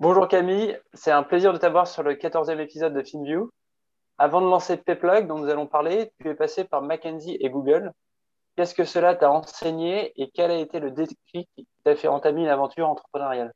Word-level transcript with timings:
Bonjour 0.00 0.28
Camille, 0.28 0.78
c'est 0.94 1.10
un 1.10 1.24
plaisir 1.24 1.52
de 1.52 1.58
t'avoir 1.58 1.88
sur 1.88 2.04
le 2.04 2.14
14e 2.14 2.60
épisode 2.60 2.94
de 2.94 3.02
FinView. 3.02 3.50
Avant 4.16 4.40
de 4.40 4.46
lancer 4.46 4.76
Payplug, 4.76 5.26
dont 5.26 5.40
nous 5.40 5.48
allons 5.48 5.66
parler, 5.66 6.12
tu 6.20 6.28
es 6.28 6.36
passé 6.36 6.62
par 6.62 6.82
McKinsey 6.82 7.36
et 7.40 7.50
Google. 7.50 7.90
Qu'est-ce 8.54 8.76
que 8.76 8.84
cela 8.84 9.16
t'a 9.16 9.28
enseigné 9.28 10.12
et 10.14 10.30
quel 10.32 10.52
a 10.52 10.58
été 10.58 10.78
le 10.78 10.92
déclic 10.92 11.48
qui 11.56 11.66
t'a 11.82 11.96
fait 11.96 12.06
entamer 12.06 12.42
une 12.42 12.48
aventure 12.48 12.88
entrepreneuriale? 12.88 13.52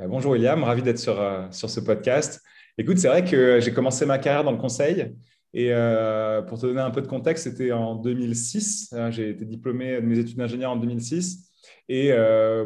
Euh, 0.00 0.06
Bonjour 0.06 0.32
William, 0.32 0.62
ravi 0.62 0.82
d'être 0.82 1.00
sur, 1.00 1.20
euh, 1.20 1.48
sur 1.50 1.68
ce 1.68 1.80
podcast. 1.80 2.40
Écoute, 2.78 2.98
c'est 2.98 3.08
vrai 3.08 3.24
que 3.24 3.58
j'ai 3.58 3.72
commencé 3.72 4.06
ma 4.06 4.18
carrière 4.18 4.44
dans 4.44 4.52
le 4.52 4.58
conseil 4.58 5.16
et 5.52 5.72
euh, 5.72 6.42
pour 6.42 6.60
te 6.60 6.66
donner 6.66 6.80
un 6.80 6.92
peu 6.92 7.02
de 7.02 7.08
contexte, 7.08 7.42
c'était 7.42 7.72
en 7.72 7.96
2006. 7.96 8.94
J'ai 9.10 9.30
été 9.30 9.44
diplômé 9.44 9.96
de 9.96 10.06
mes 10.06 10.20
études 10.20 10.36
d'ingénieur 10.36 10.70
en 10.70 10.76
2006 10.76 11.50
et 11.88 12.12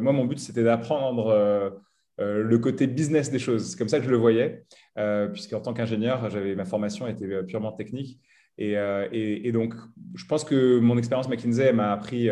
moi, 0.00 0.12
mon 0.12 0.26
but, 0.26 0.38
c'était 0.38 0.64
d'apprendre 0.64 1.80
le 2.20 2.58
côté 2.58 2.86
business 2.86 3.30
des 3.30 3.38
choses. 3.38 3.70
C'est 3.70 3.78
comme 3.78 3.88
ça 3.88 3.98
que 3.98 4.04
je 4.04 4.10
le 4.10 4.16
voyais, 4.16 4.64
euh, 4.98 5.28
puisqu'en 5.28 5.60
tant 5.60 5.72
qu'ingénieur, 5.72 6.28
j'avais 6.30 6.54
ma 6.54 6.64
formation 6.64 7.06
était 7.06 7.24
euh, 7.24 7.42
purement 7.42 7.72
technique. 7.72 8.20
Et, 8.58 9.52
donc, 9.52 9.72
je 10.14 10.26
pense 10.26 10.44
que 10.44 10.78
mon 10.80 10.98
expérience 10.98 11.30
McKinsey 11.30 11.72
m'a 11.72 11.92
appris 11.92 12.28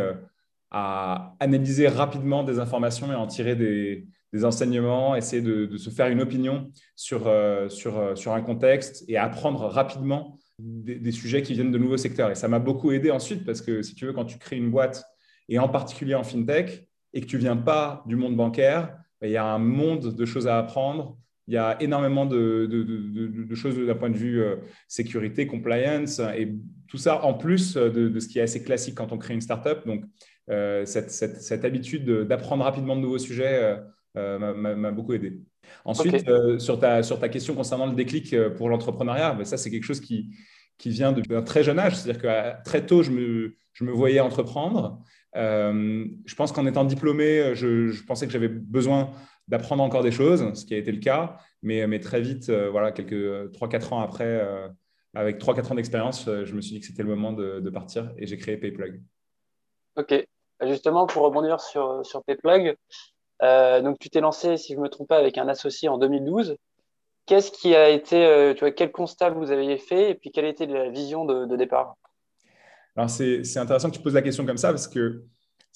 à 0.71 1.35
analyser 1.41 1.89
rapidement 1.89 2.45
des 2.45 2.59
informations 2.59 3.11
et 3.11 3.15
en 3.15 3.27
tirer 3.27 3.57
des, 3.57 4.45
enseignements, 4.45 5.17
essayer 5.17 5.41
de, 5.41 5.75
se 5.79 5.89
faire 5.89 6.09
une 6.09 6.21
opinion 6.21 6.71
sur, 6.97 7.33
sur, 7.71 8.19
sur 8.19 8.33
un 8.35 8.43
contexte 8.43 9.07
et 9.09 9.17
apprendre 9.17 9.61
rapidement 9.69 10.39
des, 10.59 10.97
des, 10.97 11.13
sujets 11.13 11.41
qui 11.41 11.55
viennent 11.55 11.73
de 11.73 11.79
nouveaux 11.79 11.97
secteurs. 11.97 12.31
Et 12.31 12.35
ça 12.35 12.47
m'a 12.47 12.59
beaucoup 12.59 12.93
aidé 12.93 13.11
ensuite 13.11 13.47
parce 13.47 13.63
que 13.63 13.81
si 13.81 13.95
tu 13.95 14.05
veux, 14.05 14.13
quand 14.13 14.27
tu 14.27 14.37
crées 14.37 14.57
une 14.57 14.71
boîte, 14.71 15.03
et 15.49 15.59
en 15.59 15.69
particulier 15.69 16.15
en 16.15 16.25
fintech, 16.25 16.87
et 17.15 17.21
que 17.21 17.27
tu 17.27 17.39
viens 17.39 17.57
pas 17.57 18.03
du 18.07 18.17
monde 18.17 18.37
bancaire, 18.37 18.99
il 19.23 19.31
y 19.31 19.37
a 19.37 19.45
un 19.45 19.59
monde 19.59 20.15
de 20.15 20.25
choses 20.25 20.47
à 20.47 20.59
apprendre. 20.59 21.17
Il 21.47 21.55
y 21.55 21.57
a 21.57 21.81
énormément 21.83 22.27
de, 22.27 22.69
choses 23.55 23.79
d'un 23.79 23.95
point 23.95 24.11
de 24.11 24.17
vue 24.17 24.43
euh, 24.43 24.57
sécurité, 24.87 25.47
compliance, 25.47 26.21
et 26.37 26.55
tout 26.89 26.99
ça 26.99 27.25
en 27.25 27.35
plus 27.35 27.75
de, 27.77 28.21
ce 28.21 28.29
qui 28.29 28.39
est 28.39 28.43
assez 28.43 28.63
classique 28.63 28.95
quand 28.95 29.13
on 29.13 29.19
crée 29.19 29.35
une 29.35 29.41
startup. 29.41 29.87
Donc, 29.87 30.05
euh, 30.51 30.85
cette, 30.85 31.65
habitude 31.65 32.05
d'apprendre 32.27 32.65
rapidement 32.65 32.97
de 32.97 33.01
nouveaux 33.01 33.19
sujets 33.19 33.79
euh, 34.17 34.55
m'a 34.55 34.91
beaucoup 34.91 35.15
aidé. 35.15 35.41
Ensuite, 35.85 36.25
sur, 36.59 36.79
ta, 36.79 37.03
sur 37.03 37.19
ta 37.19 37.29
question 37.29 37.55
concernant 37.55 37.87
le 37.87 37.95
déclic 37.95 38.35
pour 38.57 38.69
l'entrepreneuriat, 38.69 39.33
ben, 39.33 39.45
ça, 39.45 39.57
c'est 39.57 39.71
quelque 39.71 39.85
chose 39.85 40.01
qui, 40.01 40.31
qui 40.77 40.91
vient 40.91 41.13
depuis 41.13 41.35
un 41.35 41.43
très 41.43 41.63
jeune 41.63 41.79
âge. 41.79 41.97
C'est-à-dire 41.97 42.23
que 42.23 42.63
très 42.63 42.85
tôt, 42.85 43.03
je 43.03 43.11
me, 43.11 43.57
je 43.73 43.85
me 43.85 43.93
voyais 43.93 44.21
entreprendre. 44.21 45.03
Euh, 45.39 46.05
je 46.25 46.35
pense 46.35 46.53
qu'en 46.53 46.67
étant 46.67 46.85
diplômé, 46.85 47.55
je, 47.55 48.05
pensais 48.05 48.27
que 48.27 48.33
j'avais 48.33 48.49
besoin 48.49 49.11
d'apprendre 49.47 49.83
encore 49.83 50.03
des 50.03 50.11
choses, 50.11 50.53
ce 50.55 50.67
qui 50.67 50.75
a 50.75 50.79
été 50.79 50.93
le 50.93 50.99
cas, 50.99 51.39
mais, 51.63 51.87
mais 51.87 52.01
très 52.01 52.21
vite, 52.21 52.49
euh, 52.49 52.69
voilà, 52.71 52.93
quelques 52.93 53.53
3-4 53.53 53.95
ans 53.95 54.01
après, 54.01 54.27
euh, 54.27 54.69
avec 55.15 55.39
3-4 55.39 55.73
ans 55.73 55.75
d'expérience, 55.77 56.25
je 56.27 56.55
me 56.55 56.61
suis 56.61 56.75
dit 56.75 56.81
que 56.81 56.87
c'était 56.87 57.03
le 57.03 57.09
moment 57.09 57.33
de, 57.33 57.71
partir 57.71 58.11
et 58.19 58.27
j'ai 58.27 58.37
créé 58.37 58.57
Payplug. 58.57 59.01
Ok, 59.97 60.15
justement, 60.67 61.07
pour 61.07 61.23
rebondir 61.23 61.61
sur, 61.61 62.05
sur 62.05 62.23
Payplug, 62.25 62.77
donc 63.41 63.99
tu 64.01 64.11
t'es 64.11 64.21
lancé, 64.21 64.57
si 64.57 64.75
je 64.75 64.79
ne 64.79 64.83
me 64.83 64.89
trompe 64.89 65.09
pas, 65.09 65.19
avec 65.19 65.39
un 65.39 65.49
associé 65.49 65.89
en 65.89 65.99
2012. 65.99 66.57
Qu'est-ce 67.27 67.53
qui 67.53 67.75
a 67.75 67.91
été, 67.91 68.53
tu 68.55 68.61
vois, 68.61 68.71
quel 68.71 68.91
constat 68.91 69.31
vous 69.31 69.51
avez 69.51 69.77
fait 69.79 70.11
et 70.11 70.15
puis 70.15 70.31
quelle 70.31 70.47
était 70.47 70.67
la 70.67 70.89
vision 70.91 71.25
de 71.25 71.57
départ? 71.57 71.97
Alors, 72.99 73.11
c'est 73.11 73.59
intéressant 73.59 73.91
que 73.91 73.95
tu 73.95 74.03
poses 74.03 74.15
la 74.15 74.23
question 74.23 74.45
comme 74.45 74.59
ça 74.59 74.71
parce 74.71 74.89
que 74.89 75.23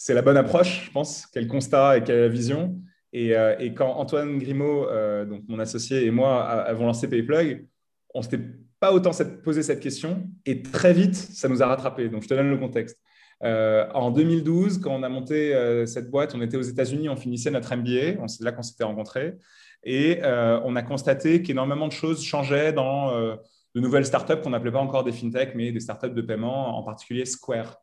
c'est 0.03 0.15
la 0.15 0.23
bonne 0.23 0.37
approche, 0.37 0.87
je 0.87 0.91
pense, 0.91 1.29
quel 1.33 1.47
constat 1.47 1.99
et 1.99 2.03
quelle 2.03 2.29
vision. 2.29 2.77
Et, 3.13 3.37
euh, 3.37 3.55
quand 3.77 3.89
Antoine 3.89 4.37
Grimaud, 4.37 4.89
euh, 4.89 5.25
donc 5.25 5.43
mon 5.47 5.61
associé, 5.61 6.05
et 6.05 6.11
moi 6.11 6.45
avons 6.45 6.87
lancé 6.87 7.09
Payplug, 7.09 7.69
on 8.13 8.19
ne 8.19 8.25
s'était 8.25 8.43
pas 8.81 8.93
autant 8.93 9.13
posé 9.45 9.63
cette 9.63 9.79
question 9.79 10.29
et 10.45 10.61
très 10.61 10.93
vite, 10.93 11.15
ça 11.15 11.49
nous 11.49 11.63
a 11.63 11.67
rattrapé. 11.67 12.09
Donc, 12.09 12.25
je 12.25 12.29
te 12.29 12.35
donne 12.35 12.51
le 12.51 12.59
contexte. 12.59 12.99
Euh, 13.45 13.89
en 13.95 14.11
2012, 14.11 14.79
quand 14.79 14.93
on 14.93 15.05
a 15.05 15.09
monté 15.09 15.55
cette 15.87 16.11
boîte, 16.11 16.35
on 16.35 16.43
était 16.43 16.57
aux 16.57 16.63
États-Unis, 16.63 17.09
on 17.09 17.17
finissait 17.17 17.53
notre 17.53 17.73
MBA, 17.73 18.27
c'est 18.27 18.43
là 18.43 18.51
qu'on 18.51 18.63
s'était 18.63 18.83
rencontrés, 18.83 19.37
et 19.85 20.19
on 20.25 20.75
a 20.75 20.83
constaté 20.83 21.43
qu'énormément 21.43 21.87
de 21.87 21.93
choses 21.93 22.25
changeaient 22.25 22.73
dans 22.73 23.17
de 23.17 23.81
nouvelles 23.81 24.07
startups 24.07 24.41
qu'on 24.43 24.51
n'appelait 24.51 24.73
pas 24.73 24.81
encore 24.81 25.05
des 25.05 25.13
fintech, 25.13 25.55
mais 25.55 25.71
des 25.71 25.81
startups 25.81 26.11
de 26.11 26.23
paiement, 26.23 26.77
en 26.77 26.83
particulier 26.83 27.25
Square. 27.25 27.79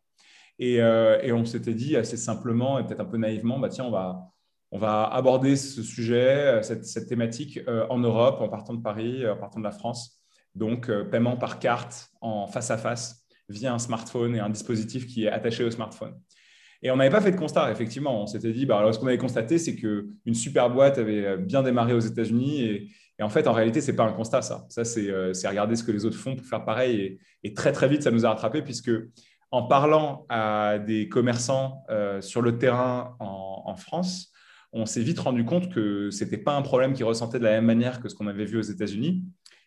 Et, 0.60 0.82
euh, 0.82 1.34
on 1.34 1.46
s'était 1.46 1.74
dit 1.74 1.96
assez 1.96 2.18
simplement 2.18 2.80
et 2.80 2.86
peut-être 2.86 3.00
un 3.00 3.06
peu 3.06 3.18
naïvement, 3.18 3.60
bah, 3.60 3.70
tiens, 3.70 3.86
on 3.86 3.92
va, 3.92 4.30
on 4.72 4.78
va 4.78 5.06
aborder 5.06 5.56
ce 5.56 5.82
sujet, 5.82 6.60
euh, 6.60 6.62
cette, 6.62 7.08
thématique 7.08 7.60
euh, 7.68 7.88
en 7.90 8.00
Europe, 8.00 8.42
en 8.42 8.50
partant 8.50 8.74
de 8.74 8.82
Paris, 8.82 9.28
en 9.28 9.38
partant 9.38 9.60
de 9.60 9.64
la 9.64 9.72
France. 9.72 10.22
Donc, 10.56 10.92
paiement 11.12 11.38
par 11.38 11.60
carte 11.60 12.10
en 12.22 12.48
face 12.48 12.72
à 12.72 12.78
face 12.78 13.24
via 13.48 13.74
un 13.74 13.80
smartphone 13.80 14.36
et 14.36 14.40
un 14.40 14.50
dispositif 14.50 15.08
qui 15.08 15.26
est 15.26 15.30
attaché 15.30 15.64
au 15.64 15.72
smartphone. 15.72 16.20
Et 16.82 16.92
on 16.92 16.96
n'avait 16.96 17.10
pas 17.10 17.22
fait 17.22 17.32
de 17.32 17.38
constat, 17.38 17.72
effectivement. 17.72 18.24
On 18.24 18.28
s'était 18.28 18.52
dit, 18.52 18.66
bah, 18.66 18.80
alors, 18.80 18.94
ce 18.94 19.00
qu'on 19.00 19.08
avait 19.08 19.18
constaté, 19.18 19.58
c'est 19.58 19.76
qu'une 19.76 20.34
super 20.34 20.70
boîte 20.70 20.98
avait 20.98 21.38
bien 21.38 21.62
démarré 21.62 21.94
aux 21.94 22.00
États-Unis 22.00 22.64
et, 22.64 22.90
et 23.20 23.24
en 23.24 23.30
fait, 23.30 23.48
en 23.48 23.54
réalité, 23.54 23.82
ce 23.82 23.92
n'est 23.92 23.98
pas 23.98 24.06
un 24.06 24.14
constat, 24.14 24.42
ça. 24.42 24.66
Ça, 24.70 24.84
euh, 24.98 25.34
c'est 25.34 25.48
regarder 25.48 25.76
ce 25.76 25.84
que 25.84 25.92
les 25.92 26.06
autres 26.06 26.18
font 26.18 26.38
pour 26.38 26.46
faire 26.46 26.64
pareil. 26.64 27.20
Et, 27.44 27.54
très, 27.54 27.74
très 27.74 27.90
vite, 27.90 28.02
ça 28.02 28.12
nous 28.12 28.26
a 28.26 28.30
rattrapé, 28.30 28.62
puisque 28.62 28.92
en 29.52 29.64
parlant 29.64 30.26
à 30.30 30.78
des 30.80 31.10
commerçants 31.10 31.84
euh, 31.90 32.22
sur 32.22 32.42
le 32.42 32.58
terrain 32.58 33.16
en, 33.20 33.76
France, 33.76 34.32
on 34.74 34.86
s'est 34.86 35.02
vite 35.02 35.20
rendu 35.20 35.46
compte 35.46 35.72
que 35.72 36.10
ce 36.10 36.24
n'était 36.24 36.38
pas 36.38 36.56
un 36.56 36.62
problème 36.62 36.94
qu'ils 36.94 37.06
ressentaient 37.06 37.40
de 37.40 37.44
la 37.44 37.52
même 37.52 37.66
manière 37.66 38.02
que 38.02 38.10
ce 38.10 38.16
qu'on 38.16 38.28
avait 38.28 38.46
vu 38.46 38.58
aux 38.58 38.64
États-Unis. 38.64 39.24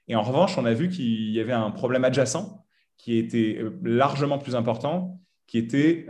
Et 0.08 0.16
en 0.16 0.22
revanche, 0.22 0.58
on 0.58 0.64
a 0.64 0.74
vu 0.74 0.88
qu'il 0.88 1.30
y 1.30 1.40
avait 1.40 1.52
un 1.52 1.70
problème 1.70 2.04
adjacent 2.04 2.64
qui 2.96 3.16
était 3.16 3.58
euh, 3.60 3.78
largement 3.82 4.38
plus 4.38 4.56
important, 4.56 5.20
qui 5.46 5.58
était 5.58 6.06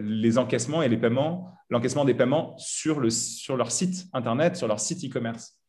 les 0.00 0.38
encaissements 0.38 0.82
et 0.82 0.88
les 0.88 0.96
paiements, 0.96 1.52
l'encaissement 1.68 2.04
des 2.04 2.14
paiements 2.14 2.56
sur, 2.56 3.12
sur 3.12 3.56
leur 3.56 3.70
site 3.70 4.06
Internet, 4.14 4.56
sur 4.56 4.66
leur 4.66 4.80
site 4.80 5.04
e-commerce. 5.04 5.61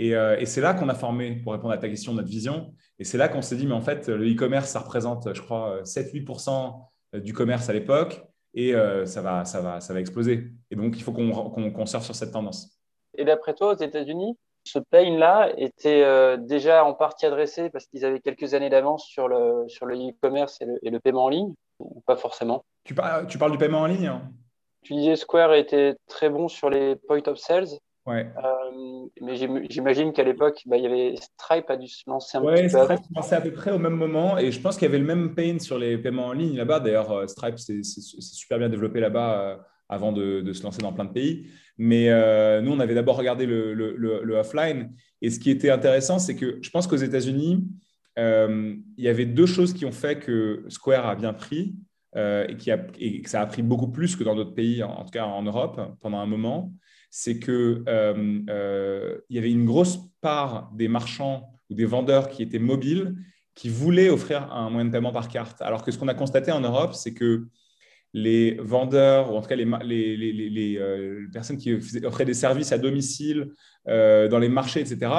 Euh, 0.00 0.36
et, 0.38 0.46
c'est 0.46 0.60
là 0.60 0.74
qu'on 0.74 0.88
a 0.88 0.94
formé, 0.94 1.36
pour 1.36 1.52
répondre 1.52 1.72
à 1.72 1.78
ta 1.78 1.88
question, 1.88 2.14
notre 2.14 2.28
vision. 2.28 2.74
Et 2.98 3.04
c'est 3.04 3.18
là 3.18 3.28
qu'on 3.28 3.42
s'est 3.42 3.56
dit, 3.56 3.66
mais 3.66 3.74
en 3.74 3.82
fait, 3.82 4.08
le 4.08 4.30
e-commerce, 4.30 4.70
ça 4.70 4.80
représente, 4.80 5.34
je 5.34 5.42
crois, 5.42 5.82
7-8% 5.84 6.88
du 7.14 7.32
commerce 7.32 7.68
à 7.68 7.72
l'époque. 7.72 8.22
Et 8.54 8.74
euh, 8.74 9.06
ça, 9.06 9.22
va, 9.22 9.44
ça, 9.44 9.60
va, 9.60 9.80
ça 9.80 9.94
va 9.94 10.00
exploser. 10.00 10.50
Et 10.70 10.76
donc, 10.76 10.96
il 10.96 11.02
faut 11.02 11.12
qu'on 11.12 11.86
surfe 11.86 12.04
sur 12.04 12.14
cette 12.14 12.32
tendance. 12.32 12.78
Et 13.16 13.24
d'après 13.24 13.54
toi, 13.54 13.74
aux 13.74 13.76
États-Unis, 13.76 14.36
ce 14.64 14.78
pain-là 14.78 15.52
était 15.56 16.02
euh, 16.02 16.36
déjà 16.36 16.84
en 16.84 16.94
partie 16.94 17.26
adressé 17.26 17.70
parce 17.70 17.86
qu'ils 17.86 18.04
avaient 18.04 18.20
quelques 18.20 18.54
années 18.54 18.70
d'avance 18.70 19.06
sur 19.06 19.26
le 19.26 19.64
sur 19.68 19.86
le 19.86 19.96
e-commerce 19.96 20.60
et, 20.60 20.90
le, 20.90 21.00
paiement 21.00 21.24
en 21.24 21.28
ligne, 21.28 21.54
ou 21.80 22.00
pas 22.06 22.16
forcément? 22.16 22.64
Tu, 22.84 22.94
parles, 22.94 23.26
tu 23.26 23.38
parles 23.38 23.52
du 23.52 23.58
paiement 23.58 23.80
en 23.80 23.86
ligne 23.86 24.06
hein? 24.06 24.30
Tu 24.82 24.94
disais 24.94 25.16
Square 25.16 25.54
était 25.54 25.96
très 26.06 26.28
bon 26.28 26.48
sur 26.48 26.70
les 26.70 26.96
point 26.96 27.22
of 27.26 27.38
sales. 27.38 27.68
Ouais. 28.04 28.28
Euh, 28.36 29.06
mais 29.20 29.36
j'imagine 29.70 30.12
qu'à 30.12 30.24
l'époque, 30.24 30.60
bah, 30.66 30.76
il 30.76 30.82
y 30.82 30.86
avait 30.86 31.14
Stripe 31.16 31.70
a 31.70 31.76
dû 31.76 31.86
se 31.86 32.02
lancer 32.08 32.36
un 32.36 32.42
ouais, 32.42 32.54
petit 32.54 32.74
peu. 32.74 32.82
Stripe 32.82 33.00
commençait 33.14 33.36
à 33.36 33.40
peu 33.40 33.52
près 33.52 33.70
au 33.70 33.78
même 33.78 33.94
moment 33.94 34.38
et 34.38 34.50
je 34.50 34.60
pense 34.60 34.76
qu'il 34.76 34.86
y 34.86 34.88
avait 34.88 34.98
le 34.98 35.04
même 35.04 35.34
pain 35.34 35.58
sur 35.60 35.78
les 35.78 35.98
paiements 35.98 36.26
en 36.26 36.32
ligne 36.32 36.56
là-bas. 36.56 36.80
D'ailleurs, 36.80 37.12
euh, 37.12 37.26
Stripe, 37.28 37.58
c'est 37.58 37.82
super 37.84 38.58
bien 38.58 38.68
développé 38.68 38.98
là-bas 38.98 39.40
euh, 39.40 39.56
avant 39.88 40.10
de, 40.10 40.52
se 40.52 40.62
lancer 40.64 40.82
dans 40.82 40.92
plein 40.92 41.04
de 41.04 41.12
pays. 41.12 41.46
Mais 41.78 42.08
nous, 42.60 42.72
on 42.72 42.80
avait 42.80 42.94
d'abord 42.94 43.16
regardé 43.16 43.46
le, 43.46 43.72
le, 43.74 44.34
offline. 44.36 44.92
Et 45.20 45.30
ce 45.30 45.38
qui 45.38 45.50
était 45.50 45.70
intéressant, 45.70 46.18
c'est 46.18 46.36
que 46.36 46.58
je 46.60 46.70
pense 46.70 46.86
qu'aux 46.86 46.96
États-Unis, 46.96 47.66
il 48.16 48.82
y 48.96 49.08
avait 49.08 49.26
deux 49.26 49.46
choses 49.46 49.74
qui 49.74 49.84
ont 49.84 49.92
fait 49.92 50.18
que 50.18 50.64
Square 50.68 51.06
a 51.06 51.14
bien 51.16 51.32
pris 51.32 51.74
et, 52.16 52.56
qui 52.58 52.70
a, 52.70 52.86
et 52.98 53.20
que 53.20 53.28
ça 53.28 53.40
a 53.40 53.46
pris 53.46 53.62
beaucoup 53.62 53.90
plus 53.90 54.16
que 54.16 54.24
dans 54.24 54.34
d'autres 54.34 54.54
pays, 54.54 54.82
en 54.82 55.04
tout 55.04 55.10
cas 55.10 55.24
en 55.24 55.42
Europe, 55.42 55.80
pendant 56.00 56.18
un 56.18 56.26
moment 56.26 56.72
c'est 57.14 57.38
qu'il 57.38 57.84
euh, 57.88 58.40
euh, 58.48 59.18
y 59.28 59.36
avait 59.36 59.50
une 59.50 59.66
grosse 59.66 59.98
part 60.22 60.70
des 60.72 60.88
marchands 60.88 61.52
ou 61.68 61.74
des 61.74 61.84
vendeurs 61.84 62.30
qui 62.30 62.42
étaient 62.42 62.58
mobiles, 62.58 63.14
qui 63.54 63.68
voulaient 63.68 64.08
offrir 64.08 64.50
un 64.50 64.70
moyen 64.70 64.86
de 64.86 64.92
paiement 64.92 65.12
par 65.12 65.28
carte. 65.28 65.60
Alors 65.60 65.84
que 65.84 65.92
ce 65.92 65.98
qu'on 65.98 66.08
a 66.08 66.14
constaté 66.14 66.52
en 66.52 66.60
Europe, 66.60 66.94
c'est 66.94 67.12
que 67.12 67.48
les 68.14 68.54
vendeurs, 68.54 69.30
ou 69.30 69.36
en 69.36 69.42
tout 69.42 69.48
cas 69.48 69.56
les, 69.56 69.66
les, 70.16 71.28
personnes 71.30 71.58
qui 71.58 71.74
offraient 72.02 72.24
des 72.24 72.32
services 72.32 72.72
à 72.72 72.78
domicile, 72.78 73.52
dans 73.86 74.38
les 74.38 74.48
marchés, 74.48 74.80
etc., 74.80 75.12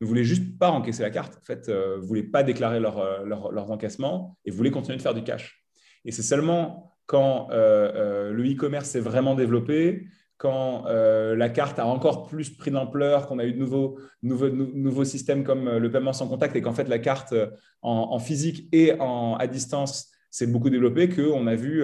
ne 0.00 0.06
voulaient 0.06 0.24
juste 0.24 0.58
pas 0.58 0.70
encaisser 0.70 1.02
la 1.02 1.10
carte. 1.10 1.36
En 1.36 1.44
fait, 1.44 1.68
ne 1.68 2.00
voulaient 2.00 2.24
pas 2.24 2.42
déclarer 2.42 2.80
leurs 2.80 3.70
encaissements 3.70 4.36
et 4.44 4.50
voulaient 4.50 4.72
continuer 4.72 4.96
de 4.96 5.02
faire 5.02 5.14
du 5.14 5.22
cash. 5.22 5.64
Et 6.04 6.10
c'est 6.10 6.22
seulement 6.22 6.96
quand 7.06 7.48
le 7.50 8.52
e-commerce 8.52 8.90
s'est 8.90 9.00
vraiment 9.00 9.36
développé, 9.36 10.06
quand 10.38 10.86
euh, 10.86 11.34
la 11.34 11.48
carte 11.48 11.78
a 11.78 11.86
encore 11.86 12.26
plus 12.26 12.50
pris 12.50 12.70
d'ampleur, 12.70 13.26
qu'on 13.26 13.38
a 13.38 13.44
eu 13.44 13.52
de 13.52 13.58
nouveaux, 13.58 13.98
nouveaux, 14.22 14.50
nouveaux, 14.50 15.04
systèmes 15.04 15.44
comme 15.44 15.66
euh, 15.66 15.78
le 15.78 15.90
paiement 15.90 16.12
sans 16.12 16.28
contact 16.28 16.54
et 16.56 16.62
qu'en 16.62 16.74
fait 16.74 16.88
la 16.88 16.98
carte 16.98 17.32
euh, 17.32 17.48
en, 17.80 18.18
physique 18.18 18.68
et 18.72 18.92
en, 19.00 19.36
à 19.36 19.46
distance 19.46 20.10
s'est 20.30 20.46
beaucoup 20.46 20.68
développée, 20.68 21.08
qu'on 21.08 21.46
a 21.46 21.54
vu 21.54 21.82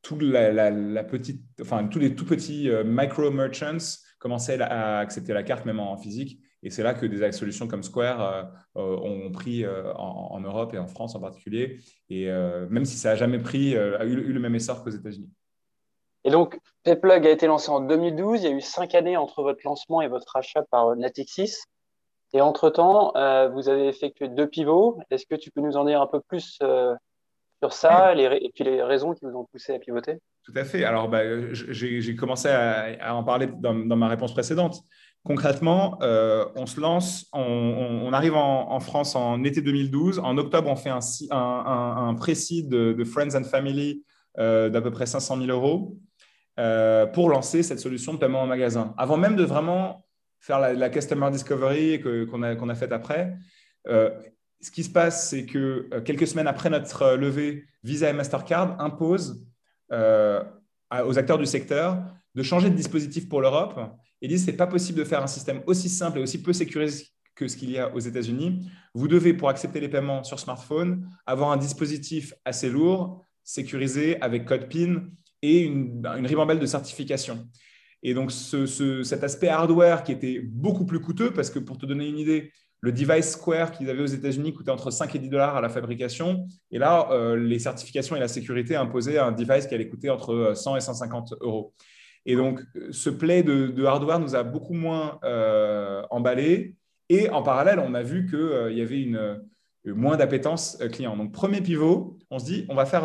tous 0.00 0.18
les 0.20 2.14
tout 2.14 2.24
petits 2.24 2.70
micro 2.84 3.30
merchants 3.30 3.98
commencer 4.18 4.58
à 4.60 4.98
accepter 4.98 5.32
la 5.34 5.42
carte 5.42 5.66
même 5.66 5.80
en, 5.80 5.98
physique. 5.98 6.40
Et 6.62 6.70
c'est 6.70 6.84
là 6.84 6.94
que 6.94 7.04
des 7.04 7.32
solutions 7.32 7.66
comme 7.66 7.82
Square 7.82 8.52
ont 8.76 9.30
pris 9.32 9.66
en, 9.66 10.40
Europe 10.40 10.72
et 10.72 10.78
en 10.78 10.86
France 10.86 11.16
en 11.16 11.20
particulier. 11.20 11.80
Et 12.08 12.28
même 12.70 12.84
si 12.84 12.96
ça 12.96 13.10
n'a 13.10 13.16
jamais 13.16 13.40
pris, 13.40 13.76
a 13.76 14.04
eu 14.04 14.32
le 14.32 14.40
même 14.40 14.54
essor 14.54 14.84
qu'aux 14.84 14.90
États-Unis. 14.90 15.28
Et 16.24 16.30
donc, 16.30 16.58
Payplug 16.84 17.26
a 17.26 17.30
été 17.30 17.46
lancé 17.46 17.70
en 17.70 17.80
2012. 17.80 18.42
Il 18.42 18.50
y 18.50 18.52
a 18.52 18.56
eu 18.56 18.60
cinq 18.60 18.94
années 18.94 19.16
entre 19.16 19.42
votre 19.42 19.60
lancement 19.64 20.00
et 20.02 20.08
votre 20.08 20.36
achat 20.36 20.62
par 20.70 20.94
Natixis. 20.96 21.56
Et 22.34 22.40
entre-temps, 22.40 23.12
euh, 23.16 23.48
vous 23.48 23.68
avez 23.68 23.88
effectué 23.88 24.28
deux 24.28 24.48
pivots. 24.48 24.98
Est-ce 25.10 25.26
que 25.26 25.34
tu 25.34 25.50
peux 25.50 25.60
nous 25.60 25.76
en 25.76 25.84
dire 25.84 26.00
un 26.00 26.06
peu 26.06 26.20
plus 26.20 26.58
euh, 26.62 26.94
sur 27.62 27.72
ça 27.72 28.14
et 28.14 28.50
puis 28.54 28.64
les 28.64 28.82
raisons 28.82 29.12
qui 29.12 29.24
vous 29.24 29.36
ont 29.36 29.44
poussé 29.44 29.74
à 29.74 29.78
pivoter? 29.78 30.18
Tout 30.44 30.52
à 30.56 30.64
fait. 30.64 30.84
Alors, 30.84 31.08
bah, 31.08 31.22
j'ai 31.52 32.16
commencé 32.16 32.48
à, 32.48 33.14
en 33.14 33.22
parler 33.22 33.46
dans, 33.46 33.74
ma 33.74 34.08
réponse 34.08 34.32
précédente. 34.32 34.80
Concrètement, 35.24 35.98
euh, 36.02 36.46
on 36.56 36.66
se 36.66 36.80
lance, 36.80 37.28
on, 37.32 38.12
arrive 38.12 38.34
en, 38.34 38.80
France 38.80 39.14
en 39.14 39.44
été 39.44 39.60
2012. 39.60 40.18
En 40.18 40.36
octobre, 40.38 40.68
on 40.68 40.74
fait 40.74 40.90
un, 40.90 40.98
un, 41.30 42.08
un 42.08 42.14
précis 42.14 42.64
de, 42.64 42.92
de, 42.92 43.04
Friends 43.04 43.36
and 43.36 43.44
Family 43.44 44.02
d'à 44.36 44.80
peu 44.80 44.90
près 44.90 45.06
500 45.06 45.36
000 45.36 45.50
euros. 45.50 45.96
Euh, 46.58 47.06
pour 47.06 47.30
lancer 47.30 47.62
cette 47.62 47.80
solution 47.80 48.12
de 48.12 48.18
paiement 48.18 48.42
en 48.42 48.46
magasin. 48.46 48.92
Avant 48.98 49.16
même 49.16 49.36
de 49.36 49.42
vraiment 49.42 50.04
faire 50.38 50.60
la, 50.60 50.90
Customer 50.90 51.30
Discovery 51.30 51.98
qu'on 52.30 52.42
a, 52.42 52.56
qu'on 52.56 52.68
a 52.68 52.74
faite 52.74 52.92
après, 52.92 53.38
euh, 53.88 54.10
ce 54.60 54.70
qui 54.70 54.84
se 54.84 54.90
passe, 54.90 55.30
c'est 55.30 55.46
que 55.46 55.88
euh, 55.94 56.02
quelques 56.02 56.26
semaines 56.26 56.46
après 56.46 56.68
notre 56.68 57.14
levée, 57.14 57.64
Visa 57.84 58.10
et 58.10 58.12
Mastercard 58.12 58.78
imposent 58.80 59.46
aux 59.90 61.18
acteurs 61.18 61.38
du 61.38 61.46
secteur 61.46 62.02
de 62.34 62.42
changer 62.42 62.68
de 62.68 62.74
dispositif 62.74 63.30
pour 63.30 63.40
l'Europe 63.40 63.80
et 64.20 64.28
disent 64.28 64.44
c'est 64.44 64.52
pas 64.52 64.66
possible 64.66 64.98
de 64.98 65.04
faire 65.04 65.22
un 65.22 65.26
système 65.26 65.62
aussi 65.66 65.88
simple 65.88 66.18
et 66.18 66.22
aussi 66.22 66.42
peu 66.42 66.52
sécurisé 66.52 67.06
que 67.34 67.48
ce 67.48 67.56
qu'il 67.56 67.70
y 67.70 67.78
a 67.78 67.94
aux 67.94 67.98
États-Unis. 67.98 68.70
Vous 68.94 69.08
devez, 69.08 69.32
pour 69.32 69.48
accepter 69.48 69.80
les 69.80 69.88
paiements 69.88 70.22
sur 70.22 70.38
smartphone, 70.38 71.08
avoir 71.24 71.50
un 71.50 71.56
dispositif 71.56 72.34
assez 72.44 72.68
lourd, 72.68 73.24
sécurisé, 73.42 74.20
avec 74.20 74.44
code 74.44 74.68
PIN, 74.68 75.04
et 75.42 75.60
une, 75.60 76.06
une 76.06 76.26
ribambelle 76.26 76.58
de 76.58 76.66
certification. 76.66 77.46
Et 78.02 78.14
donc, 78.14 78.32
cet 78.32 79.22
aspect 79.22 79.48
hardware 79.48 80.02
qui 80.02 80.12
était 80.12 80.40
beaucoup 80.40 80.86
plus 80.86 81.00
coûteux, 81.00 81.32
parce 81.32 81.50
que 81.50 81.58
pour 81.58 81.78
te 81.78 81.86
donner 81.86 82.08
une 82.08 82.18
idée, 82.18 82.52
le 82.80 82.90
device 82.90 83.30
Square 83.30 83.70
qu'ils 83.70 83.88
avaient 83.90 84.02
aux 84.02 84.06
États-Unis 84.06 84.52
coûtait 84.52 84.72
entre 84.72 84.90
5 84.90 85.14
et 85.14 85.18
10 85.20 85.28
dollars 85.28 85.56
à 85.56 85.60
la 85.60 85.68
fabrication. 85.68 86.46
Et 86.72 86.78
là, 86.78 87.08
euh, 87.12 87.36
les 87.36 87.60
certifications 87.60 88.16
et 88.16 88.20
la 88.20 88.26
sécurité 88.26 88.74
imposaient 88.74 89.18
un 89.18 89.30
device 89.30 89.68
qui 89.68 89.74
allait 89.74 89.88
coûter 89.88 90.10
entre 90.10 90.52
100 90.54 90.76
et 90.76 90.80
150 90.80 91.34
euros. 91.42 91.72
Et 92.26 92.34
donc, 92.34 92.60
ce 92.90 93.08
play 93.08 93.44
de, 93.44 93.84
hardware 93.84 94.18
nous 94.18 94.34
a 94.34 94.42
beaucoup 94.42 94.74
moins 94.74 95.20
euh, 95.22 96.02
emballé. 96.10 96.74
Et 97.08 97.30
en 97.30 97.42
parallèle, 97.42 97.78
on 97.78 97.94
a 97.94 98.02
vu 98.02 98.26
qu'il 98.26 98.34
euh, 98.36 98.72
y 98.72 98.80
avait 98.80 99.00
une, 99.00 99.40
moins 99.84 100.16
d'appétence 100.16 100.76
client. 100.90 101.16
Donc, 101.16 101.32
premier 101.32 101.60
pivot, 101.60 102.18
on 102.30 102.40
se 102.40 102.44
dit, 102.44 102.66
on 102.68 102.74
va 102.74 102.84
faire 102.84 103.04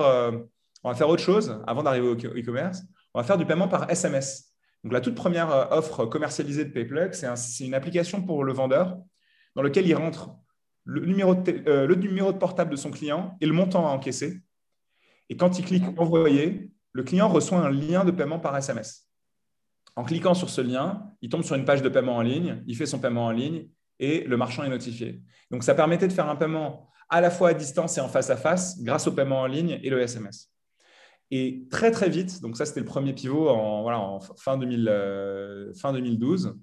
on 0.87 0.91
va 0.91 0.95
faire 0.95 1.09
autre 1.09 1.21
chose 1.21 1.61
avant 1.67 1.83
d'arriver 1.83 2.07
au 2.07 2.15
e-commerce. 2.15 2.81
On 3.13 3.19
va 3.19 3.25
faire 3.25 3.37
du 3.37 3.45
paiement 3.45 3.67
par 3.67 3.91
SMS. 3.91 4.53
Donc, 4.85 4.93
la 4.93 5.01
toute 5.01 5.15
première 5.15 5.51
euh, 5.51 5.65
offre 5.71 6.05
commercialisée 6.05 6.63
de 6.63 6.69
PayPlug, 6.69 7.13
c'est 7.13 7.65
une 7.65 7.73
application 7.73 8.21
pour 8.21 8.45
le 8.45 8.53
vendeur 8.53 8.97
dans 9.55 9.61
lequel 9.61 9.85
il 9.85 9.93
rentre 9.95 10.29
le 10.85 11.05
numéro, 11.05 11.35
de 11.35 11.61
euh, 11.67 11.87
le 11.87 11.95
numéro 11.95 12.31
de 12.31 12.37
portable 12.37 12.71
de 12.71 12.77
son 12.77 12.89
client 12.89 13.35
et 13.41 13.45
le 13.45 13.51
montant 13.51 13.85
à 13.85 13.91
encaisser. 13.91 14.39
Et 15.27 15.35
quand 15.35 15.59
il 15.59 15.65
clique 15.65 15.83
Envoyer, 15.97 16.71
le 16.93 17.03
client 17.03 17.27
reçoit 17.27 17.57
un 17.57 17.69
lien 17.69 18.05
de 18.05 18.11
paiement 18.11 18.39
par 18.39 18.55
SMS. 18.55 19.09
En 19.97 20.05
cliquant 20.05 20.35
sur 20.35 20.49
ce 20.49 20.61
lien, 20.61 21.11
il 21.21 21.27
tombe 21.27 21.43
sur 21.43 21.57
une 21.57 21.65
page 21.65 21.81
de 21.81 21.89
paiement 21.89 22.15
en 22.15 22.21
ligne, 22.21 22.63
il 22.65 22.77
fait 22.77 22.85
son 22.85 22.99
paiement 22.99 23.25
en 23.25 23.31
ligne 23.31 23.67
et 23.99 24.23
le 24.23 24.37
marchand 24.37 24.63
est 24.63 24.69
notifié. 24.69 25.21
Donc, 25.51 25.65
ça 25.65 25.75
permettait 25.75 26.07
de 26.07 26.13
faire 26.13 26.29
un 26.29 26.37
paiement 26.37 26.87
à 27.09 27.19
la 27.19 27.29
fois 27.29 27.49
à 27.49 27.53
distance 27.53 27.97
et 27.97 28.01
en 28.01 28.07
face 28.07 28.29
à 28.29 28.37
face 28.37 28.81
grâce 28.81 29.05
au 29.07 29.11
paiement 29.11 29.41
en 29.41 29.47
ligne 29.47 29.81
et 29.83 29.89
le 29.89 29.99
SMS. 29.99 30.49
Et 31.29 31.67
très, 31.69 31.91
très 31.91 32.09
vite, 32.09 32.41
donc 32.41 32.55
ça, 32.55 32.65
c'était 32.65 32.79
le 32.79 32.85
premier 32.85 33.13
pivot 33.13 33.49
en, 33.49 33.81
voilà, 33.81 33.99
en 33.99 34.19
fin, 34.19 34.57
2000, 34.57 34.87
euh, 34.89 35.73
2012, 35.83 36.57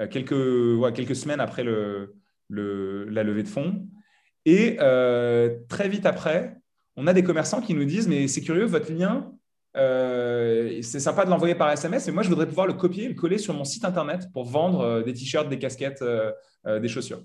euh, 0.00 0.08
quelques, 0.08 0.94
quelques 0.94 1.14
semaines 1.14 1.40
après 1.40 1.62
le, 1.62 2.14
la 2.50 3.22
levée 3.22 3.44
de 3.44 3.48
fonds. 3.48 3.86
Et 4.44 4.76
euh, 4.80 5.58
très 5.68 5.88
vite 5.88 6.04
après, 6.04 6.56
on 6.96 7.06
a 7.06 7.12
des 7.12 7.22
commerçants 7.22 7.60
qui 7.60 7.74
nous 7.74 7.84
disent, 7.84 8.08
mais 8.08 8.26
c'est 8.26 8.40
curieux, 8.40 8.64
votre 8.64 8.92
lien, 8.92 9.32
c'est 9.74 10.98
sympa 10.98 11.24
de 11.24 11.30
l'envoyer 11.30 11.54
par 11.54 11.70
SMS, 11.70 12.08
mais 12.08 12.12
moi, 12.12 12.24
je 12.24 12.28
voudrais 12.28 12.48
pouvoir 12.48 12.66
le 12.66 12.72
copier 12.72 13.04
et 13.04 13.08
le 13.08 13.14
coller 13.14 13.38
sur 13.38 13.54
mon 13.54 13.62
site 13.62 13.84
Internet 13.84 14.24
pour 14.32 14.44
vendre 14.44 15.02
des 15.02 15.12
t-shirts, 15.12 15.48
des 15.48 15.60
casquettes, 15.60 16.02
des 16.66 16.88
chaussures. 16.88 17.22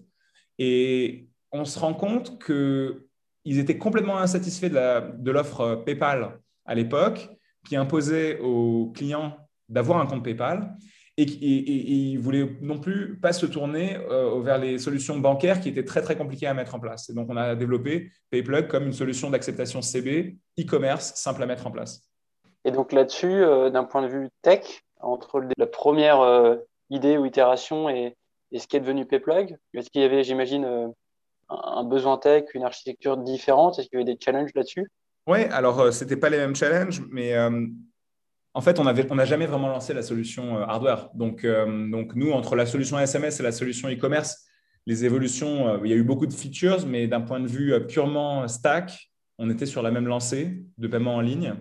Et 0.59 1.27
on 1.51 1.65
se 1.65 1.79
rend 1.79 1.95
compte 1.95 2.39
qu'ils 2.43 3.57
étaient 3.57 3.79
complètement 3.79 4.19
insatisfaits 4.19 4.69
de 4.69 5.31
l'offre 5.31 5.81
PayPal 5.83 6.42
à 6.65 6.75
l'époque 6.75 7.29
qui 7.65 7.75
imposait 7.75 8.39
aux 8.39 8.91
clients 8.95 9.37
d'avoir 9.69 9.99
un 9.99 10.05
compte 10.05 10.23
PayPal 10.23 10.75
et, 11.17 11.23
ils 11.23 12.15
ne 12.15 12.19
voulaient 12.19 12.57
non 12.61 12.79
plus 12.79 13.19
pas 13.19 13.33
se 13.33 13.45
tourner 13.45 13.97
euh, 14.09 14.41
vers 14.41 14.57
les 14.57 14.79
solutions 14.79 15.17
bancaires 15.19 15.59
qui 15.59 15.69
étaient 15.69 15.85
très 15.85 16.01
très 16.01 16.17
compliquées 16.17 16.47
à 16.47 16.53
mettre 16.53 16.73
en 16.73 16.79
place. 16.79 17.09
Et 17.09 17.13
donc 17.13 17.29
on 17.29 17.37
a 17.37 17.55
développé 17.55 18.09
PayPlug 18.31 18.67
comme 18.67 18.85
une 18.85 18.93
solution 18.93 19.29
d'acceptation 19.29 19.81
CB, 19.81 20.37
e-commerce 20.59 21.13
simple 21.15 21.43
à 21.43 21.45
mettre 21.45 21.67
en 21.67 21.71
place. 21.71 22.01
Et 22.65 22.71
donc 22.71 22.91
là-dessus, 22.91 23.43
euh, 23.43 23.69
d'un 23.69 23.83
point 23.83 24.01
de 24.01 24.07
vue 24.07 24.29
tech, 24.41 24.81
entre 24.99 25.43
la 25.57 25.67
première 25.67 26.21
euh, 26.21 26.55
idée 26.89 27.17
ou 27.17 27.25
itération 27.25 27.89
et, 27.89 28.15
ce 28.55 28.67
qui 28.67 28.77
est 28.77 28.79
devenu 28.79 29.05
PayPlug, 29.05 29.57
est-ce 29.73 29.89
qu'il 29.89 30.01
y 30.01 30.05
avait, 30.05 30.23
j'imagine, 30.23 30.93
un 31.49 31.83
besoin 31.83 32.19
tech, 32.19 32.43
une 32.53 32.63
architecture 32.63 33.17
différente? 33.17 33.79
Est-ce 33.79 33.89
qu'il 33.89 33.99
y 33.99 34.03
avait 34.03 34.13
des 34.13 34.19
challenges 34.23 34.51
là-dessus? 34.53 34.91
Oui, 35.27 35.43
alors 35.51 35.79
euh, 35.79 35.91
ce 35.91 36.03
n'était 36.03 36.17
pas 36.17 36.29
les 36.29 36.37
mêmes 36.37 36.55
challenges, 36.55 37.01
mais 37.09 37.33
euh, 37.33 37.65
en 38.53 38.61
fait, 38.61 38.79
on 38.79 38.83
n'a 38.83 39.25
jamais 39.25 39.45
vraiment 39.45 39.69
lancé 39.69 39.93
la 39.93 40.01
solution 40.01 40.57
euh, 40.57 40.63
hardware. 40.63 41.09
Donc, 41.15 41.45
donc, 41.45 42.15
nous, 42.15 42.31
entre 42.31 42.55
la 42.55 42.65
solution 42.65 42.99
SMS 42.99 43.39
et 43.39 43.43
la 43.43 43.51
solution 43.51 43.89
e-commerce, 43.89 44.45
les 44.85 45.05
évolutions, 45.05 45.81
il 45.83 45.89
y 45.89 45.93
a 45.93 45.95
eu 45.95 46.03
beaucoup 46.03 46.27
de 46.27 46.33
features, 46.33 46.85
mais 46.85 47.07
d'un 47.07 47.21
point 47.21 47.39
de 47.39 47.47
vue 47.47 47.73
purement 47.87 48.47
stack, 48.49 49.09
on 49.37 49.49
était 49.49 49.65
sur 49.65 49.81
la 49.81 49.91
même 49.91 50.07
lancée 50.07 50.61
de 50.77 50.87
paiement 50.87 51.15
en 51.15 51.21
ligne. 51.21 51.53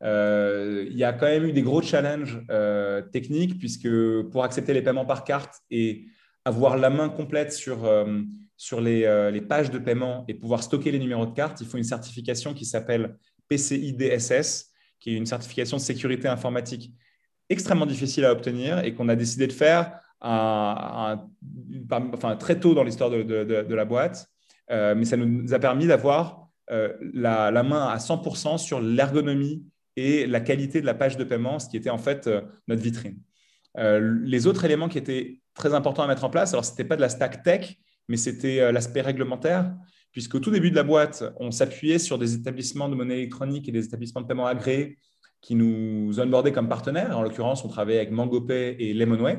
il 0.00 0.96
y 0.96 1.02
a 1.02 1.12
quand 1.12 1.26
même 1.26 1.44
eu 1.44 1.52
des 1.52 1.62
gros 1.62 1.82
challenges 1.82 2.40
techniques, 3.12 3.58
puisque 3.58 3.88
pour 4.30 4.44
accepter 4.44 4.74
les 4.74 4.82
paiements 4.82 5.04
par 5.04 5.24
carte 5.24 5.54
et 5.72 6.06
avoir 6.44 6.76
la 6.76 6.88
main 6.88 7.08
complète 7.08 7.52
sur 7.52 7.78
sur 8.58 8.80
euh, 8.84 9.30
les, 9.30 9.40
pages 9.40 9.70
de 9.70 9.78
paiement 9.78 10.24
et 10.26 10.34
pouvoir 10.34 10.64
stocker 10.64 10.90
les 10.90 10.98
numéros 10.98 11.24
de 11.24 11.32
carte, 11.32 11.60
il 11.60 11.66
faut 11.66 11.78
une 11.78 11.84
certification 11.84 12.52
qui 12.54 12.64
s'appelle 12.64 13.16
PCI 13.48 13.92
DSS, 13.92 14.72
qui 14.98 15.14
est 15.14 15.16
une 15.16 15.26
certification 15.26 15.76
de 15.76 15.82
sécurité 15.82 16.26
informatique 16.26 16.92
extrêmement 17.48 17.86
difficile 17.86 18.24
à 18.24 18.32
obtenir 18.32 18.80
et 18.80 18.94
qu'on 18.94 19.08
a 19.08 19.14
décidé 19.14 19.46
de 19.46 19.52
faire 19.52 20.00
enfin, 20.20 21.28
très 22.38 22.58
tôt 22.58 22.74
dans 22.74 22.82
l'histoire 22.82 23.10
de, 23.10 23.74
la 23.74 23.84
boîte. 23.84 24.26
Euh, 24.70 24.96
mais 24.96 25.04
ça 25.04 25.16
nous 25.16 25.54
a 25.54 25.58
permis 25.60 25.86
d'avoir 25.86 26.48
euh, 26.72 26.92
la, 27.14 27.52
la, 27.52 27.62
main 27.62 27.86
à 27.86 27.96
100% 27.98 28.58
sur 28.58 28.80
l'ergonomie 28.80 29.64
et 29.96 30.26
la 30.26 30.40
qualité 30.40 30.80
de 30.80 30.86
la 30.86 30.94
page 30.94 31.16
de 31.16 31.22
paiement, 31.22 31.60
ce 31.60 31.68
qui 31.68 31.76
était 31.76 31.90
en 31.90 31.98
fait 31.98 32.28
notre 32.66 32.82
vitrine. 32.82 33.20
les 33.76 34.46
autres 34.48 34.64
éléments 34.64 34.88
qui 34.88 34.98
étaient 34.98 35.40
très 35.54 35.74
importants 35.74 36.02
à 36.02 36.08
mettre 36.08 36.24
en 36.24 36.30
place, 36.30 36.52
alors 36.52 36.64
ce 36.64 36.72
n'était 36.72 36.84
pas 36.84 36.96
de 36.96 37.00
la 37.00 37.08
stack 37.08 37.44
tech, 37.44 37.78
mais 38.08 38.16
c'était 38.16 38.60
euh, 38.60 38.72
l'aspect 38.72 39.02
réglementaire, 39.02 39.74
puisqu'au 40.12 40.40
tout 40.40 40.50
début 40.50 40.70
de 40.70 40.76
la 40.76 40.82
boîte, 40.82 41.24
on 41.38 41.50
s'appuyait 41.50 41.98
sur 41.98 42.18
des 42.18 42.34
établissements 42.34 42.88
de 42.88 42.94
monnaie 42.94 43.18
électronique 43.18 43.68
et 43.68 43.72
des 43.72 43.84
établissements 43.84 44.22
de 44.22 44.26
paiement 44.26 44.46
agréés 44.46 44.98
qui 45.40 45.54
nous 45.54 46.18
onboardaient 46.18 46.52
comme 46.52 46.68
partenaires. 46.68 47.16
En 47.16 47.22
l'occurrence, 47.22 47.64
on 47.64 47.68
travaillait 47.68 48.00
avec 48.00 48.10
MangoPay 48.10 48.76
et 48.78 48.94
Lemonway. 48.94 49.38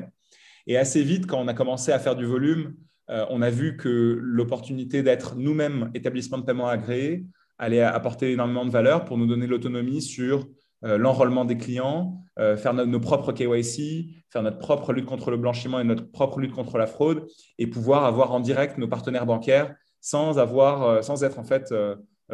Et 0.66 0.76
assez 0.76 1.02
vite, 1.02 1.26
quand 1.26 1.38
on 1.38 1.48
a 1.48 1.54
commencé 1.54 1.92
à 1.92 1.98
faire 1.98 2.16
du 2.16 2.24
volume, 2.24 2.74
euh, 3.10 3.26
on 3.28 3.42
a 3.42 3.50
vu 3.50 3.76
que 3.76 4.18
l'opportunité 4.22 5.02
d'être 5.02 5.34
nous-mêmes 5.34 5.90
établissement 5.94 6.38
de 6.38 6.44
paiement 6.44 6.68
agréé 6.68 7.26
allait 7.58 7.82
apporter 7.82 8.32
énormément 8.32 8.64
de 8.64 8.70
valeur 8.70 9.04
pour 9.04 9.18
nous 9.18 9.26
donner 9.26 9.46
l'autonomie 9.46 10.00
sur 10.00 10.48
l'enrôlement 10.82 11.44
des 11.44 11.56
clients, 11.56 12.22
faire 12.36 12.72
nos 12.72 13.00
propres 13.00 13.32
KYC, 13.32 14.24
faire 14.30 14.42
notre 14.42 14.58
propre 14.58 14.92
lutte 14.92 15.06
contre 15.06 15.30
le 15.30 15.36
blanchiment 15.36 15.78
et 15.80 15.84
notre 15.84 16.10
propre 16.10 16.40
lutte 16.40 16.52
contre 16.52 16.78
la 16.78 16.86
fraude, 16.86 17.26
et 17.58 17.66
pouvoir 17.66 18.04
avoir 18.04 18.32
en 18.32 18.40
direct 18.40 18.78
nos 18.78 18.88
partenaires 18.88 19.26
bancaires 19.26 19.74
sans, 20.00 20.38
avoir, 20.38 21.04
sans 21.04 21.22
être 21.22 21.38
en 21.38 21.44
fait 21.44 21.74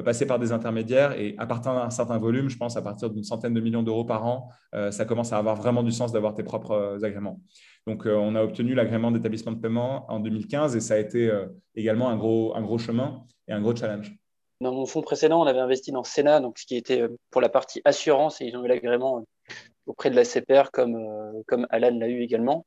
passé 0.04 0.26
par 0.26 0.38
des 0.38 0.52
intermédiaires. 0.52 1.18
Et 1.18 1.34
à 1.38 1.46
partir 1.46 1.74
d'un 1.74 1.90
certain 1.90 2.18
volume, 2.18 2.48
je 2.48 2.56
pense 2.56 2.76
à 2.76 2.82
partir 2.82 3.10
d'une 3.10 3.24
centaine 3.24 3.54
de 3.54 3.60
millions 3.60 3.82
d'euros 3.82 4.04
par 4.04 4.24
an, 4.24 4.48
ça 4.90 5.04
commence 5.04 5.32
à 5.32 5.38
avoir 5.38 5.56
vraiment 5.56 5.82
du 5.82 5.90
sens 5.90 6.12
d'avoir 6.12 6.34
tes 6.34 6.44
propres 6.44 6.98
agréments. 7.02 7.40
Donc, 7.88 8.06
on 8.06 8.36
a 8.36 8.42
obtenu 8.42 8.74
l'agrément 8.74 9.10
d'établissement 9.10 9.52
de 9.52 9.60
paiement 9.60 10.10
en 10.10 10.20
2015 10.20 10.76
et 10.76 10.80
ça 10.80 10.94
a 10.94 10.98
été 10.98 11.32
également 11.74 12.10
un 12.10 12.16
gros, 12.16 12.54
un 12.54 12.62
gros 12.62 12.78
chemin 12.78 13.24
et 13.48 13.52
un 13.52 13.60
gros 13.60 13.74
challenge. 13.74 14.16
Dans 14.60 14.72
mon 14.72 14.86
fonds 14.86 15.02
précédent, 15.02 15.42
on 15.42 15.46
avait 15.46 15.58
investi 15.60 15.92
dans 15.92 16.04
Sénat, 16.04 16.40
donc 16.40 16.58
ce 16.58 16.66
qui 16.66 16.76
était 16.76 17.02
euh, 17.02 17.16
pour 17.30 17.40
la 17.40 17.48
partie 17.48 17.82
assurance, 17.84 18.40
et 18.40 18.46
ils 18.46 18.56
ont 18.56 18.64
eu 18.64 18.68
l'agrément 18.68 19.18
euh, 19.18 19.54
auprès 19.86 20.10
de 20.10 20.16
la 20.16 20.24
CPR, 20.24 20.70
comme, 20.72 20.96
euh, 20.96 21.42
comme 21.46 21.66
Alan 21.70 21.96
l'a 21.98 22.08
eu 22.08 22.22
également. 22.22 22.66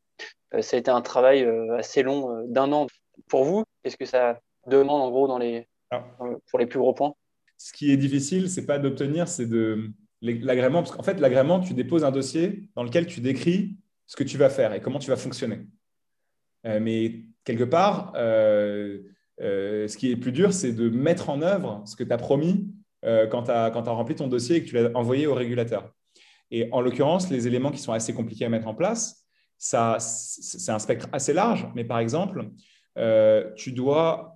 Ça 0.62 0.78
a 0.78 0.80
été 0.80 0.90
un 0.90 1.02
travail 1.02 1.48
assez 1.78 2.02
long 2.02 2.44
d'un 2.48 2.72
an. 2.74 2.88
Pour 3.28 3.44
vous, 3.44 3.64
qu'est-ce 3.84 3.98
que 3.98 4.06
ça 4.06 4.40
demande 4.66 5.00
en 5.00 5.12
gros 5.12 5.28
dans 5.28 5.38
les, 5.38 5.68
pour 6.50 6.58
les 6.58 6.66
plus 6.66 6.80
gros 6.80 6.94
points? 6.94 7.14
Ce 7.60 7.72
qui 7.72 7.92
est 7.92 7.98
difficile, 7.98 8.50
c'est 8.50 8.66
pas 8.66 8.80
d'obtenir, 8.80 9.28
c'est 9.28 9.46
de 9.46 9.92
l'agrément, 10.22 10.82
parce 10.82 10.96
qu'en 10.96 11.04
fait, 11.04 11.20
l'agrément, 11.20 11.60
tu 11.60 11.76
déposes 11.76 12.04
un 12.04 12.10
dossier 12.10 12.68
dans 12.76 12.82
lequel 12.82 13.06
tu 13.06 13.22
décris 13.22 13.78
ce 14.08 14.16
que 14.16 14.24
tu 14.24 14.40
vas 14.40 14.50
faire 14.50 14.74
et 14.74 14.82
comment 14.82 14.98
tu 14.98 15.12
vas 15.12 15.18
fonctionner. 15.18 15.68
mais 16.64 17.26
quelque 17.50 17.64
part, 17.64 18.14
euh, 18.16 19.02
ce 19.40 19.98
qui 19.98 20.12
est 20.12 20.16
plus 20.16 20.32
dur, 20.32 20.54
c'est 20.54 20.74
de 20.74 20.90
mettre 20.90 21.30
en 21.30 21.42
œuvre 21.42 21.82
ce 21.86 21.96
que 21.96 22.04
tu 22.04 22.12
as 22.12 22.18
promis 22.18 22.68
euh, 23.06 23.28
quand 23.28 23.44
tu 23.44 23.52
as, 23.52 23.70
rempli 23.70 24.16
ton 24.16 24.28
dossier 24.28 24.58
et 24.58 24.64
que 24.64 24.70
tu 24.70 24.76
l'as 24.76 24.90
envoyé 24.96 25.28
au 25.28 25.34
régulateur. 25.34 25.94
Et 26.52 26.68
en 26.72 26.82
l'occurrence, 26.82 27.30
les 27.30 27.48
éléments 27.48 27.72
qui 27.72 27.80
sont 27.80 27.94
assez 27.94 28.14
compliqués 28.14 28.46
à 28.46 28.50
mettre 28.50 28.68
en 28.68 28.74
place, 28.74 29.26
c'est 29.58 29.78
un 29.78 30.80
spectre 30.80 31.08
assez 31.12 31.34
large, 31.34 31.68
mais 31.76 31.84
par 31.84 32.00
exemple, 32.00 32.50
euh, 32.98 33.52
tu 33.56 33.72
dois 33.72 34.36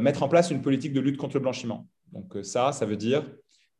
mettre 0.00 0.22
en 0.22 0.28
place 0.28 0.50
une 0.50 0.62
politique 0.62 0.94
de 0.94 1.00
lutte 1.00 1.18
contre 1.18 1.34
le 1.34 1.40
blanchiment. 1.40 1.86
Donc 2.10 2.38
ça, 2.42 2.72
ça 2.72 2.86
veut 2.86 2.96
dire 2.96 3.22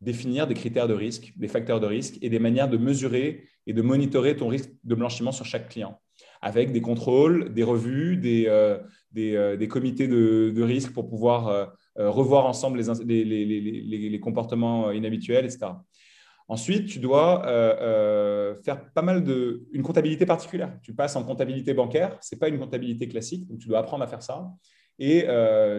définir 0.03 0.47
des 0.47 0.55
critères 0.55 0.87
de 0.87 0.93
risque, 0.95 1.33
des 1.37 1.49
facteurs 1.49 1.81
de 1.81 1.87
risque 1.87 2.17
et 2.21 2.29
des 2.29 2.39
manières 2.39 2.69
de 2.69 2.77
mesurer 2.77 3.49
et 3.67 3.73
de 3.73 3.81
monitorer 3.83 4.37
ton 4.37 4.49
risque 4.49 4.71
de 4.85 4.95
blanchiment 4.95 5.33
sur 5.33 5.47
chaque 5.47 5.69
client 5.71 5.99
avec 6.43 6.73
des 6.73 6.81
contrôles, 6.81 7.53
des 7.53 7.63
revues, 7.63 8.17
des, 8.17 8.47
euh, 8.49 8.79
euh, 9.17 9.57
des, 9.57 9.69
comités 9.69 10.09
de, 10.09 10.63
risque 10.63 10.93
pour 10.93 11.09
pouvoir 11.09 11.49
euh, 11.49 11.67
revoir 12.11 12.47
ensemble 12.47 12.81
les, 13.07 13.25
les, 13.25 14.21
comportements 14.21 14.91
inhabituels, 14.91 15.45
etc. 15.45 15.73
Ensuite, 16.49 16.89
tu 16.89 16.99
dois 16.99 17.43
faire 18.65 18.91
pas 18.93 19.03
mal 19.03 19.23
de 19.23 19.63
une 19.73 19.83
comptabilité 19.83 20.27
particulière. 20.27 20.77
Tu 20.83 20.95
passes 20.95 21.15
en 21.15 21.23
comptabilité 21.25 21.75
bancaire, 21.75 22.17
c'est 22.21 22.39
pas 22.39 22.49
une 22.49 22.59
comptabilité 22.59 23.07
classique, 23.07 23.47
donc 23.47 23.59
tu 23.59 23.69
dois 23.69 23.79
apprendre 23.79 24.03
à 24.03 24.09
faire 24.09 24.23
ça. 24.23 24.49
Et 24.99 25.27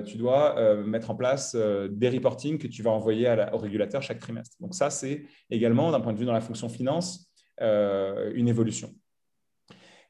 tu 0.05 0.17
dois 0.17 0.75
mettre 0.85 1.11
en 1.11 1.15
place 1.15 1.55
des 1.55 2.09
reportings 2.09 2.57
que 2.57 2.67
tu 2.67 2.83
vas 2.83 2.91
envoyer 2.91 3.35
au 3.51 3.57
régulateur 3.57 4.01
chaque 4.01 4.19
trimestre. 4.19 4.55
Donc 4.61 4.73
ça, 4.73 4.89
c'est 4.89 5.23
également, 5.49 5.91
d'un 5.91 5.99
point 5.99 6.13
de 6.13 6.17
vue 6.17 6.25
dans 6.25 6.31
la 6.31 6.41
fonction 6.41 6.69
finance, 6.69 7.29
une 7.59 8.47
évolution. 8.47 8.93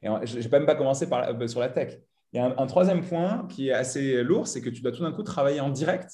Et 0.02 0.08
je 0.24 0.38
n'ai 0.38 0.48
même 0.48 0.66
pas 0.66 0.74
commencé 0.74 1.06
euh, 1.10 1.48
sur 1.48 1.60
la 1.60 1.68
tech. 1.68 1.98
Il 2.32 2.38
y 2.38 2.40
a 2.40 2.54
un, 2.58 2.66
troisième 2.66 3.04
point 3.04 3.46
qui 3.48 3.68
est 3.68 3.72
assez 3.72 4.22
lourd, 4.24 4.46
c'est 4.46 4.62
que 4.62 4.70
tu 4.70 4.80
dois 4.80 4.90
tout 4.90 5.02
d'un 5.02 5.12
coup 5.12 5.22
travailler 5.22 5.60
en 5.60 5.68
direct 5.68 6.10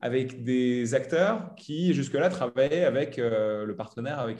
avec 0.00 0.42
des 0.42 0.94
acteurs 0.94 1.54
qui 1.54 1.92
jusque-là 1.92 2.30
travaillaient 2.30 2.84
avec 2.84 3.18
euh, 3.18 3.66
le 3.66 3.76
partenaire 3.76 4.18
avec 4.20 4.38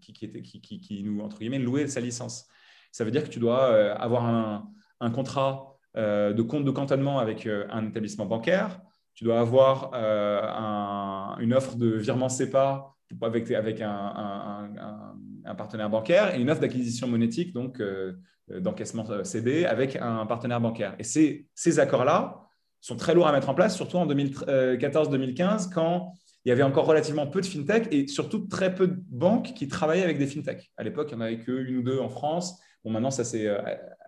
qui, 0.00 1.02
nous, 1.04 1.28
louait 1.60 1.86
sa 1.86 2.00
licence. 2.00 2.48
Ça 2.90 3.04
veut 3.04 3.12
dire 3.12 3.22
que 3.22 3.28
tu 3.28 3.38
dois 3.38 3.70
euh, 3.70 3.94
avoir 3.94 4.26
un, 4.26 5.10
contrat 5.12 5.76
de 5.94 6.42
compte 6.42 6.64
de 6.64 6.70
cantonnement 6.70 7.20
avec 7.20 7.46
un 7.46 7.86
établissement 7.86 8.26
bancaire, 8.26 8.80
tu 9.14 9.24
dois 9.24 9.40
avoir 9.40 9.94
un, 9.94 11.36
une 11.40 11.54
offre 11.54 11.76
de 11.76 11.88
virement 11.88 12.28
CEPA 12.28 12.94
avec, 13.22 13.80
un 13.80 15.09
partenaire 15.56 15.90
bancaire 15.90 16.34
et 16.34 16.40
une 16.40 16.50
offre 16.50 16.60
d'acquisition 16.60 17.08
monétique, 17.08 17.52
donc 17.52 17.80
euh, 17.80 18.14
euh, 18.50 18.60
d'encaissement 18.60 19.08
euh, 19.10 19.24
CD, 19.24 19.64
avec 19.64 19.96
un 19.96 20.26
partenaire 20.26 20.60
bancaire. 20.60 20.94
Et 20.98 21.04
ces, 21.04 21.46
ces 21.54 21.78
accords-là 21.78 22.40
sont 22.80 22.96
très 22.96 23.14
lourds 23.14 23.26
à 23.26 23.32
mettre 23.32 23.48
en 23.48 23.54
place, 23.54 23.76
surtout 23.76 23.98
en 23.98 24.06
2014-2015, 24.06 25.72
quand 25.72 26.12
il 26.44 26.48
y 26.48 26.52
avait 26.52 26.62
encore 26.62 26.86
relativement 26.86 27.26
peu 27.26 27.42
de 27.42 27.46
fintech 27.46 27.88
et 27.90 28.06
surtout 28.06 28.46
très 28.46 28.74
peu 28.74 28.88
de 28.88 28.96
banques 29.08 29.52
qui 29.54 29.68
travaillaient 29.68 30.04
avec 30.04 30.18
des 30.18 30.26
fintech. 30.26 30.72
À 30.78 30.82
l'époque, 30.82 31.08
il 31.10 31.16
n'y 31.16 31.22
en 31.22 31.26
avait 31.26 31.38
qu'une 31.38 31.76
ou 31.76 31.82
deux 31.82 31.98
en 31.98 32.08
France. 32.08 32.58
Bon, 32.82 32.90
maintenant, 32.90 33.10
ça 33.10 33.24
s'est 33.24 33.54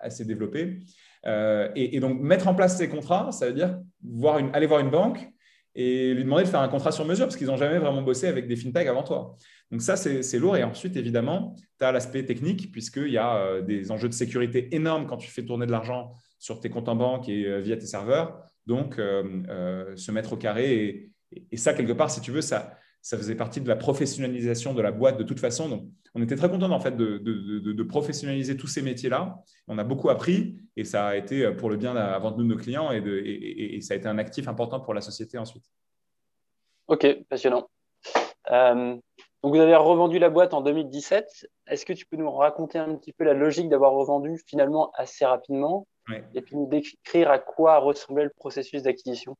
assez 0.01 0.25
développé. 0.25 0.81
et, 1.27 2.01
donc, 2.01 2.19
mettre 2.21 2.49
en 2.49 2.55
place 2.55 2.79
ces 2.79 2.89
contrats, 2.89 3.33
ça 3.33 3.49
veut 3.49 3.53
dire 3.53 3.79
voir 4.03 4.39
une, 4.39 4.49
aller 4.55 4.67
voir 4.67 4.81
une 4.81 4.89
banque 4.91 5.32
et 5.75 6.13
lui 6.13 6.25
demander 6.25 6.45
de 6.45 6.49
faire 6.49 6.61
un 6.61 6.69
contrat 6.69 6.93
sur 6.93 7.05
mesure 7.05 7.27
parce 7.27 7.37
qu'ils 7.37 7.47
n'ont 7.47 7.57
jamais 7.57 7.79
vraiment 7.79 8.03
bossé 8.03 8.27
avec 8.27 8.47
des 8.47 8.57
fintech 8.57 8.87
avant 8.87 9.03
toi. 9.03 9.37
Donc 9.71 9.81
ça, 9.81 9.97
c'est 9.97 10.39
lourd. 10.39 10.57
Et 10.57 10.63
ensuite, 10.63 10.97
évidemment, 10.97 11.57
tu 11.79 11.85
as 11.85 11.93
l'aspect 11.93 12.25
technique, 12.27 12.71
puisqu'il 12.71 13.09
y 13.09 13.17
a 13.17 13.37
euh, 13.37 13.63
des 13.63 13.91
enjeux 13.91 14.09
de 14.09 14.15
sécurité 14.15 14.75
énormes 14.75 15.07
quand 15.07 15.17
tu 15.17 15.31
fais 15.31 15.45
tourner 15.45 15.65
de 15.65 15.73
l'argent 15.73 16.13
sur 16.39 16.61
tes 16.61 16.69
comptes 16.69 16.91
en 16.91 16.97
banque 16.97 17.29
et 17.31 17.47
euh, 17.47 17.61
via 17.61 17.77
tes 17.77 17.87
serveurs. 17.87 18.39
Donc, 18.67 18.99
euh, 18.99 19.97
se 19.97 20.13
mettre 20.13 20.35
au 20.35 20.37
carré. 20.37 21.11
Et, 21.51 21.57
ça, 21.57 21.73
quelque 21.73 21.95
part, 21.95 22.11
si 22.11 22.21
tu 22.21 22.31
veux, 22.31 22.43
ça, 22.43 22.77
faisait 23.03 23.35
partie 23.35 23.63
de 23.63 23.69
la 23.69 23.77
professionnalisation 23.77 24.75
de 24.75 24.83
la 24.83 24.93
boîte 24.93 25.19
de 25.19 25.25
toute 25.25 25.41
façon. 25.41 25.89
On 26.15 26.23
était 26.23 26.37
très 26.37 26.51
content 26.51 26.71
en 26.71 26.81
fait 26.81 26.97
de, 26.97 27.83
professionnaliser 27.83 28.57
tous 28.57 28.67
ces 28.67 28.83
métiers-là. 28.83 29.43
On 29.69 29.79
a 29.79 29.85
beaucoup 29.85 30.11
appris 30.11 30.57
et 30.77 30.85
ça 30.85 31.07
a 31.09 31.17
été 31.17 31.51
pour 31.53 31.71
le 31.71 31.77
bien 31.77 31.97
avant 31.97 32.31
de 32.33 32.43
nos 32.43 32.57
clients 32.57 32.93
et, 32.93 32.99
et, 32.99 33.81
ça 33.81 33.95
a 33.95 33.97
été 33.97 34.09
un 34.09 34.19
actif 34.19 34.49
important 34.49 34.81
pour 34.81 34.95
la 34.95 35.01
société 35.01 35.39
ensuite. 35.39 35.65
Ok, 36.89 37.07
passionnant. 37.29 37.69
Donc, 39.43 39.55
vous 39.55 39.61
avez 39.61 39.75
revendu 39.75 40.21
la 40.21 40.31
boîte 40.31 40.55
en 40.55 40.61
2017. 40.61 41.49
Est-ce 41.67 41.85
que 41.85 41.93
tu 41.93 42.07
peux 42.07 42.17
nous 42.17 42.31
raconter 42.31 42.79
un 42.79 42.95
petit 42.95 43.13
peu 43.13 43.25
la 43.25 43.35
logique 43.35 43.69
d'avoir 43.69 43.93
revendu 43.93 44.41
finalement 44.47 44.93
assez 44.95 45.25
rapidement 45.25 45.87
et 46.35 46.43
puis 46.43 46.57
nous 46.57 46.69
décrire 46.69 47.31
à 47.31 47.39
quoi 47.39 47.79
ressemblait 47.79 48.25
le 48.25 48.31
processus 48.31 48.83
d'acquisition? 48.83 49.37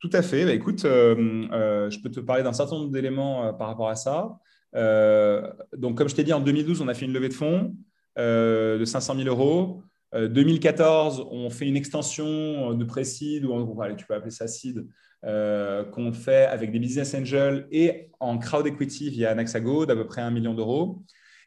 Tout 0.00 0.10
à 0.12 0.22
fait. 0.22 0.44
Bah, 0.44 0.52
écoute, 0.52 0.84
euh, 0.84 1.46
euh, 1.52 1.88
je 1.88 2.00
peux 2.00 2.10
te 2.10 2.18
parler 2.18 2.42
d'un 2.42 2.52
certain 2.52 2.76
nombre 2.76 2.90
d'éléments 2.90 3.46
euh, 3.46 3.52
par 3.52 3.68
rapport 3.68 3.88
à 3.88 3.94
ça. 3.94 4.36
Donc, 4.74 5.98
comme 5.98 6.08
je 6.08 6.14
t'ai 6.14 6.24
dit, 6.24 6.32
en 6.32 6.40
2012, 6.40 6.80
on 6.80 6.88
a 6.88 6.94
fait 6.94 7.04
une 7.04 7.12
levée 7.12 7.28
de 7.28 7.34
fonds 7.34 7.74
de 8.16 8.84
500 8.84 9.16
000 9.16 9.28
euros. 9.28 9.82
2014, 10.14 11.26
on 11.30 11.48
fait 11.50 11.66
une 11.66 11.76
extension 11.76 12.74
de 12.74 12.84
Précide, 12.84 13.44
ou 13.44 13.76
tu 13.96 14.06
peux 14.06 14.14
appeler 14.14 14.30
ça 14.30 14.46
seed, 14.46 14.86
euh, 15.24 15.84
qu'on 15.84 16.12
fait 16.12 16.46
avec 16.46 16.72
des 16.72 16.80
business 16.80 17.14
angels 17.14 17.68
et 17.70 18.10
en 18.18 18.38
crowd 18.38 18.66
equity 18.66 19.08
via 19.08 19.30
Anaxago 19.30 19.86
d'à 19.86 19.94
peu 19.94 20.04
près 20.04 20.20
1 20.20 20.32
million 20.32 20.52
d'euros. 20.52 21.04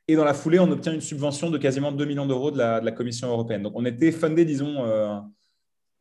Et 0.08 0.16
dans 0.16 0.24
la 0.24 0.34
foulée, 0.34 0.60
on 0.60 0.72
obtient 0.72 0.94
une 0.94 1.02
subvention 1.02 1.50
de 1.50 1.58
quasiment 1.58 1.92
2 1.92 2.06
millions 2.06 2.26
d'euros 2.26 2.52
de 2.52 2.58
la, 2.58 2.92
Commission 2.94 3.28
européenne. 3.28 3.64
Donc, 3.64 3.74
on 3.76 3.84
était 3.84 4.14
fundé, 4.14 4.46
disons, 4.46 4.86
euh, 4.86 5.20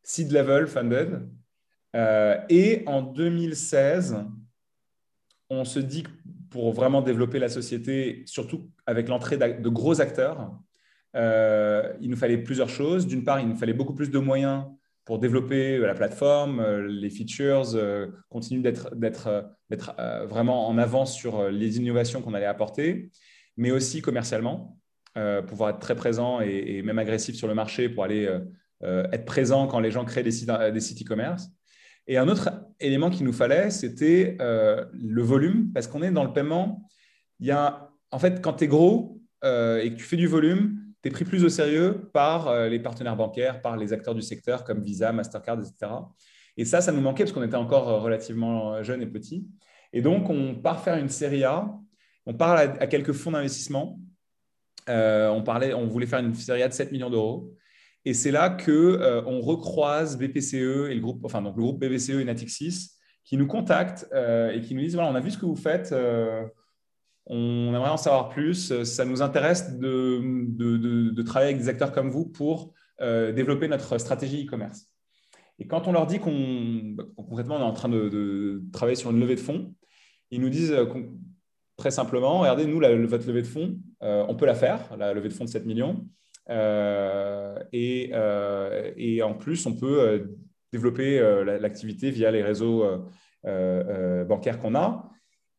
seed 0.04 0.30
level 0.30 0.68
funded. 0.68 1.28
Euh, 1.96 2.38
et 2.48 2.84
en 2.86 3.02
2016, 3.02 4.24
on 5.50 5.64
se 5.64 5.80
dit 5.80 6.04
pour 6.54 6.73
vraiment 6.73 7.02
développer 7.02 7.40
la 7.40 7.49
société, 7.49 8.23
surtout 8.26 8.70
avec 8.87 9.08
l'entrée 9.08 9.37
de 9.37 9.68
gros 9.68 10.00
acteurs, 10.00 10.52
il 11.14 12.08
nous 12.08 12.16
fallait 12.16 12.38
plusieurs 12.38 12.68
choses. 12.68 13.08
D'une 13.08 13.25
part, 13.25 13.40
il 13.40 13.49
nous 13.49 13.56
fallait 13.56 13.73
beaucoup 13.73 13.92
plus 13.92 14.08
de 14.08 14.20
moyens 14.20 14.64
pour 15.04 15.18
développer 15.18 15.78
euh, 15.78 15.87
la 15.87 15.94
plateforme, 15.94 16.61
euh, 16.61 16.87
les 16.87 17.11
features, 17.11 17.75
euh, 17.75 18.06
continuer 18.28 18.62
d'être 18.62 19.50
vraiment 20.28 20.68
en 20.68 20.78
avance 20.78 21.16
sur 21.16 21.50
les 21.50 21.78
innovations 21.78 22.23
qu'on 22.23 22.34
allait 22.34 22.46
apporter, 22.46 23.11
mais 23.56 23.73
aussi 23.73 24.00
commercialement, 24.00 24.78
pouvoir 25.49 25.70
être 25.70 25.80
très 25.80 25.96
présent 25.96 26.40
et, 26.40 26.82
même 26.82 27.00
agressif 27.00 27.34
sur 27.34 27.49
le 27.49 27.54
marché 27.54 27.88
pour 27.88 28.04
aller 28.04 28.28
être 28.82 29.25
présent 29.25 29.66
quand 29.66 29.80
les 29.80 29.90
gens 29.90 30.04
créent 30.04 30.23
des 30.23 30.30
sites 30.30 30.50
des 30.73 30.80
sites 30.80 31.02
e-commerce. 31.02 31.49
Et 32.06 32.18
un 32.18 32.28
autre 32.28 32.50
élément 32.80 33.11
qu'il 33.11 33.25
nous 33.25 33.32
fallait, 33.32 33.70
c'était 33.70 34.37
le 34.38 35.23
volume, 35.23 35.73
parce 35.73 35.87
qu'on 35.87 36.02
est 36.02 36.11
dans 36.11 36.25
le 36.25 36.32
paiement. 36.32 36.87
Il 37.40 37.46
y 37.46 37.50
a, 37.50 37.90
en 38.11 38.18
fait, 38.18 38.42
quand 38.42 38.54
tu 38.54 38.64
es 38.64 38.66
gros 38.66 39.20
et 39.42 39.90
que 39.90 39.96
tu 39.96 40.04
fais 40.04 40.16
du 40.16 40.26
volume, 40.26 40.84
tu 41.04 41.08
es 41.08 41.12
pris 41.12 41.26
plus 41.26 41.44
au 41.44 41.50
sérieux 41.50 42.08
par 42.14 42.49
euh, 42.49 42.68
les 42.70 42.78
partenaires 42.78 43.14
bancaires, 43.14 43.61
par 43.61 43.76
les 43.76 43.92
acteurs 43.92 44.14
du 44.14 44.23
secteur 44.23 44.64
comme 44.64 44.80
Visa, 44.80 45.12
Mastercard, 45.12 45.58
etc. 45.58 45.92
Et 46.56 46.64
ça, 46.64 46.80
ça 46.80 46.92
nous 46.92 47.02
manquait 47.02 47.25
parce 47.25 47.32
qu'on 47.32 47.42
était 47.42 47.56
encore 47.56 47.90
euh, 47.90 47.99
relativement 47.99 48.76
euh, 48.76 48.82
jeunes 48.82 49.02
et 49.02 49.06
petits. 49.06 49.46
Et 49.92 50.00
donc, 50.00 50.30
on 50.30 50.54
part 50.54 50.82
faire 50.82 50.96
une 50.96 51.11
série 51.11 51.44
A, 51.44 51.70
on 52.25 52.32
parle 52.32 52.76
à, 52.80 52.87
quelques 52.87 53.12
fonds 53.12 53.32
d'investissement. 53.32 54.00
on, 54.88 55.42
parlait, 55.44 55.75
on 55.75 55.87
voulait 55.88 56.06
faire 56.06 56.20
une 56.20 56.34
série 56.34 56.62
A 56.62 56.68
de 56.68 56.73
7 56.73 56.90
millions 56.90 57.11
d'euros. 57.11 57.52
Et 58.04 58.14
c'est 58.14 58.30
là 58.30 58.50
que 58.50 59.25
on 59.26 59.40
recroise 59.40 60.18
BPCE 60.18 60.90
et 60.90 60.94
le 60.94 61.00
groupe, 61.00 61.25
enfin 61.25 61.40
donc 61.42 61.56
le 61.56 61.62
groupe 61.62 61.78
BPCE 61.78 62.20
et 62.20 62.25
Natixis 62.25 62.90
qui 63.25 63.38
nous 63.38 63.46
contactent 63.46 64.06
et 64.12 64.61
qui 64.61 64.75
nous 64.75 64.82
disent 64.82 64.94
voilà, 64.94 65.11
on 65.11 65.14
a 65.14 65.20
vu 65.20 65.30
ce 65.30 65.38
que 65.38 65.46
vous 65.46 65.56
faites 65.56 65.94
on 67.26 67.75
aimerait 67.75 67.90
en 67.90 67.96
savoir 67.96 68.28
plus. 68.28 68.82
Ça 68.84 69.04
nous 69.04 69.23
intéresse 69.23 69.78
de, 69.78 70.20
de, 71.11 71.23
travailler 71.23 71.52
avec 71.52 71.62
des 71.62 71.68
acteurs 71.68 71.92
comme 71.92 72.11
vous 72.11 72.26
pour 72.26 72.73
développer 73.00 73.68
notre 73.68 73.99
stratégie 73.99 74.44
e-commerce. 74.46 74.90
Et 75.58 75.66
quand 75.66 75.87
on 75.87 75.92
leur 75.92 76.06
dit 76.06 76.18
qu'on 76.18 76.96
concrètement 77.16 77.56
on 77.56 77.61
est 77.61 77.62
en 77.62 77.73
train 77.73 77.88
de, 77.88 78.62
travailler 78.73 78.96
sur 78.96 79.11
une 79.11 79.20
levée 79.20 79.37
de 79.37 79.40
fonds, 79.40 79.75
ils 80.30 80.40
nous 80.40 80.50
disent 80.50 80.75
très 81.76 81.90
simplement, 81.90 82.40
regardez, 82.40 82.66
nous, 82.66 82.80
votre 83.08 83.26
levée 83.26 83.42
de 83.42 83.46
fonds, 83.46 83.78
on 84.00 84.34
peut 84.34 84.46
la 84.46 84.54
faire, 84.54 84.96
la 84.96 85.14
levée 85.14 85.28
de 85.28 85.34
fonds 85.34 85.44
de 85.44 85.50
7 85.50 85.64
millions. 85.66 86.06
Et, 86.50 88.10
et, 88.96 89.22
en 89.22 89.34
plus, 89.34 89.66
on 89.66 89.74
peut 89.74 90.36
développer 90.72 91.18
l'activité 91.44 92.10
via 92.10 92.30
les 92.30 92.42
réseaux 92.42 92.84
bancaires 93.42 94.58
qu'on 94.58 94.74
a. 94.74 95.10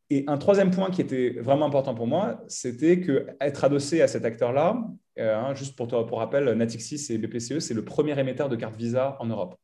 Et 0.08 0.24
un 0.28 0.38
troisième 0.38 0.70
point 0.70 0.90
qui 0.90 1.00
était 1.00 1.30
vraiment 1.40 1.66
important 1.66 1.94
pour 1.94 2.06
moi, 2.06 2.44
c'était 2.46 3.00
qu'être 3.00 3.64
adossé 3.64 4.02
à 4.02 4.08
cet 4.08 4.24
acteur-là, 4.24 4.86
euh, 5.18 5.36
hein, 5.36 5.54
juste 5.54 5.76
pour, 5.76 5.88
pour 5.88 6.18
rappel, 6.18 6.48
Natixis 6.52 7.12
et 7.12 7.18
BPCE, 7.18 7.58
c'est 7.58 7.74
le 7.74 7.84
premier 7.84 8.18
émetteur 8.18 8.48
de 8.48 8.54
carte 8.54 8.76
Visa 8.76 9.16
en 9.18 9.26
Europe. 9.26 9.56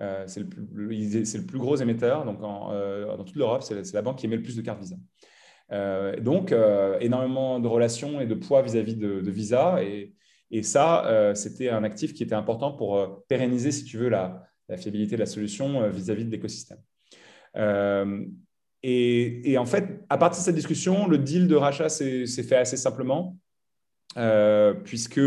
Euh, 0.00 0.24
c'est 0.26 0.40
le, 0.40 0.46
plus 0.46 1.58
gros 1.58 1.76
émetteur, 1.76 2.24
donc 2.24 2.38
euh, 2.42 3.16
dans 3.16 3.24
toute 3.24 3.36
l'Europe, 3.36 3.62
c'est 3.62 3.92
la 3.92 4.02
banque 4.02 4.18
qui 4.18 4.26
émet 4.26 4.36
le 4.36 4.42
plus 4.42 4.56
de 4.56 4.62
cartes 4.62 4.80
Visa. 4.80 4.96
donc, 6.20 6.54
énormément 7.00 7.58
de 7.58 7.66
relations 7.66 8.20
et 8.20 8.26
de 8.26 8.34
poids 8.34 8.62
vis-à-vis 8.62 8.96
de, 8.96 9.30
Visa. 9.30 9.82
Et, 9.82 10.14
et 10.50 10.62
ça, 10.62 11.32
c'était 11.34 11.68
un 11.68 11.84
actif 11.84 12.12
qui 12.12 12.22
était 12.22 12.34
important 12.34 12.72
pour 12.72 13.24
pérenniser, 13.28 13.72
si 13.72 13.84
tu 13.84 13.98
veux, 13.98 14.08
la, 14.08 14.46
fiabilité 14.76 15.16
de 15.16 15.20
la 15.20 15.26
solution 15.26 15.88
vis-à-vis 15.90 16.24
de 16.24 16.30
l'écosystème. 16.30 16.78
Et, 18.82 19.56
en 19.58 19.66
fait, 19.66 20.04
à 20.08 20.16
partir 20.16 20.40
de 20.40 20.44
cette 20.44 20.54
discussion, 20.54 21.06
le 21.06 21.18
deal 21.18 21.48
de 21.48 21.54
rachat 21.54 21.88
s'est 21.88 22.26
fait 22.26 22.56
assez 22.56 22.76
simplement, 22.76 23.36
euh, 24.16 24.72
puisque 24.72 25.20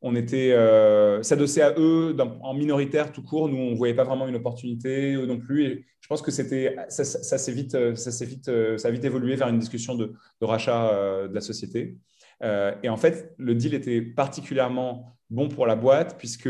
on 0.00 0.14
était 0.14 0.52
euh, 0.52 1.20
à 1.20 1.74
eux 1.78 2.16
en 2.40 2.54
minoritaire 2.54 3.12
tout 3.12 3.22
court. 3.22 3.48
Nous, 3.48 3.56
on 3.56 3.70
ne 3.72 3.76
voyait 3.76 3.94
pas 3.94 4.04
vraiment 4.04 4.26
une 4.26 4.36
opportunité, 4.36 5.14
eux 5.14 5.26
non 5.26 5.38
plus. 5.38 5.64
Et 5.64 5.84
je 6.00 6.06
pense 6.08 6.22
que 6.22 6.30
c'était 6.30 6.76
ça, 6.88 7.04
s'est 7.04 7.52
vite, 7.52 7.72
ça 7.94 8.24
vite, 8.24 8.50
ça 8.78 8.88
a 8.88 8.90
vite 8.90 9.04
évolué 9.04 9.36
vers 9.36 9.48
une 9.48 9.58
discussion 9.58 9.94
de, 9.94 10.14
rachat 10.40 10.90
euh, 10.90 11.28
de 11.28 11.34
la 11.34 11.40
société. 11.40 11.96
Euh, 12.42 12.74
et 12.82 12.88
en 12.88 12.96
fait, 12.96 13.34
le 13.38 13.54
deal 13.54 13.74
était 13.74 14.02
particulièrement 14.02 15.16
bon 15.30 15.48
pour 15.48 15.66
la 15.66 15.76
boîte, 15.76 16.16
puisque 16.18 16.48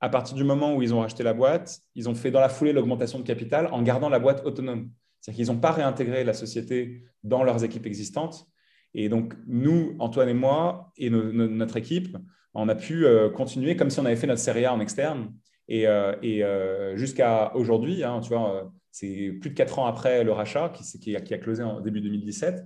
à 0.00 0.08
partir 0.08 0.36
du 0.36 0.44
moment 0.44 0.74
où 0.74 0.82
ils 0.82 0.94
ont 0.94 1.00
racheté 1.00 1.22
la 1.22 1.32
boîte, 1.32 1.78
ils 1.94 2.08
ont 2.08 2.14
fait 2.14 2.30
dans 2.30 2.40
la 2.40 2.48
foulée 2.48 2.72
l'augmentation 2.72 3.18
de 3.18 3.24
capital 3.24 3.68
en 3.72 3.82
gardant 3.82 4.08
la 4.08 4.18
boîte 4.18 4.44
autonome. 4.44 4.90
C'est-à-dire 5.20 5.44
qu'ils 5.44 5.54
n'ont 5.54 5.60
pas 5.60 5.72
réintégré 5.72 6.24
la 6.24 6.34
société 6.34 7.02
dans 7.22 7.42
leurs 7.42 7.64
équipes 7.64 7.86
existantes. 7.86 8.46
Et 8.92 9.08
donc, 9.08 9.34
nous, 9.46 9.96
Antoine 9.98 10.28
et 10.28 10.34
moi, 10.34 10.92
et 10.98 11.10
notre 11.10 11.76
équipe, 11.78 12.16
on 12.52 12.68
a 12.68 12.74
pu 12.74 13.06
euh, 13.06 13.30
continuer 13.30 13.76
comme 13.76 13.90
si 13.90 13.98
on 13.98 14.04
avait 14.04 14.16
fait 14.16 14.26
notre 14.26 14.42
série 14.42 14.64
A 14.64 14.74
en 14.74 14.80
externe. 14.80 15.32
Et, 15.68 15.88
euh, 15.88 16.96
jusqu'à 16.96 17.56
aujourd'hui, 17.56 18.04
hein, 18.04 18.20
tu 18.20 18.28
vois, 18.28 18.70
c'est 18.90 19.32
plus 19.40 19.50
de 19.50 19.54
quatre 19.54 19.78
ans 19.78 19.86
après 19.86 20.22
le 20.22 20.32
rachat 20.32 20.70
qui 21.00 21.16
a 21.16 21.38
closé 21.38 21.62
en 21.62 21.80
début 21.80 22.00
2017. 22.02 22.62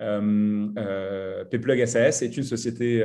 Payplug 0.00 1.84
SAS 1.86 2.22
est 2.22 2.36
une 2.36 2.42
société 2.42 3.04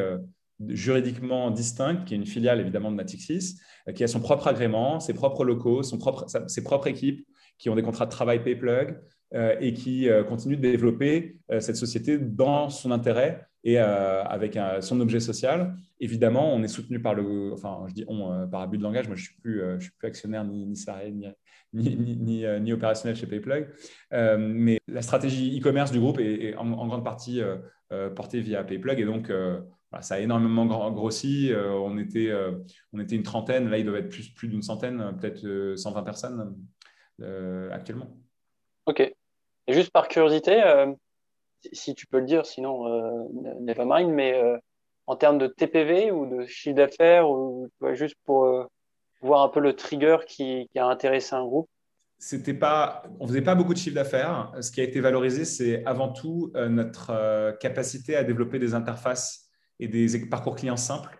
juridiquement 0.69 1.51
distincte, 1.51 2.05
qui 2.05 2.13
est 2.13 2.17
une 2.17 2.25
filiale 2.25 2.61
évidemment 2.61 2.91
de 2.91 2.95
Natixis, 2.95 3.59
qui 3.93 4.03
a 4.03 4.07
son 4.07 4.21
propre 4.21 4.47
agrément, 4.47 4.99
ses 4.99 5.13
propres 5.13 5.43
locaux, 5.43 5.83
son 5.83 5.97
propre, 5.97 6.25
ses 6.47 6.63
propres 6.63 6.87
équipes, 6.87 7.27
qui 7.57 7.69
ont 7.69 7.75
des 7.75 7.81
contrats 7.81 8.05
de 8.05 8.11
travail 8.11 8.43
PayPlug 8.43 8.99
euh, 9.33 9.55
et 9.59 9.73
qui 9.73 10.09
euh, 10.09 10.23
continuent 10.23 10.57
de 10.57 10.61
développer 10.61 11.37
euh, 11.51 11.59
cette 11.59 11.77
société 11.77 12.17
dans 12.17 12.69
son 12.69 12.91
intérêt 12.91 13.47
et 13.63 13.79
avec 13.79 14.59
son 14.81 15.01
objet 15.01 15.19
social. 15.19 15.75
Évidemment, 15.99 16.53
on 16.53 16.61
est 16.61 16.67
soutenu 16.67 17.01
par 17.01 17.15
le, 17.15 17.51
enfin, 17.51 17.83
je 17.87 17.95
dis 17.95 18.05
on, 18.07 18.47
par 18.47 18.61
abus 18.61 18.77
de 18.77 18.83
langage. 18.83 19.07
Moi, 19.07 19.15
je 19.15 19.23
suis 19.23 19.35
plus, 19.41 19.59
je 19.79 19.85
suis 19.85 19.91
plus 19.97 20.07
actionnaire 20.07 20.43
ni, 20.43 20.67
ni 20.67 20.75
salarié 20.75 21.11
ni, 21.11 21.25
ni, 21.73 21.95
ni, 22.17 22.73
opérationnel 22.73 23.15
chez 23.15 23.27
PayPlug. 23.27 23.67
mais 24.11 24.79
la 24.87 25.01
stratégie 25.01 25.59
e-commerce 25.59 25.91
du 25.91 25.99
groupe 25.99 26.19
est, 26.19 26.55
en, 26.55 26.87
grande 26.87 27.03
partie 27.03 27.41
portée 28.15 28.41
via 28.41 28.63
PayPlug 28.63 28.99
et 28.99 29.05
donc 29.05 29.31
ça 30.01 30.15
a 30.15 30.19
énormément 30.19 30.65
grossi. 30.91 31.51
on, 31.53 31.97
était, 31.97 32.31
on 32.93 32.99
était 32.99 33.15
une 33.15 33.23
trentaine, 33.23 33.69
là 33.69 33.77
il 33.77 33.85
doit 33.85 33.99
être 33.99 34.09
plus, 34.09 34.29
plus 34.29 34.47
d'une 34.47 34.61
centaine, 34.61 35.17
peut-être 35.19 35.75
120 35.75 36.03
personnes 36.03 36.55
euh, 37.21 37.69
actuellement. 37.71 38.09
Ok. 38.85 38.99
Et 38.99 39.73
juste 39.73 39.91
par 39.91 40.07
curiosité, 40.07 40.61
euh, 40.63 40.93
si 41.71 41.95
tu 41.95 42.07
peux 42.07 42.19
le 42.19 42.25
dire, 42.25 42.45
sinon 42.45 42.87
euh, 42.87 43.73
pas 43.73 43.85
mind, 43.85 44.11
mais 44.11 44.39
en 45.07 45.15
termes 45.15 45.37
de 45.37 45.47
TPV 45.47 46.11
ou 46.11 46.25
de 46.25 46.45
chiffre 46.45 46.75
d'affaires, 46.75 47.29
ou 47.29 47.69
juste 47.93 48.17
pour 48.25 48.67
voir 49.25 49.41
un 49.41 49.49
peu 49.49 49.59
le 49.59 49.73
trigger 49.73 50.17
qui, 50.27 50.69
a 50.77 50.85
intéressé 50.85 51.35
un 51.35 51.43
groupe 51.43 51.69
c'était 52.17 52.53
pas, 52.53 53.03
on 53.19 53.27
faisait 53.27 53.41
pas 53.41 53.55
beaucoup 53.55 53.73
de 53.73 53.77
chiffre 53.77 53.95
d'affaires. 53.95 54.49
Ce 54.61 54.71
qui 54.71 54.79
a 54.79 54.85
été 54.85 55.01
valorisé, 55.01 55.43
c'est 55.43 55.85
avant 55.85 56.07
tout 56.07 56.53
notre 56.55 57.57
capacité 57.59 58.15
à 58.15 58.23
développer 58.23 58.57
des 58.57 58.73
interfaces 58.73 59.49
et 59.81 59.89
des 59.89 60.25
parcours 60.29 60.55
clients 60.55 60.77
simples 60.77 61.19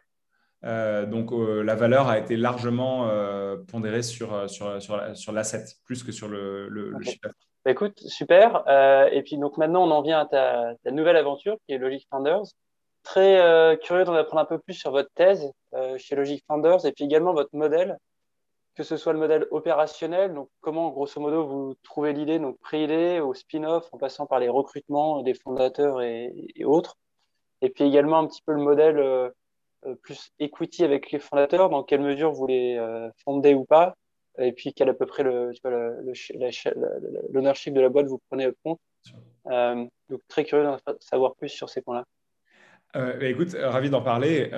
euh, 0.65 1.05
donc, 1.05 1.31
euh, 1.31 1.61
la 1.61 1.75
valeur 1.75 2.07
a 2.07 2.17
été 2.17 2.35
largement 2.35 3.07
euh, 3.07 3.57
pondérée 3.67 4.01
sur, 4.01 4.49
sur, 4.49 4.81
sur, 4.81 5.31
l'asset, 5.31 5.65
plus 5.85 6.03
que 6.03 6.11
sur 6.11 6.27
le, 6.27 6.67
le, 6.69 6.91
chiffre 7.01 7.29
bah, 7.63 7.71
écoute, 7.71 7.99
super. 7.99 8.63
et 9.11 9.21
puis, 9.23 9.37
donc 9.37 9.57
maintenant, 9.57 9.83
on 9.87 9.91
en 9.91 10.01
vient 10.01 10.19
à 10.19 10.25
ta, 10.25 10.91
nouvelle 10.91 11.17
aventure 11.17 11.57
qui 11.65 11.73
est 11.73 11.77
Logic 11.77 12.07
Founders. 12.09 12.45
Très 13.05 13.77
curieux 13.83 14.03
d'en 14.03 14.15
apprendre 14.15 14.41
un 14.41 14.45
peu 14.45 14.59
plus 14.59 14.73
sur 14.73 14.91
votre 14.91 15.11
thèse 15.13 15.49
chez 15.97 16.15
Logic 16.15 16.43
Founders 16.47 16.85
et 16.85 16.91
puis 16.91 17.05
également 17.05 17.33
votre 17.33 17.55
modèle, 17.55 17.97
que 18.75 18.83
ce 18.83 18.97
soit 18.97 19.13
le 19.13 19.19
modèle 19.19 19.47
opérationnel, 19.51 20.33
donc 20.33 20.49
comment, 20.59 20.89
grosso 20.89 21.21
modo, 21.21 21.45
vous 21.45 21.75
trouvez 21.83 22.13
l'idée, 22.13 22.39
donc 22.39 22.59
pré-idée 22.59 23.21
au 23.21 23.33
spin-off, 23.33 23.87
en 23.93 23.97
passant 23.97 24.25
par 24.25 24.39
les 24.39 24.49
recrutements 24.49 25.21
des 25.21 25.33
fondateurs 25.33 26.01
et, 26.01 26.33
et, 26.55 26.65
autres. 26.65 26.97
Et 27.61 27.69
puis 27.69 27.85
également 27.85 28.19
un 28.19 28.27
petit 28.27 28.41
peu 28.45 28.51
le 28.51 28.61
modèle 28.61 28.99
euh, 28.99 29.95
plus 30.01 30.31
equity 30.39 30.83
avec 30.83 31.11
les 31.11 31.19
fondateurs, 31.19 31.69
dans 31.69 31.83
quelle 31.83 32.01
mesure 32.01 32.31
vous 32.33 32.47
les 32.47 32.75
euh, 32.77 33.09
fondez 33.23 33.53
ou 33.53 33.65
pas, 33.65 33.95
et 34.39 34.51
puis 34.51 34.73
quel 34.73 34.89
à 34.89 34.93
peu 34.93 35.05
près 35.05 35.23
le, 35.23 35.51
l'ownership 37.31 37.73
de 37.73 37.81
la 37.81 37.89
boîte 37.89 38.07
vous 38.07 38.19
prenez 38.29 38.47
au 38.47 38.53
compte. 38.63 38.79
Euh, 39.47 39.85
donc 40.09 40.21
très 40.27 40.43
curieux 40.43 40.65
d'en 40.65 40.77
savoir 40.99 41.35
plus 41.35 41.49
sur 41.49 41.69
ces 41.69 41.81
points-là. 41.81 42.03
Bah, 42.95 43.25
écoute, 43.25 43.55
ravi 43.59 43.89
d'en 43.89 44.01
parler. 44.01 44.49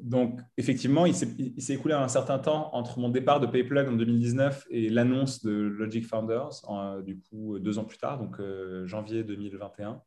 donc, 0.00 0.40
effectivement, 0.56 1.06
il 1.06 1.14
s'est 1.14 1.74
écoulé 1.74 1.94
un 1.94 2.08
certain 2.08 2.38
temps 2.38 2.70
entre 2.72 3.00
mon 3.00 3.08
départ 3.08 3.40
de 3.40 3.46
PayPlug 3.46 3.88
en 3.88 3.92
2019 3.92 4.66
et 4.70 4.88
l'annonce 4.88 5.42
de 5.42 5.52
Logic 5.52 6.06
Founders, 6.06 6.62
du 7.04 7.18
coup, 7.18 7.58
deux 7.58 7.78
ans 7.78 7.84
plus 7.84 7.98
tard, 7.98 8.18
donc 8.18 8.40
janvier 8.86 9.24
2021. 9.24 10.00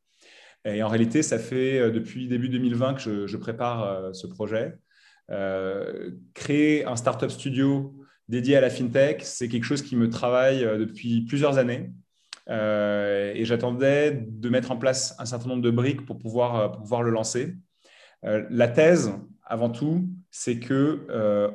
Et 0.65 0.83
en 0.83 0.87
réalité, 0.87 1.23
ça 1.23 1.39
fait 1.39 1.79
euh, 1.79 1.91
depuis 1.91 2.27
début 2.27 2.49
2020 2.49 2.95
que 2.95 3.27
je, 3.27 3.37
prépare 3.37 3.83
euh, 3.83 4.13
ce 4.13 4.27
projet. 4.27 4.77
Euh, 5.31 6.11
créer 6.33 6.85
un 6.85 6.95
startup 6.95 7.31
studio 7.31 7.95
dédié 8.27 8.57
à 8.57 8.61
la 8.61 8.69
fintech, 8.69 9.23
c'est 9.23 9.47
quelque 9.47 9.63
chose 9.63 9.81
qui 9.81 9.95
me 9.95 10.09
travaille 10.09 10.61
depuis 10.61 11.21
plusieurs 11.21 11.57
années. 11.57 11.91
Et 12.47 13.41
j'attendais 13.43 14.11
de 14.11 14.49
mettre 14.49 14.71
en 14.71 14.77
place 14.77 15.15
un 15.19 15.25
certain 15.25 15.49
nombre 15.49 15.61
de 15.61 15.71
briques 15.71 16.05
pour 16.05 16.17
pouvoir, 16.17 16.71
pouvoir 16.73 17.03
le 17.03 17.11
lancer. 17.11 17.55
la 18.23 18.67
thèse, 18.67 19.13
avant 19.45 19.69
tout, 19.69 20.09
c'est 20.31 20.59
que 20.59 21.05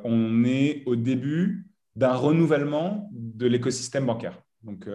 on 0.03 0.43
est 0.43 0.83
au 0.85 0.95
début 0.95 1.67
d'un 1.95 2.13
renouvellement 2.13 3.09
de 3.11 3.47
l'écosystème 3.47 4.05
bancaire. 4.05 4.41
Donc, 4.63 4.87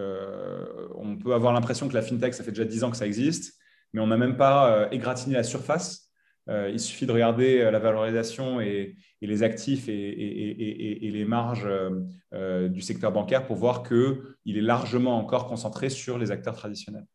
on 0.95 1.17
peut 1.17 1.33
avoir 1.33 1.53
l'impression 1.53 1.87
que 1.87 1.93
la 1.93 2.01
fintech, 2.01 2.33
ça 2.33 2.43
fait 2.43 2.51
déjà 2.51 2.65
10 2.65 2.83
ans 2.83 2.91
que 2.91 2.97
ça 2.97 3.07
existe 3.07 3.53
mais 3.93 4.01
on 4.01 4.07
n'a 4.07 4.17
même 4.17 4.37
pas 4.37 4.71
euh, 4.71 4.89
égratigné 4.91 5.35
la 5.35 5.43
surface. 5.43 6.02
Euh, 6.49 6.69
il 6.71 6.79
suffit 6.79 7.05
de 7.05 7.11
regarder 7.11 7.61
euh, 7.61 7.71
la 7.71 7.79
valorisation 7.79 8.59
et, 8.59 8.95
les 9.21 9.43
actifs 9.43 9.87
et, 9.87 10.99
les 11.01 11.23
marges 11.23 11.69
du 12.33 12.81
secteur 12.81 13.13
bancaire 13.13 13.47
pour 13.47 13.55
voir 13.55 13.81
qu'il 13.83 14.57
est 14.57 14.61
largement 14.61 15.17
encore 15.17 15.47
concentré 15.47 15.89
sur 15.89 16.17
les 16.17 16.29
acteurs 16.29 16.55
traditionnels. 16.55 17.05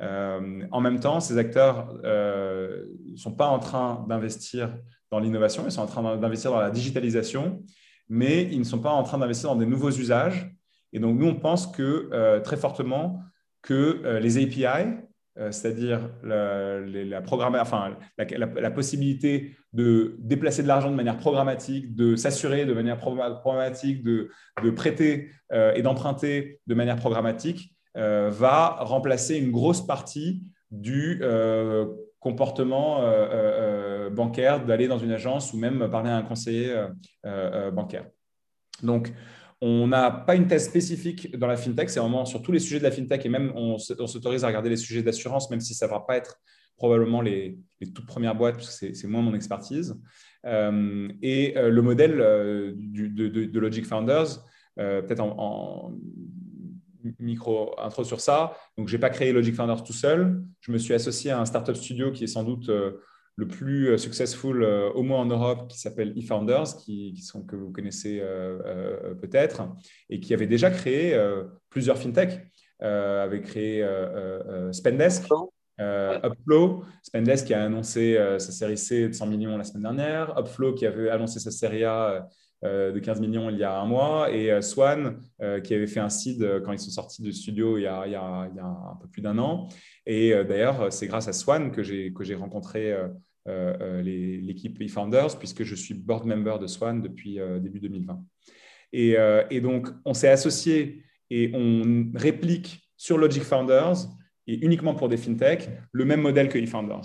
en 0.00 0.80
même 0.80 0.98
temps, 0.98 1.20
ces 1.20 1.38
acteurs 1.38 1.94
ne 2.02 3.14
sont 3.14 3.36
pas 3.36 3.46
en 3.46 3.60
train 3.60 4.04
d'investir 4.08 4.76
dans 5.12 5.20
l'innovation, 5.20 5.62
ils 5.64 5.70
sont 5.70 5.82
en 5.82 5.86
train 5.86 6.16
d'investir 6.16 6.50
dans 6.50 6.58
la 6.58 6.72
digitalisation, 6.72 7.62
mais 8.08 8.42
ils 8.50 8.58
ne 8.58 8.64
sont 8.64 8.80
pas 8.80 8.90
en 8.90 9.04
train 9.04 9.18
d'investir 9.18 9.50
dans 9.50 9.60
des 9.60 9.66
nouveaux 9.66 9.92
usages. 9.92 10.52
Et 10.92 10.98
donc, 10.98 11.16
nous, 11.16 11.28
on 11.28 11.36
pense 11.36 11.68
que 11.68 12.40
très 12.40 12.56
fortement 12.56 13.20
que 13.62 14.18
les 14.20 14.42
API, 14.42 14.64
euh, 14.66 15.03
c'est-à-dire 15.36 16.10
la, 16.22 16.80
la, 16.80 18.70
possibilité 18.70 19.56
de 19.72 20.14
déplacer 20.20 20.62
de 20.62 20.68
l'argent 20.68 20.90
de 20.90 20.94
manière 20.94 21.16
programmatique, 21.16 21.94
de 21.96 22.14
s'assurer 22.14 22.66
de 22.66 22.72
manière 22.72 22.98
programmatique, 22.98 24.04
de, 24.04 24.30
prêter 24.76 25.30
euh, 25.52 25.74
et 25.74 25.82
d'emprunter 25.82 26.60
de 26.66 26.74
manière 26.74 26.96
programmatique, 26.96 27.74
euh, 27.96 28.30
va 28.30 28.76
remplacer 28.80 29.36
une 29.36 29.50
grosse 29.50 29.84
partie 29.84 30.42
du 30.70 31.20
comportement 32.20 33.02
bancaire 34.10 34.64
d'aller 34.64 34.88
dans 34.88 34.98
une 34.98 35.12
agence 35.12 35.52
ou 35.52 35.58
même 35.58 35.88
parler 35.90 36.10
à 36.10 36.16
un 36.16 36.22
conseiller 36.22 36.74
bancaire. 37.72 38.06
Donc, 38.82 39.12
on 39.66 39.86
n'a 39.86 40.10
pas 40.10 40.34
une 40.34 40.46
thèse 40.46 40.66
spécifique 40.66 41.34
dans 41.38 41.46
la 41.46 41.56
fintech, 41.56 41.88
c'est 41.88 41.98
vraiment 41.98 42.26
sur 42.26 42.42
tous 42.42 42.52
les 42.52 42.58
sujets 42.58 42.80
de 42.80 42.84
la 42.84 42.90
fintech 42.90 43.24
et 43.24 43.30
même 43.30 43.50
on, 43.56 43.78
s'autorise 43.78 44.44
à 44.44 44.48
regarder 44.48 44.68
les 44.68 44.76
sujets 44.76 45.02
d'assurance, 45.02 45.50
même 45.50 45.60
si 45.60 45.72
ça 45.72 45.86
ne 45.86 45.90
va 45.90 46.00
pas 46.00 46.18
être 46.18 46.38
probablement 46.76 47.22
les, 47.22 47.58
toutes 47.94 48.04
premières 48.04 48.34
boîtes, 48.34 48.56
parce 48.56 48.78
que 48.78 48.92
c'est 48.92 49.08
moins 49.08 49.22
mon 49.22 49.32
expertise. 49.32 49.98
Euh, 50.44 51.08
et 51.22 51.56
euh, 51.56 51.70
le 51.70 51.80
modèle 51.80 52.20
euh, 52.20 52.74
de, 52.76 53.58
Logic 53.58 53.86
Founders, 53.86 54.44
peut-être 54.76 55.20
en, 55.20 55.94
micro 57.18 57.74
intro 57.80 58.04
sur 58.04 58.20
ça. 58.20 58.58
Donc, 58.76 58.88
je 58.88 58.96
n'ai 58.96 59.00
pas 59.00 59.08
créé 59.08 59.32
Logic 59.32 59.54
Founders 59.54 59.82
tout 59.82 59.94
seul. 59.94 60.42
Je 60.60 60.72
me 60.72 60.76
suis 60.76 60.92
associé 60.92 61.30
à 61.30 61.40
un 61.40 61.46
startup 61.46 61.76
studio 61.76 62.12
qui 62.12 62.24
est 62.24 62.26
sans 62.26 62.44
doute 62.44 62.70
le 63.36 63.48
plus 63.48 63.88
euh, 63.88 63.98
successful 63.98 64.62
euh, 64.62 64.90
au 64.92 65.02
moins 65.02 65.20
en 65.20 65.26
Europe 65.26 65.68
qui 65.68 65.78
s'appelle 65.78 66.12
eFounders, 66.16 66.76
qui, 66.76 67.12
qui 67.14 67.22
sont, 67.22 67.42
que 67.42 67.56
vous 67.56 67.70
connaissez 67.70 68.20
euh, 68.22 69.14
peut-être, 69.14 69.62
et 70.08 70.20
qui 70.20 70.34
avait 70.34 70.46
déjà 70.46 70.70
créé 70.70 71.18
plusieurs 71.70 71.98
fintechs, 71.98 72.40
avait 72.80 73.40
créé 73.40 73.86
Spendesk, 74.72 75.24
Upflow, 75.78 76.84
Spendesk 77.02 77.46
qui 77.46 77.54
a 77.54 77.64
annoncé 77.64 78.16
sa 78.38 78.52
série 78.52 78.78
C 78.78 79.08
de 79.08 79.12
100 79.12 79.26
millions 79.26 79.56
la 79.56 79.64
semaine 79.64 79.82
dernière, 79.82 80.38
Upflow 80.38 80.74
qui 80.74 80.86
avait 80.86 81.10
annoncé 81.10 81.40
sa 81.40 81.50
série 81.50 81.84
A 81.84 82.28
de 82.64 82.98
15 82.98 83.20
millions 83.20 83.50
il 83.50 83.58
y 83.58 83.64
a 83.64 83.78
un 83.78 83.84
mois, 83.84 84.32
et 84.32 84.62
Swan 84.62 85.18
qui 85.62 85.74
avait 85.74 85.86
fait 85.86 86.00
un 86.00 86.08
seed 86.08 86.62
quand 86.64 86.72
ils 86.72 86.78
sont 86.78 86.90
sortis 86.90 87.22
du 87.22 87.32
studio 87.32 87.76
il 87.78 87.82
y 87.82 87.86
a, 87.86 88.06
il 88.06 88.12
y 88.12 88.16
a, 88.16 88.50
un 88.64 88.96
peu 89.00 89.06
plus 89.08 89.20
d'un 89.20 89.38
an. 89.38 89.68
Et 90.06 90.32
d'ailleurs, 90.48 90.92
c'est 90.92 91.06
grâce 91.06 91.28
à 91.28 91.32
Swan 91.32 91.70
que 91.70 91.82
j'ai 91.82 92.34
rencontré 92.34 92.96
euh, 93.46 93.76
euh, 93.82 94.00
l'équipe 94.00 94.80
eFounders, 94.80 95.38
puisque 95.38 95.64
je 95.64 95.74
suis 95.74 95.92
board 95.92 96.24
member 96.24 96.58
de 96.58 96.66
Swan 96.66 97.02
depuis 97.02 97.38
euh, 97.38 97.58
début 97.58 97.78
2020. 97.78 98.24
Et, 98.94 99.16
et 99.50 99.60
donc, 99.60 99.88
on 100.04 100.14
s'est 100.14 100.28
associé 100.28 101.02
et 101.28 101.50
on 101.52 102.12
réplique 102.14 102.88
sur 102.96 103.18
Logic 103.18 103.42
Founders, 103.42 103.96
et 104.46 104.64
uniquement 104.64 104.94
pour 104.94 105.08
des 105.08 105.16
fintechs, 105.16 105.68
le 105.90 106.04
même 106.04 106.20
modèle 106.20 106.48
que 106.48 106.58
eFounders. 106.58 107.02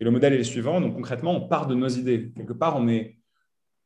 Et 0.00 0.04
le 0.04 0.10
modèle 0.10 0.32
est 0.32 0.38
le 0.38 0.44
suivant. 0.44 0.80
Donc, 0.80 0.94
concrètement, 0.94 1.36
on 1.36 1.46
part 1.46 1.66
de 1.66 1.74
nos 1.74 1.88
idées. 1.88 2.32
Quelque 2.34 2.54
part, 2.54 2.76
on 2.76 2.84
n'est 2.84 3.17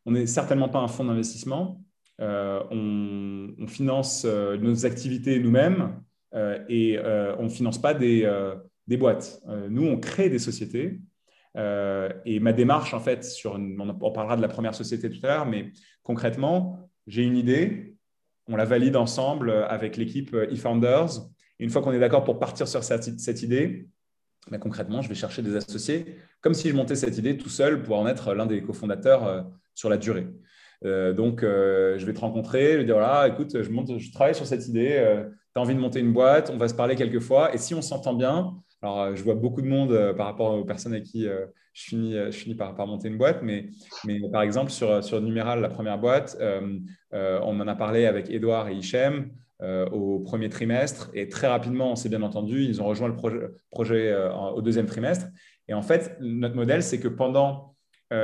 on 0.07 0.15
est 0.15 0.27
certainement 0.27 0.69
pas 0.69 0.81
un 0.81 0.89
fonds 0.89 1.05
d'investissement. 1.05 1.81
on, 2.19 3.49
on, 3.59 3.67
finance 3.67 4.25
nos 4.25 4.87
activités 4.87 5.39
nous-mêmes 5.39 6.01
et 6.69 6.99
on 7.39 7.45
ne 7.45 7.49
finance 7.49 7.81
pas 7.81 7.95
des, 7.95 8.29
boîtes. 8.89 9.41
nous, 9.69 9.87
on 9.87 9.99
crée 9.99 10.29
des 10.29 10.39
sociétés 10.39 11.01
euh, 11.57 12.11
et 12.25 12.41
ma 12.41 12.53
démarche, 12.53 12.95
en 12.95 13.01
fait, 13.01 13.27
on, 13.45 14.11
parlera 14.13 14.37
de 14.37 14.43
la 14.43 14.49
première 14.49 14.75
société 14.75 15.11
tout 15.11 15.25
à 15.25 15.29
l'heure, 15.29 15.47
mais 15.47 15.73
concrètement, 16.03 16.89
j'ai 17.07 17.23
une 17.23 17.37
idée, 17.37 17.97
on 18.49 18.57
la 18.57 18.65
valide 18.65 18.97
ensemble 18.97 19.51
avec 19.69 19.97
l'équipe 19.97 20.35
eFounders. 20.51 21.21
Et 21.59 21.65
une 21.65 21.71
fois 21.71 21.83
qu'on 21.83 21.93
est 21.93 22.01
d'accord 22.01 22.25
pour 22.25 22.39
partir 22.39 22.67
sur 22.69 22.83
cette, 22.83 23.43
idée, 23.43 23.89
ben, 24.51 24.59
concrètement, 24.59 25.03
je 25.03 25.09
vais 25.09 25.15
chercher 25.15 25.43
des 25.43 25.57
associés, 25.57 26.17
comme 26.41 26.55
si 26.55 26.69
je 26.69 26.75
montais 26.75 26.97
cette 26.97 27.19
idée 27.19 27.37
tout 27.37 27.51
seul 27.51 27.83
pour 27.83 27.99
en 27.99 28.07
être 28.07 28.35
l'un 28.35 28.47
des 28.47 28.63
cofondateurs 28.63 29.27
euh, 29.27 29.43
sur 29.75 29.89
la 29.89 29.97
durée. 29.97 30.27
Euh, 30.85 31.13
donc, 31.13 31.43
je 31.43 32.05
vais 32.05 32.13
te 32.13 32.21
rencontrer, 32.21 32.73
je 32.73 32.79
vais 32.79 32.85
dire 32.85 32.95
voilà, 32.95 33.29
écoute, 33.29 33.63
je, 33.63 33.71
monte, 33.71 33.99
je 33.99 34.13
travaille 34.13 34.35
sur 34.35 34.47
cette 34.47 34.69
idée, 34.69 35.25
tu 35.55 35.59
as 35.59 35.63
envie 35.63 35.75
de 35.75 35.81
monter 35.81 36.01
une 36.01 36.13
boîte, 36.13 36.51
on 36.53 36.57
va 36.57 36.69
se 36.69 36.75
parler 36.75 36.97
quelques 36.97 37.21
fois, 37.21 37.55
et 37.55 37.59
si 37.59 37.75
on 37.75 37.83
s'entend 37.83 38.15
bien, 38.15 38.55
alors, 38.83 39.01
euh, 39.01 39.15
je 39.15 39.23
vois 39.23 39.35
beaucoup 39.35 39.63
de 39.63 39.69
monde 39.69 39.93
euh, 39.93 40.13
par 40.13 40.27
rapport 40.27 40.55
aux 40.55 40.65
personnes 40.65 40.93
avec 40.93 41.05
qui 41.05 41.27
euh, 41.27 41.47
je 41.73 41.85
finis, 41.85 42.15
je 42.15 42.33
finis 42.33 42.55
par, 42.55 42.75
monter 42.87 43.09
une 43.09 43.17
boîte, 43.17 43.41
mais, 43.43 43.71
mais 44.05 44.21
par 44.31 44.43
exemple, 44.43 44.71
sur, 44.71 45.03
sur 45.03 45.21
Numéral, 45.23 45.61
la 45.61 45.69
première 45.69 45.99
boîte, 45.99 46.37
on 47.13 47.61
en 47.61 47.67
a 47.67 47.75
parlé 47.75 48.05
avec 48.05 48.29
Edouard 48.29 48.69
et 48.69 48.75
Hichem 48.75 49.31
au 49.91 50.19
premier 50.19 50.51
trimestre, 50.51 51.11
et 51.15 51.31
très 51.31 51.47
rapidement, 51.47 51.93
on 51.93 51.97
s'est 51.97 52.11
bien 52.11 52.21
entendu, 52.21 52.63
ils 52.65 52.83
ont 52.83 52.85
rejoint 52.85 53.09
le 53.09 53.57
projet 53.71 54.15
au 54.55 54.61
deuxième 54.61 54.85
trimestre. 54.85 55.29
Et 55.67 55.73
en 55.73 55.81
fait, 55.81 56.15
notre 56.21 56.57
modèle, 56.57 56.83
c'est 56.83 57.01
que 57.01 57.09
pendant 57.09 57.72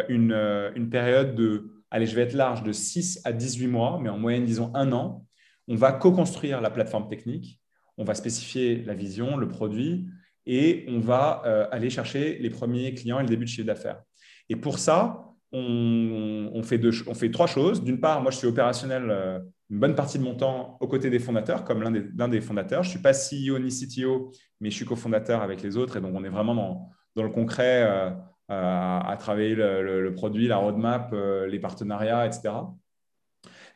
une, 0.08 0.32
une 0.74 0.90
période 0.90 1.34
de, 1.34 1.70
allez, 1.90 2.06
je 2.06 2.14
vais 2.14 2.22
être 2.22 2.34
large, 2.34 2.62
de 2.62 2.72
6 2.72 3.20
à 3.24 3.32
18 3.32 3.66
mois, 3.66 3.98
mais 4.02 4.08
en 4.08 4.18
moyenne, 4.18 4.44
disons 4.44 4.70
un 4.74 4.92
an, 4.92 5.24
on 5.68 5.74
va 5.74 5.92
co-construire 5.92 6.60
la 6.60 6.70
plateforme 6.70 7.08
technique, 7.08 7.60
on 7.96 8.04
va 8.04 8.14
spécifier 8.14 8.82
la 8.84 8.94
vision, 8.94 9.36
le 9.36 9.48
produit, 9.48 10.06
et 10.46 10.86
on 10.88 10.98
va 10.98 11.42
euh, 11.44 11.66
aller 11.70 11.90
chercher 11.90 12.38
les 12.38 12.50
premiers 12.50 12.94
clients 12.94 13.18
et 13.18 13.22
le 13.22 13.28
début 13.28 13.44
de 13.44 13.50
chiffre 13.50 13.66
d'affaires. 13.66 14.02
Et 14.48 14.56
pour 14.56 14.78
ça, 14.78 15.24
on, 15.52 16.62
fait 16.62 16.80
on, 17.06 17.14
fait 17.14 17.30
trois 17.30 17.46
choses. 17.46 17.82
D'une 17.82 18.00
part, 18.00 18.22
moi, 18.22 18.30
je 18.30 18.38
suis 18.38 18.46
opérationnel 18.46 19.10
euh, 19.10 19.38
une 19.70 19.78
bonne 19.78 19.94
partie 19.94 20.18
de 20.18 20.24
mon 20.24 20.34
temps 20.34 20.78
aux 20.80 20.88
côtés 20.88 21.10
des 21.10 21.18
fondateurs, 21.18 21.64
comme 21.64 21.82
l'un 21.82 21.90
des, 21.90 22.28
des, 22.28 22.40
fondateurs. 22.40 22.82
Je 22.82 22.88
ne 22.88 22.90
suis 22.92 23.02
pas 23.02 23.12
CEO 23.12 23.58
ni 23.58 23.68
CTO, 23.68 24.32
mais 24.60 24.70
je 24.70 24.76
suis 24.76 24.86
cofondateur 24.86 25.42
avec 25.42 25.62
les 25.62 25.76
autres. 25.76 25.98
Et 25.98 26.00
donc, 26.00 26.12
on 26.14 26.24
est 26.24 26.30
vraiment 26.30 26.54
dans, 26.54 26.88
dans 27.14 27.22
le 27.22 27.30
concret 27.30 27.84
euh, 27.86 28.10
à 28.48 29.16
travailler 29.18 29.54
le, 29.54 30.12
produit, 30.14 30.48
la 30.48 30.56
roadmap, 30.56 31.14
les 31.46 31.58
partenariats, 31.58 32.26
etc. 32.26 32.54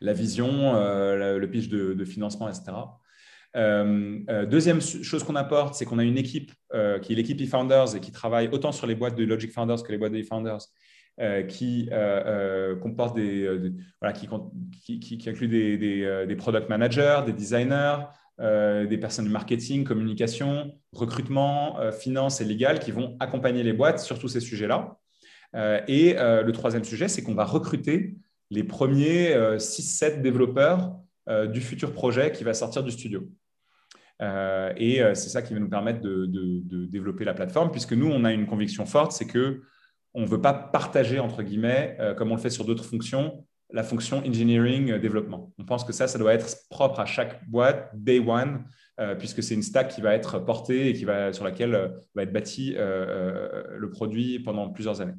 La 0.00 0.12
vision, 0.12 0.72
le 0.74 1.46
pitch 1.46 1.68
de, 1.68 2.04
financement, 2.04 2.48
etc. 2.48 2.72
Euh, 3.54 4.18
euh, 4.30 4.46
deuxième 4.46 4.80
chose 4.80 5.24
qu'on 5.24 5.36
apporte, 5.36 5.74
c'est 5.74 5.84
qu'on 5.84 5.98
a 5.98 6.04
une 6.04 6.16
équipe 6.16 6.52
euh, 6.72 6.98
qui 6.98 7.12
est 7.12 7.16
l'équipe 7.16 7.40
eFounders 7.40 7.94
et 7.94 8.00
qui 8.00 8.10
travaille 8.10 8.48
autant 8.48 8.72
sur 8.72 8.86
les 8.86 8.94
boîtes 8.94 9.14
de 9.14 9.24
Logic 9.24 9.52
Founders 9.52 9.82
que 9.82 9.92
les 9.92 9.98
boîtes 9.98 10.12
de 10.12 10.18
eFounders, 10.18 10.60
qui 11.48 11.90
comporte 12.80 13.16
des, 13.16 13.72
voilà, 14.00 14.14
qui, 14.14 14.26
inclut 15.26 15.48
des, 15.48 16.36
product 16.36 16.68
managers, 16.68 17.20
des 17.26 17.32
designers, 17.32 17.98
des 18.38 18.98
personnes 18.98 19.26
de 19.26 19.30
marketing, 19.30 19.84
communication, 19.84 20.74
recrutement, 20.92 21.78
finance 21.92 22.40
et 22.40 22.44
légal 22.44 22.80
qui 22.80 22.90
vont 22.90 23.16
accompagner 23.20 23.62
les 23.62 23.72
boîtes 23.72 24.00
sur 24.00 24.18
tous 24.18 24.28
ces 24.28 24.40
sujets-là. 24.40 24.96
et 25.86 26.14
le 26.14 26.50
troisième 26.50 26.82
sujet, 26.82 27.08
c'est 27.08 27.22
qu'on 27.22 27.34
va 27.34 27.44
recruter 27.44 28.16
les 28.50 28.64
premiers 28.64 29.34
6-7 29.34 30.22
développeurs 30.22 30.96
du 31.52 31.60
futur 31.60 31.92
projet 31.92 32.32
qui 32.32 32.42
va 32.42 32.54
sortir 32.54 32.82
du 32.82 32.90
studio. 32.90 33.28
Euh, 34.22 34.72
et 34.76 35.02
euh, 35.02 35.14
c'est 35.14 35.30
ça 35.30 35.42
qui 35.42 35.52
va 35.52 35.60
nous 35.60 35.68
permettre 35.68 36.00
de, 36.00 36.26
développer 36.86 37.24
la 37.24 37.34
plateforme, 37.34 37.70
puisque 37.70 37.92
nous, 37.92 38.10
on 38.10 38.24
a 38.24 38.32
une 38.32 38.46
conviction 38.46 38.86
forte, 38.86 39.12
c'est 39.12 39.26
que 39.26 39.62
on 40.14 40.22
ne 40.22 40.26
veut 40.26 40.40
pas 40.40 40.52
partager, 40.52 41.18
entre 41.18 41.42
guillemets, 41.42 41.96
euh, 41.98 42.14
comme 42.14 42.30
on 42.30 42.36
le 42.36 42.40
fait 42.40 42.50
sur 42.50 42.64
d'autres 42.64 42.84
fonctions, 42.84 43.46
la 43.72 43.82
fonction 43.82 44.18
engineering 44.18 44.98
développement. 44.98 45.52
On 45.58 45.64
pense 45.64 45.84
que 45.84 45.92
ça, 45.92 46.06
ça 46.06 46.18
doit 46.18 46.34
être 46.34 46.68
propre 46.70 47.00
à 47.00 47.06
chaque 47.06 47.48
boîte, 47.48 47.90
day 47.94 48.18
one, 48.18 48.64
puisque 49.18 49.42
c'est 49.42 49.54
une 49.54 49.62
stack 49.62 49.88
qui 49.88 50.00
va 50.00 50.14
être 50.14 50.38
portée 50.38 50.88
et 50.88 50.92
qui 50.92 51.04
va, 51.04 51.32
sur 51.32 51.44
laquelle 51.44 51.92
va 52.14 52.22
être 52.22 52.32
bâti 52.32 52.74
le 52.76 53.88
produit 53.90 54.38
pendant 54.40 54.68
plusieurs 54.68 55.00
années. 55.00 55.14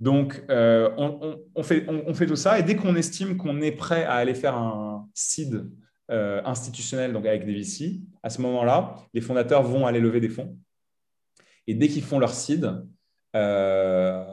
Donc, 0.00 0.42
on, 0.48 1.62
fait, 1.62 1.86
on, 1.88 2.12
fait, 2.14 2.26
tout 2.26 2.36
ça 2.36 2.58
et 2.58 2.62
dès 2.62 2.76
qu'on 2.76 2.96
estime 2.96 3.36
qu'on 3.36 3.60
est 3.60 3.72
prêt 3.72 4.04
à 4.04 4.14
aller 4.14 4.34
faire 4.34 4.56
un 4.56 5.08
seed 5.14 5.64
euh, 6.10 6.40
institutionnel, 6.46 7.12
donc 7.12 7.26
avec 7.26 7.44
des 7.44 7.52
VC, 7.52 8.00
à 8.22 8.30
ce 8.30 8.40
moment-là, 8.40 8.94
les 9.12 9.20
fondateurs 9.20 9.62
vont 9.62 9.86
aller 9.86 10.00
lever 10.00 10.20
des 10.20 10.30
fonds. 10.30 10.56
Et 11.66 11.74
dès 11.74 11.88
qu'ils 11.88 12.02
font 12.02 12.18
leur 12.18 12.32
seed, 12.32 12.66
euh, 13.36 14.24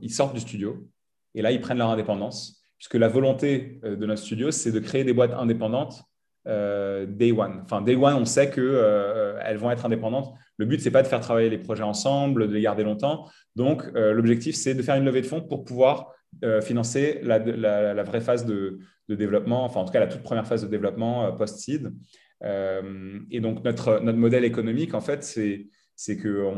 ils 0.00 0.12
sortent 0.12 0.34
du 0.34 0.38
studio. 0.38 0.86
Et 1.34 1.42
là, 1.42 1.52
ils 1.52 1.60
prennent 1.60 1.78
leur 1.78 1.90
indépendance, 1.90 2.62
puisque 2.78 2.94
la 2.94 3.08
volonté 3.08 3.80
euh, 3.84 3.96
de 3.96 4.06
notre 4.06 4.22
studio, 4.22 4.50
c'est 4.50 4.72
de 4.72 4.80
créer 4.80 5.04
des 5.04 5.12
boîtes 5.12 5.32
indépendantes 5.32 6.02
day 6.46 7.32
one. 7.32 7.60
Enfin, 7.62 7.82
day 7.82 7.94
one, 7.94 8.14
on 8.14 8.24
sait 8.24 8.50
qu'elles 8.50 9.56
vont 9.58 9.70
être 9.70 9.84
indépendantes. 9.86 10.34
Le 10.56 10.64
but, 10.64 10.80
c'est 10.80 10.90
pas 10.90 11.02
de 11.02 11.06
faire 11.06 11.20
travailler 11.20 11.50
les 11.50 11.58
projets 11.58 11.84
ensemble, 11.84 12.48
de 12.48 12.54
les 12.54 12.62
garder 12.62 12.82
longtemps. 12.82 13.28
Donc, 13.54 13.84
l'objectif, 13.94 14.56
c'est 14.56 14.74
de 14.74 14.82
faire 14.82 14.96
une 14.96 15.04
levée 15.04 15.20
de 15.20 15.26
fonds 15.26 15.42
pour 15.42 15.64
pouvoir 15.64 16.12
financer 16.62 17.20
la, 17.22 18.02
vraie 18.02 18.22
phase 18.22 18.46
de, 18.46 18.80
développement, 19.16 19.64
enfin 19.64 19.80
en 19.80 19.84
tout 19.84 19.92
cas 19.92 20.00
la 20.00 20.06
toute 20.06 20.22
première 20.22 20.46
phase 20.46 20.62
de 20.62 20.68
développement 20.68 21.26
euh, 21.26 21.32
post-seed. 21.32 21.92
Euh, 22.42 23.18
et 23.30 23.40
donc 23.40 23.64
notre, 23.64 24.00
notre 24.00 24.18
modèle 24.18 24.44
économique, 24.44 24.94
en 24.94 25.00
fait, 25.00 25.24
c'est, 25.24 26.16
qu'on 26.16 26.56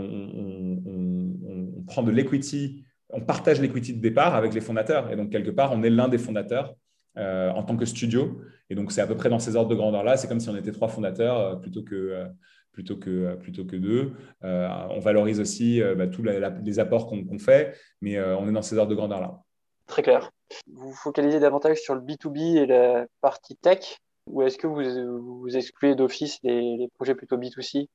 on, 0.86 1.84
prend 1.86 2.02
de 2.02 2.12
l'equity, 2.12 2.84
on 3.12 3.20
partage 3.20 3.60
l'equity 3.60 3.94
de 3.94 4.00
départ 4.00 4.34
avec 4.34 4.54
les 4.54 4.60
fondateurs. 4.60 5.10
Et 5.10 5.16
donc 5.16 5.30
quelque 5.30 5.50
part, 5.50 5.72
on 5.72 5.82
est 5.82 5.90
l'un 5.90 6.08
des 6.08 6.18
fondateurs 6.18 6.74
euh, 7.18 7.50
en 7.50 7.62
tant 7.62 7.76
que 7.76 7.84
studio. 7.84 8.40
Et 8.70 8.74
donc 8.74 8.92
c'est 8.92 9.00
à 9.00 9.06
peu 9.06 9.16
près 9.16 9.28
dans 9.28 9.38
ces 9.38 9.56
ordres 9.56 9.70
de 9.70 9.74
grandeur-là. 9.74 10.16
C'est 10.16 10.28
comme 10.28 10.40
si 10.40 10.48
on 10.48 10.56
était 10.56 10.72
trois 10.72 10.88
fondateurs 10.88 11.60
plutôt 11.60 11.82
que 11.82 12.26
plutôt 12.72 12.96
que, 12.96 13.34
plutôt 13.34 13.66
que 13.66 13.76
deux. 13.76 14.12
on 14.42 14.98
valorise 14.98 15.40
aussi 15.40 15.82
bah, 15.94 16.06
tous 16.06 16.22
les 16.22 16.78
apports 16.78 17.06
qu'on, 17.06 17.38
fait, 17.38 17.76
mais 18.00 18.18
on 18.18 18.48
est 18.48 18.52
dans 18.52 18.62
ces 18.62 18.78
ordres 18.78 18.90
de 18.90 18.94
grandeur-là. 18.94 19.42
Très 19.86 20.02
clair. 20.02 20.30
Vous 20.72 20.88
vous 20.88 20.94
focalisez 20.94 21.38
davantage 21.38 21.82
sur 21.82 21.94
le 21.94 22.00
B2B 22.00 22.56
et 22.56 22.66
la 22.66 23.04
partie 23.20 23.56
tech 23.56 23.98
ou 24.26 24.42
est-ce 24.42 24.58
que 24.58 24.66
vous, 24.66 25.40
vous 25.40 25.56
excluez 25.56 25.94
d'office 25.94 26.38
les, 26.42 26.88
projets 26.94 27.14
plutôt 27.14 27.36
B2C 27.36 27.86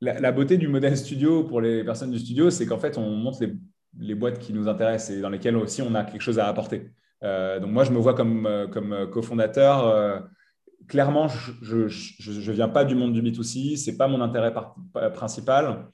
la, 0.00 0.32
beauté 0.32 0.58
du 0.58 0.68
modèle 0.68 0.96
studio 0.96 1.44
pour 1.44 1.60
les 1.60 1.84
personnes 1.84 2.12
du 2.12 2.20
studio, 2.20 2.50
c'est 2.50 2.66
qu'en 2.66 2.78
fait, 2.78 2.98
on 2.98 3.10
monte 3.10 3.40
les, 3.40 3.52
boîtes 4.14 4.38
qui 4.38 4.52
nous 4.52 4.68
intéressent 4.68 5.16
et 5.16 5.20
dans 5.20 5.30
lesquelles 5.30 5.56
aussi 5.56 5.82
on 5.82 5.94
a 5.94 6.04
quelque 6.04 6.22
chose 6.22 6.38
à 6.38 6.46
apporter. 6.46 6.90
Euh, 7.24 7.58
donc 7.60 7.70
moi, 7.70 7.84
je 7.84 7.90
me 7.90 7.98
vois 7.98 8.14
comme, 8.14 8.46
euh, 8.46 8.66
comme 8.66 9.08
cofondateur. 9.10 9.86
Euh, 9.86 10.20
clairement, 10.86 11.28
je 11.28 11.76
ne 11.76 12.52
viens 12.52 12.68
pas 12.68 12.84
du 12.84 12.94
monde 12.94 13.12
du 13.12 13.22
B2C, 13.22 13.76
ce 13.76 13.90
n'est 13.90 13.96
pas 13.96 14.08
mon 14.08 14.20
intérêt 14.20 14.52
principal. 15.14 15.88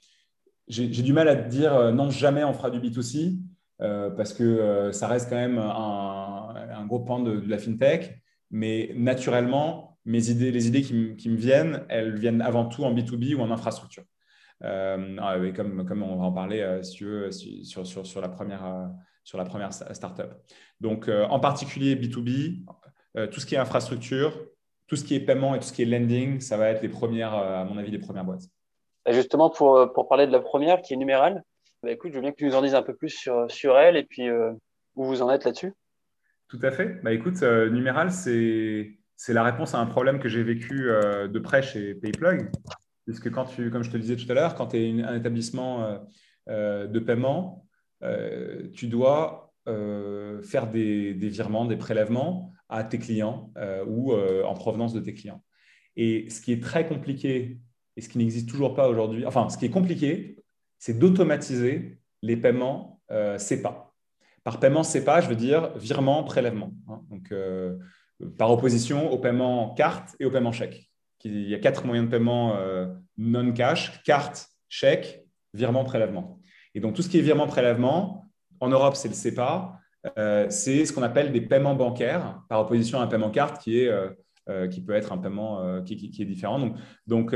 J'ai 0.69 0.89
du 0.89 1.13
mal 1.13 1.29
à 1.29 1.35
dire 1.35 1.93
non, 1.93 2.11
jamais 2.11 2.43
on 2.43 2.55
fera 2.55 2.71
du 2.71 2.79
B2C 2.81 3.39
parce 3.79 4.33
que 4.33 4.91
ça 4.93 5.09
reste 5.09 5.29
quand 5.29 5.37
même 5.37 5.59
un, 5.59 6.87
gros 6.87 7.01
point 7.01 7.21
de, 7.21 7.43
la 7.47 7.59
fintech. 7.59 8.23
Mais 8.51 8.93
naturellement, 8.97 9.99
mes 10.07 10.31
idées, 10.31 10.53
les 10.53 10.69
idées 10.69 10.83
qui, 10.83 11.29
me 11.29 11.37
viennent, 11.37 11.85
elles 11.89 12.17
viennent 12.17 12.41
avant 12.41 12.67
tout 12.67 12.85
en 12.85 12.95
B2B 12.95 13.35
ou 13.35 13.41
en 13.41 13.51
infrastructure. 13.51 14.05
Euh, 14.63 15.17
ah 15.21 15.37
comme, 15.55 15.85
comme, 15.85 16.03
on 16.03 16.17
va 16.17 16.25
en 16.25 16.33
parler 16.33 16.61
euh, 16.61 16.83
si 16.83 16.97
tu 16.97 17.05
veux, 17.05 17.31
sur, 17.31 17.87
sur, 17.87 18.07
sur, 18.07 18.21
la 18.21 18.29
première, 18.29 18.65
euh, 18.65 18.87
sur 19.25 19.39
la 19.39 19.45
première 19.45 19.73
startup. 19.73 20.33
Donc, 20.81 21.09
en 21.09 21.41
particulier 21.41 21.97
B2B, 21.97 22.65
tout 23.31 23.41
ce 23.41 23.47
qui 23.47 23.55
est 23.55 23.59
infrastructure, 23.59 24.39
tout 24.87 24.97
ce 24.97 25.05
qui 25.05 25.15
est 25.15 25.21
paiement 25.21 25.55
et 25.55 25.59
tout 25.59 25.65
ce 25.65 25.73
qui 25.73 25.83
est 25.83 25.87
lending, 25.87 26.41
ça 26.41 26.57
va 26.57 26.69
être 26.69 26.83
les 26.83 26.89
premières, 26.89 27.35
à 27.35 27.65
mon 27.65 27.79
avis, 27.79 27.91
les 27.91 27.99
premières 27.99 28.25
boîtes. 28.25 28.45
justement, 29.09 29.51
pour, 29.51 29.93
pour 29.93 30.09
parler 30.09 30.27
de 30.27 30.33
la 30.33 30.41
première 30.41 30.83
qui 30.83 30.93
est 30.95 30.97
Numéral, 30.97 31.43
bah, 31.83 31.91
écoute, 31.91 32.11
je 32.11 32.17
veux 32.17 32.21
bien 32.21 32.33
que 32.33 32.37
tu 32.37 32.45
nous 32.45 32.55
en 32.55 32.63
dises 32.63 32.75
un 32.75 32.83
peu 32.83 32.95
plus 32.95 33.11
sur, 33.11 33.51
sur 33.51 33.79
elle 33.79 33.97
et 33.97 34.05
puis 34.05 34.31
où 34.31 35.05
vous 35.05 35.23
en 35.23 35.31
êtes 35.31 35.45
là-dessus. 35.45 35.73
Tout 36.49 36.61
à 36.63 36.71
fait. 36.71 37.01
Bah, 37.03 37.13
écoute, 37.13 37.43
Numéral, 37.43 38.11
c'est 38.11 38.99
c'est 39.17 39.33
la 39.33 39.43
réponse 39.43 39.75
à 39.75 39.79
un 39.79 39.87
problème 39.87 40.19
que 40.19 40.29
j'ai 40.29 40.43
vécu 40.43 40.91
euh, 40.91 41.29
de 41.29 41.39
près 41.39 41.63
chez 41.63 41.95
PayPlug. 41.95 42.51
Puisque 43.07 43.31
quand 43.31 43.45
tu, 43.45 43.71
comme 43.71 43.83
je 43.83 43.91
te 43.91 43.97
le 43.97 44.03
disais 44.03 44.17
tout 44.17 44.31
à 44.31 44.35
l'heure, 44.35 44.55
quand 44.55 44.69
tu 44.69 44.77
es 44.79 45.03
un 45.03 45.17
établissement 45.17 45.85
euh, 45.85 45.99
euh, 46.49 46.87
de 46.87 46.99
paiement, 46.99 47.67
tu 48.75 48.87
dois 48.89 49.55
faire 49.67 50.71
des, 50.71 51.15
virements, 51.15 51.65
des 51.65 51.79
prélèvements 51.79 52.53
à 52.69 52.85
tes 52.85 52.99
clients 52.99 53.51
ou 53.87 54.13
en 54.13 54.53
provenance 54.53 54.93
de 54.93 55.01
tes 55.01 55.15
clients. 55.15 55.43
Et 55.97 56.29
ce 56.29 56.43
qui 56.43 56.53
est 56.53 56.63
très 56.63 56.87
compliqué 56.87 57.61
et 57.97 58.03
ce 58.03 58.11
qui 58.11 58.19
n'existe 58.19 58.47
toujours 58.47 58.75
pas 58.75 58.89
aujourd'hui, 58.91 59.25
enfin, 59.25 59.49
ce 59.49 59.57
qui 59.57 59.65
est 59.65 59.71
compliqué, 59.71 60.37
c'est 60.79 60.99
d'automatiser 60.99 61.99
les 62.21 62.37
paiements 62.37 63.01
CEPA. 63.39 63.91
Par 64.43 64.61
paiement 64.61 64.83
CEPA, 64.83 65.23
je 65.23 65.29
veux 65.29 65.37
dire 65.37 65.75
virement, 65.79 66.25
prélèvement. 66.25 66.75
Hein. 66.89 67.01
Donc, 67.09 67.33
par 68.39 68.51
opposition 68.51 69.11
au 69.11 69.19
paiement 69.19 69.75
carte 69.75 70.17
et 70.21 70.25
au 70.25 70.31
paiement 70.31 70.53
chèque. 70.53 70.91
Il 71.25 71.49
y 71.49 71.55
a 71.55 71.59
quatre 71.59 71.87
moyens 71.87 72.07
de 72.07 72.11
paiement 72.11 72.57
euh, 72.57 72.87
non-cash, 73.17 74.03
carte, 74.03 74.49
chèque, 74.69 75.25
virement, 75.55 75.85
prélèvement. 75.85 76.39
Et 76.75 76.81
donc, 76.81 76.95
tout 76.95 77.03
ce 77.03 77.09
qui 77.09 77.19
est 77.19 77.23
virement, 77.23 77.47
prélèvement, 77.47 78.27
en 78.61 78.69
Europe, 78.69 78.95
c'est 78.95 79.09
le 79.09 79.15
CEPA, 79.15 79.81
euh, 80.19 80.47
c'est 80.51 80.85
ce 80.85 80.93
qu'on 80.93 81.03
appelle 81.03 81.33
des 81.33 81.41
paiements 81.41 81.75
bancaires, 81.75 82.43
par 82.49 82.61
opposition 82.61 83.01
à 83.01 83.05
un 83.05 83.07
paiement 83.07 83.31
carte 83.31 83.63
qui, 83.63 83.89
euh, 83.89 84.11
qui 84.69 84.83
peut 84.83 84.93
être 84.93 85.13
un 85.13 85.19
paiement 85.19 85.83
qui, 85.83 85.95
est 85.95 86.25
différent. 86.27 86.75
Donc 87.07 87.35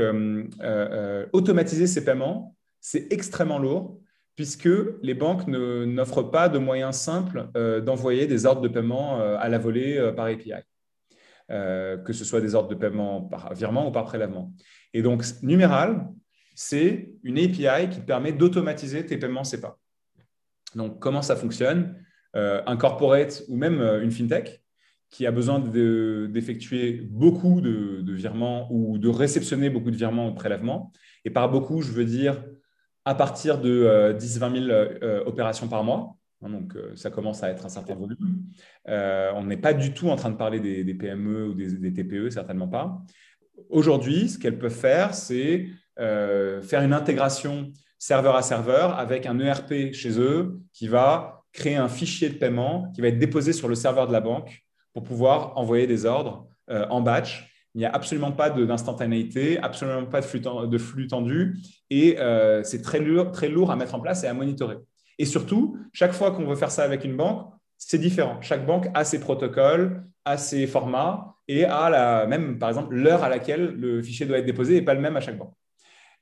automatiser 1.33 1.87
ces 1.87 2.05
paiements, 2.05 2.55
c'est 2.79 3.11
extrêmement 3.11 3.57
lourd 3.57 3.99
puisque 4.35 4.69
les 5.01 5.15
banques 5.15 5.47
n'offrent 5.47 6.29
pas 6.29 6.47
de 6.49 6.59
moyens 6.59 6.95
simples 6.95 7.47
d'envoyer 7.83 8.27
des 8.27 8.45
ordres 8.45 8.61
de 8.61 8.67
paiement 8.67 9.19
à 9.19 9.49
la 9.49 9.57
volée 9.57 10.13
par 10.15 10.27
API. 10.27 10.53
Euh, 11.51 11.97
que 11.97 12.13
ce 12.13 12.23
soit 12.23 12.41
des 12.41 12.53
ordres 12.53 12.69
de 12.69 12.75
paiement 12.75 13.21
par 13.21 13.55
virement 13.55 13.87
ou 13.87 13.91
par 13.91 14.05
prélèvement. 14.05 14.53
Et 14.93 15.01
donc, 15.01 15.23
Numéral, 15.41 16.07
c'est 16.53 17.09
une 17.23 17.39
API 17.39 17.89
qui 17.89 18.01
te 18.01 18.05
permet 18.05 18.31
d'automatiser 18.31 19.03
tes 19.03 19.17
paiements 19.17 19.43
SEPA. 19.43 19.75
Donc, 20.75 20.99
comment 20.99 21.23
ça 21.23 21.35
fonctionne 21.35 21.95
euh, 22.35 22.61
Un 22.67 22.77
corporate 22.77 23.41
ou 23.47 23.57
même 23.57 23.81
euh, 23.81 24.03
une 24.03 24.11
fintech 24.11 24.63
qui 25.09 25.25
a 25.25 25.31
besoin 25.31 25.59
d'effectuer 25.59 27.01
beaucoup 27.09 27.61
de, 27.61 28.13
virements 28.13 28.71
ou 28.71 28.99
de 28.99 29.09
réceptionner 29.09 29.71
beaucoup 29.71 29.89
de 29.89 29.95
virements 29.95 30.27
ou 30.27 30.31
de 30.31 30.35
prélèvements. 30.35 30.93
Et 31.25 31.31
par 31.31 31.49
beaucoup, 31.49 31.81
je 31.81 31.91
veux 31.91 32.05
dire 32.05 32.45
à 33.05 33.15
partir 33.15 33.59
de 33.59 34.13
10-20 34.19 34.67
000 34.67 35.25
opérations 35.25 35.67
par 35.67 35.83
mois. 35.83 36.18
Hein, 36.41 36.49
donc, 36.49 36.75
euh, 36.75 36.95
ça 36.95 37.09
commence 37.09 37.43
à 37.43 37.49
être 37.49 37.65
un 37.65 37.69
certain 37.69 37.95
volume. 37.95 38.43
Euh, 38.87 39.31
on 39.35 39.43
n'est 39.43 39.57
pas 39.57 39.73
du 39.73 39.93
tout 39.93 40.09
en 40.09 40.15
train 40.15 40.29
de 40.29 40.37
parler 40.37 40.59
des, 40.59 40.93
PME 40.93 41.49
ou 41.49 41.53
des, 41.53 41.93
TPE, 41.93 42.29
certainement 42.29 42.67
pas. 42.67 43.01
Aujourd'hui, 43.69 44.29
ce 44.29 44.39
qu'elles 44.39 44.57
peuvent 44.57 44.71
faire, 44.71 45.13
c'est 45.13 45.67
euh, 45.99 46.61
faire 46.61 46.81
une 46.81 46.93
intégration 46.93 47.71
serveur 47.97 48.35
à 48.35 48.41
serveur 48.41 48.97
avec 48.97 49.25
un 49.25 49.37
ERP 49.39 49.91
chez 49.91 50.19
eux 50.19 50.59
qui 50.71 50.87
va 50.87 51.43
créer 51.51 51.75
un 51.75 51.89
fichier 51.89 52.29
de 52.29 52.35
paiement 52.35 52.89
qui 52.93 53.01
va 53.01 53.09
être 53.09 53.19
déposé 53.19 53.51
sur 53.51 53.67
le 53.67 53.75
serveur 53.75 54.07
de 54.07 54.13
la 54.13 54.21
banque 54.21 54.63
pour 54.93 55.03
pouvoir 55.03 55.57
envoyer 55.57 55.87
des 55.87 56.05
ordres 56.05 56.47
en 56.69 57.01
batch. 57.01 57.45
Il 57.75 57.79
n'y 57.79 57.85
a 57.85 57.91
absolument 57.91 58.31
pas 58.31 58.49
d'instantanéité, 58.49 59.59
absolument 59.59 60.05
pas 60.05 60.21
de 60.21 60.25
flux, 60.25 60.39
de 60.39 60.77
flux 60.77 61.07
tendu 61.07 61.57
et 61.89 62.17
c'est 62.63 62.81
très 62.81 62.99
lourd, 62.99 63.31
très 63.31 63.49
lourd 63.49 63.71
à 63.71 63.75
mettre 63.75 63.95
en 63.95 63.99
place 63.99 64.23
et 64.23 64.27
à 64.27 64.33
monitorer. 64.33 64.77
Et 65.19 65.25
surtout, 65.25 65.77
chaque 65.91 66.13
fois 66.13 66.31
qu'on 66.31 66.45
veut 66.45 66.55
faire 66.55 66.71
ça 66.71 66.83
avec 66.83 67.03
une 67.03 67.17
banque, 67.17 67.51
c'est 67.77 67.97
différent. 67.97 68.41
Chaque 68.41 68.65
banque 68.65 68.87
a 68.93 69.03
ses 69.03 69.19
protocoles, 69.19 70.03
a 70.23 70.37
ses 70.37 70.65
formats 70.65 71.35
et 71.47 71.65
a 71.65 71.89
la 71.89 72.25
même, 72.25 72.57
par 72.57 72.69
exemple, 72.69 72.95
l'heure 72.95 73.23
à 73.23 73.29
laquelle 73.29 73.75
le 73.75 74.01
fichier 74.01 74.25
doit 74.25 74.37
être 74.37 74.45
déposé 74.45 74.75
n'est 74.75 74.81
pas 74.81 74.93
le 74.93 75.01
même 75.01 75.17
à 75.17 75.21
chaque 75.21 75.37
banque 75.37 75.53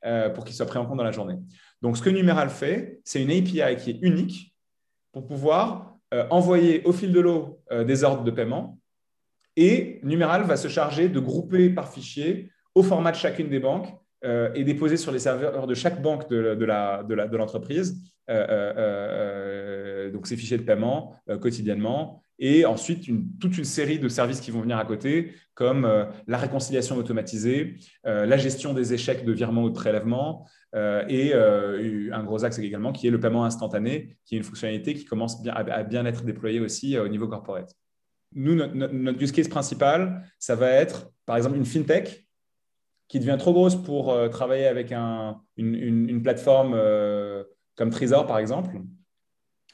euh, 0.05 0.29
pour 0.29 0.45
qu'il 0.45 0.55
soit 0.55 0.65
pris 0.65 0.79
en 0.79 0.85
compte 0.85 0.97
dans 0.97 1.03
la 1.03 1.11
journée. 1.11 1.35
Donc, 1.81 1.95
ce 1.95 2.01
que 2.01 2.09
Numeral 2.09 2.49
fait, 2.49 2.99
c'est 3.03 3.21
une 3.21 3.29
API 3.29 3.75
qui 3.77 3.91
est 3.91 3.99
unique 4.01 4.55
pour 5.11 5.27
pouvoir 5.27 5.95
euh, 6.13 6.25
envoyer 6.31 6.83
au 6.83 6.91
fil 6.91 7.11
de 7.11 7.19
l'eau 7.19 7.59
euh, 7.71 7.83
des 7.83 8.03
ordres 8.03 8.23
de 8.23 8.31
paiement. 8.31 8.79
Et 9.55 9.99
Numeral 10.03 10.43
va 10.43 10.57
se 10.57 10.69
charger 10.69 11.07
de 11.07 11.19
grouper 11.19 11.69
par 11.69 11.91
fichier 11.91 12.51
au 12.73 12.81
format 12.81 13.11
de 13.11 13.17
chacune 13.17 13.49
des 13.49 13.59
banques 13.59 13.89
et 14.55 14.63
déposer 14.63 14.97
sur 14.97 15.11
les 15.11 15.19
serveurs 15.19 15.67
de 15.67 15.73
chaque 15.75 16.01
banque 16.01 16.27
de 16.29 17.35
l'entreprise 17.37 17.91
euh, 17.91 17.95
euh, 17.95 18.16
donc 18.27 20.27
ces 20.27 20.35
fichiers 20.35 20.57
de 20.57 20.63
paiement 20.63 21.15
quotidiennement 21.41 22.21
et 22.39 22.65
ensuite 22.65 23.09
toute 23.39 23.57
une 23.57 23.65
série 23.65 23.99
de 23.99 24.09
services 24.09 24.41
qui 24.41 24.51
vont 24.51 24.61
venir 24.61 24.77
à 24.77 24.85
côté, 24.85 25.33
comme 25.55 26.07
la 26.27 26.37
réconciliation 26.37 26.97
automatisée, 26.97 27.77
la 28.03 28.37
gestion 28.37 28.73
des 28.73 28.93
échecs 28.93 29.25
de 29.25 29.31
virement 29.31 29.63
ou 29.63 29.69
de 29.69 29.73
prélèvement, 29.73 30.47
et 30.75 31.33
un 31.33 32.23
gros 32.23 32.45
axe 32.45 32.59
également 32.59 32.91
qui 32.91 33.07
est 33.07 33.11
le 33.11 33.19
paiement 33.19 33.45
instantané, 33.45 34.17
qui 34.25 34.35
est 34.35 34.37
une 34.37 34.43
fonctionnalité 34.43 34.93
qui 34.93 35.05
commence 35.05 35.41
bien, 35.41 35.53
à, 35.53 35.83
bien 35.83 36.05
être 36.05 36.23
déployée 36.23 36.59
aussi 36.59 36.97
au 36.97 37.07
niveau 37.07 37.27
corporate. 37.27 37.73
Nous, 38.35 38.55
notre, 38.55 39.21
use 39.21 39.31
case 39.31 39.47
principal, 39.47 40.23
ça 40.37 40.55
va 40.55 40.69
être, 40.69 41.09
par 41.25 41.37
exemple, 41.37 41.55
une 41.55 41.65
fintech 41.65 42.27
qui 43.07 43.19
devient 43.19 43.37
trop 43.39 43.53
grosse 43.53 43.75
pour 43.75 44.15
travailler 44.29 44.67
avec 44.67 44.91
un, 44.91 45.41
une, 45.55 46.21
plateforme 46.21 46.75
comme 47.77 47.91
Trésor, 47.91 48.25
par 48.25 48.39
exemple, 48.39 48.81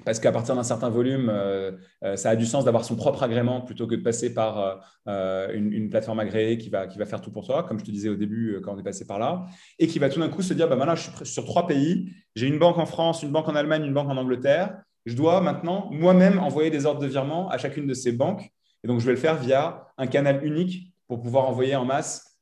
parce 0.05 0.19
qu'à 0.19 0.31
partir 0.31 0.55
d'un 0.55 0.63
certain 0.63 0.89
volume, 0.89 1.29
euh, 1.29 1.71
euh, 2.03 2.15
ça 2.15 2.31
a 2.31 2.35
du 2.35 2.45
sens 2.45 2.65
d'avoir 2.65 2.83
son 2.83 2.95
propre 2.95 3.23
agrément 3.23 3.61
plutôt 3.61 3.87
que 3.87 3.95
de 3.95 4.01
passer 4.01 4.33
par 4.33 4.81
euh, 5.07 5.53
une, 5.53 5.89
plateforme 5.89 6.19
agréée 6.19 6.57
qui 6.57 6.69
va, 6.69 6.87
faire 7.05 7.21
tout 7.21 7.31
pour 7.31 7.45
soi, 7.45 7.63
comme 7.63 7.79
je 7.79 7.85
te 7.85 7.91
disais 7.91 8.09
au 8.09 8.15
début 8.15 8.59
quand 8.63 8.73
on 8.73 8.79
est 8.79 8.83
passé 8.83 9.05
par 9.05 9.19
là, 9.19 9.45
et 9.79 9.87
qui 9.87 9.99
va 9.99 10.09
tout 10.09 10.19
d'un 10.19 10.29
coup 10.29 10.41
se 10.41 10.53
dire, 10.53 10.67
bah, 10.67 10.75
maintenant, 10.75 10.95
je 10.95 11.09
suis 11.09 11.25
sur 11.25 11.45
trois 11.45 11.67
pays, 11.67 12.11
j'ai 12.35 12.47
une 12.47 12.59
banque 12.59 12.77
en 12.77 12.85
France, 12.85 13.23
une 13.23 13.31
banque 13.31 13.47
en 13.47 13.55
Allemagne, 13.55 13.85
une 13.85 13.93
banque 13.93 14.09
en 14.09 14.17
Angleterre, 14.17 14.81
je 15.05 15.15
dois 15.15 15.41
maintenant 15.41 15.89
moi-même 15.91 16.39
envoyer 16.39 16.69
des 16.69 16.85
ordres 16.85 17.01
de 17.01 17.07
virement 17.07 17.49
à 17.49 17.57
chacune 17.57 17.87
de 17.87 17.93
ces 17.93 18.11
banques, 18.11 18.51
et 18.83 18.87
donc 18.87 18.99
je 18.99 19.05
vais 19.05 19.13
le 19.13 19.17
faire 19.17 19.37
via 19.37 19.87
un 19.97 20.07
canal 20.07 20.45
unique 20.45 20.93
pour 21.07 21.21
pouvoir 21.21 21.47
envoyer 21.47 21.75
en 21.75 21.85
masse 21.85 22.39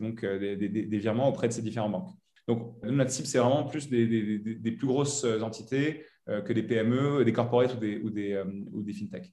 donc, 0.00 0.24
des 0.24 0.98
virements 0.98 1.28
auprès 1.28 1.48
de 1.48 1.52
ces 1.52 1.62
différentes 1.62 1.92
banques. 1.92 2.10
Donc, 2.48 2.74
notre 2.82 3.10
cible, 3.10 3.28
c'est 3.28 3.38
vraiment 3.38 3.64
plus 3.64 3.88
des, 3.88 4.72
plus 4.72 4.86
grosses 4.86 5.24
entités 5.24 6.04
euh, 6.28 6.40
que 6.40 6.52
des 6.52 6.62
PME, 6.62 7.24
des 7.24 7.32
corporates 7.32 7.74
ou 7.74 7.78
des, 7.78 7.96
ou 7.98 8.08
des, 8.08 8.32
euh, 8.32 8.44
ou 8.72 8.82
des 8.82 8.92
fintechs. 8.92 9.32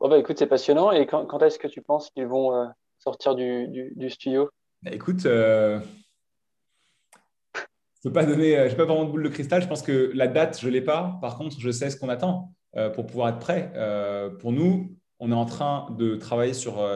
Bon, 0.00 0.08
bah, 0.08 0.16
écoute, 0.18 0.38
c'est 0.38 0.46
passionnant. 0.46 0.90
Et 0.90 1.06
quand, 1.06 1.42
est-ce 1.42 1.58
que 1.58 1.68
tu 1.68 1.82
penses 1.82 2.10
qu'ils 2.10 2.26
vont 2.26 2.54
euh, 2.54 2.66
sortir 2.98 3.34
du, 3.34 3.68
du, 3.94 4.08
studio? 4.08 4.48
Bah, 4.82 4.92
Écoute, 4.94 5.20
je 5.22 5.76
ne 5.76 5.82
peux 8.02 8.12
pas 8.12 8.24
donner, 8.24 8.68
je 8.70 8.76
pas 8.76 8.86
vraiment 8.86 9.04
de 9.04 9.10
boule 9.10 9.24
de 9.24 9.28
cristal. 9.28 9.60
Je 9.60 9.68
pense 9.68 9.82
que 9.82 10.10
la 10.14 10.26
date, 10.26 10.58
je 10.58 10.66
ne 10.68 10.72
l'ai 10.72 10.80
pas. 10.80 11.18
Par 11.20 11.36
contre, 11.36 11.60
je 11.60 11.70
sais 11.70 11.90
ce 11.90 11.98
qu'on 11.98 12.08
attend 12.08 12.52
pour 12.94 13.06
pouvoir 13.06 13.30
être 13.30 13.38
prêt. 13.38 13.72
pour 14.38 14.52
nous, 14.52 14.96
on 15.18 15.32
est 15.32 15.34
en 15.34 15.46
train 15.46 15.94
de 15.98 16.16
travailler 16.16 16.54
sur 16.54 16.86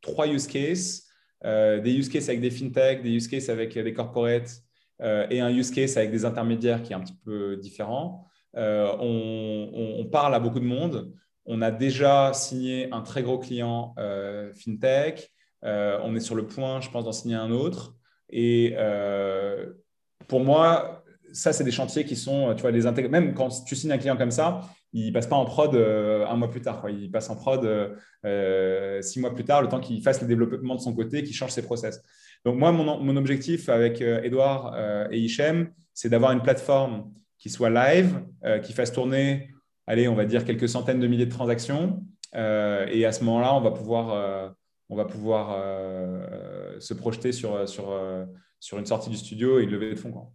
trois 0.00 0.26
use 0.26 0.46
cases. 0.46 1.08
des 1.44 1.94
use 1.94 2.08
cases 2.08 2.28
avec 2.28 2.40
des 2.40 2.50
fintechs, 2.50 3.02
des 3.02 3.10
use 3.10 3.28
cases 3.28 3.48
avec 3.48 3.78
des 3.78 3.92
corporates 3.92 4.65
et 5.00 5.40
un 5.40 5.50
use 5.50 5.70
case 5.70 5.96
avec 5.96 6.10
des 6.10 6.24
intermédiaires 6.24 6.82
qui 6.82 6.92
est 6.92 6.96
un 6.96 7.00
petit 7.00 7.18
peu 7.24 7.56
différent. 7.56 8.26
Euh, 8.56 8.90
on, 9.00 10.04
parle 10.10 10.34
à 10.34 10.40
beaucoup 10.40 10.60
de 10.60 10.64
monde. 10.64 11.12
On 11.44 11.62
a 11.62 11.70
déjà 11.70 12.32
signé 12.32 12.88
un 12.92 13.02
très 13.02 13.22
gros 13.22 13.38
client 13.38 13.94
euh, 13.98 14.52
fintech. 14.54 15.30
on 15.62 16.14
est 16.14 16.20
sur 16.20 16.34
le 16.34 16.46
point, 16.46 16.80
je 16.80 16.90
pense, 16.90 17.04
d'en 17.04 17.12
signer 17.12 17.34
un 17.34 17.50
autre. 17.50 17.94
Et 18.30 18.74
pour 20.28 20.40
moi, 20.40 21.04
ça, 21.32 21.52
c'est 21.52 21.64
des 21.64 21.70
chantiers 21.70 22.04
qui 22.04 22.16
sont, 22.16 22.54
tu 22.54 22.62
vois, 22.62 22.70
les 22.70 23.08
Même 23.08 23.34
quand 23.34 23.64
tu 23.64 23.76
signes 23.76 23.92
un 23.92 23.98
client 23.98 24.16
comme 24.16 24.30
ça, 24.30 24.62
il 24.92 25.08
ne 25.08 25.12
passe 25.12 25.26
pas 25.26 25.36
en 25.36 25.44
prod 25.44 25.74
euh, 25.74 26.26
un 26.26 26.36
mois 26.36 26.50
plus 26.50 26.62
tard. 26.62 26.88
Il 26.88 27.10
passe 27.10 27.28
en 27.28 27.36
prod 27.36 27.62
euh, 28.24 29.02
six 29.02 29.20
mois 29.20 29.34
plus 29.34 29.44
tard, 29.44 29.60
le 29.60 29.68
temps 29.68 29.80
qu'il 29.80 30.02
fasse 30.02 30.22
le 30.22 30.26
développement 30.26 30.74
de 30.74 30.80
son 30.80 30.94
côté, 30.94 31.22
qu'il 31.22 31.34
change 31.34 31.50
ses 31.50 31.62
process. 31.62 32.02
Donc, 32.46 32.56
moi, 32.56 32.72
mon, 32.72 32.98
mon 33.00 33.16
objectif 33.16 33.68
avec 33.68 34.00
Edouard 34.00 34.78
et 35.10 35.18
Hichem, 35.18 35.70
c'est 35.92 36.08
d'avoir 36.08 36.32
une 36.32 36.42
plateforme 36.42 37.12
qui 37.38 37.50
soit 37.50 37.70
live, 37.70 38.22
qui 38.62 38.72
fasse 38.72 38.92
tourner, 38.92 39.50
allez, 39.86 40.08
on 40.08 40.14
va 40.14 40.24
dire 40.24 40.44
quelques 40.44 40.68
centaines 40.68 41.00
de 41.00 41.06
milliers 41.06 41.26
de 41.26 41.30
transactions. 41.30 42.02
et 42.32 43.04
à 43.04 43.12
ce 43.12 43.24
moment-là, 43.24 43.54
on 43.54 43.60
va 43.60 43.72
pouvoir, 43.72 44.54
on 44.88 44.96
va 44.96 45.04
pouvoir 45.04 45.60
se 46.78 46.94
projeter 46.94 47.32
sur, 47.32 47.68
sur, 47.68 47.92
sur 48.60 48.78
une 48.78 48.86
sortie 48.86 49.10
du 49.10 49.16
studio 49.16 49.60
et 49.60 49.64
une 49.64 49.70
levée 49.70 49.90
de 49.90 49.96
fonds. 49.96 50.12
Quoi. 50.12 50.30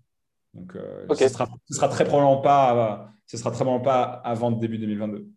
Donc, 0.54 0.76
euh, 0.76 1.06
ce, 1.15 1.30
sera, 1.30 1.47
sera, 1.69 1.88
très 1.88 2.04
probablement 2.04 2.41
pas, 2.41 3.10
ce 3.26 3.38
sera 3.38 3.52
très 3.52 3.63
probablement 3.63 3.84
pas 3.84 4.04
avant 4.04 4.52
début 4.52 4.78
2022. 4.78 5.28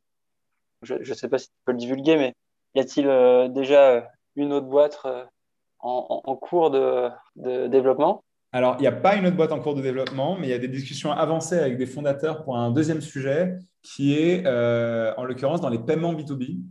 Je 0.83 0.95
ne 0.95 1.15
sais 1.15 1.29
pas 1.29 1.39
si 1.39 1.47
tu 1.47 1.55
peux 1.65 1.73
le 1.73 1.79
divulguer, 1.79 2.17
mais 2.17 2.35
y 2.75 2.81
a-t-il 2.81 3.07
euh, 3.07 3.49
déjà 3.49 4.11
une 4.37 4.53
autre 4.53 4.67
boîte 4.67 4.99
euh, 5.05 5.25
en, 5.85 6.37
cours 6.37 6.71
de, 6.71 7.11
développement 7.69 8.25
Alors, 8.53 8.77
il 8.79 8.83
n'y 8.83 8.87
a 8.87 8.93
pas 8.93 9.17
une 9.17 9.27
autre 9.27 9.37
boîte 9.37 9.53
en 9.53 9.61
cours 9.61 9.75
de 9.75 9.83
développement, 9.83 10.37
mais 10.39 10.49
il 10.49 10.51
y 10.51 10.55
a 10.55 10.59
des 10.59 10.69
discussions 10.69 11.13
avancées 11.13 11.59
avec 11.59 11.77
des 11.77 11.87
fondateurs 11.87 12.43
pour 12.43 12.57
un 12.57 12.71
deuxième 12.71 13.01
sujet 13.01 13.59
qui 13.83 14.15
est, 14.15 14.47
en 15.17 15.25
l'occurrence, 15.25 15.61
dans 15.61 15.69
les 15.69 15.79
paiements 15.79 16.15
B2B, 16.15 16.63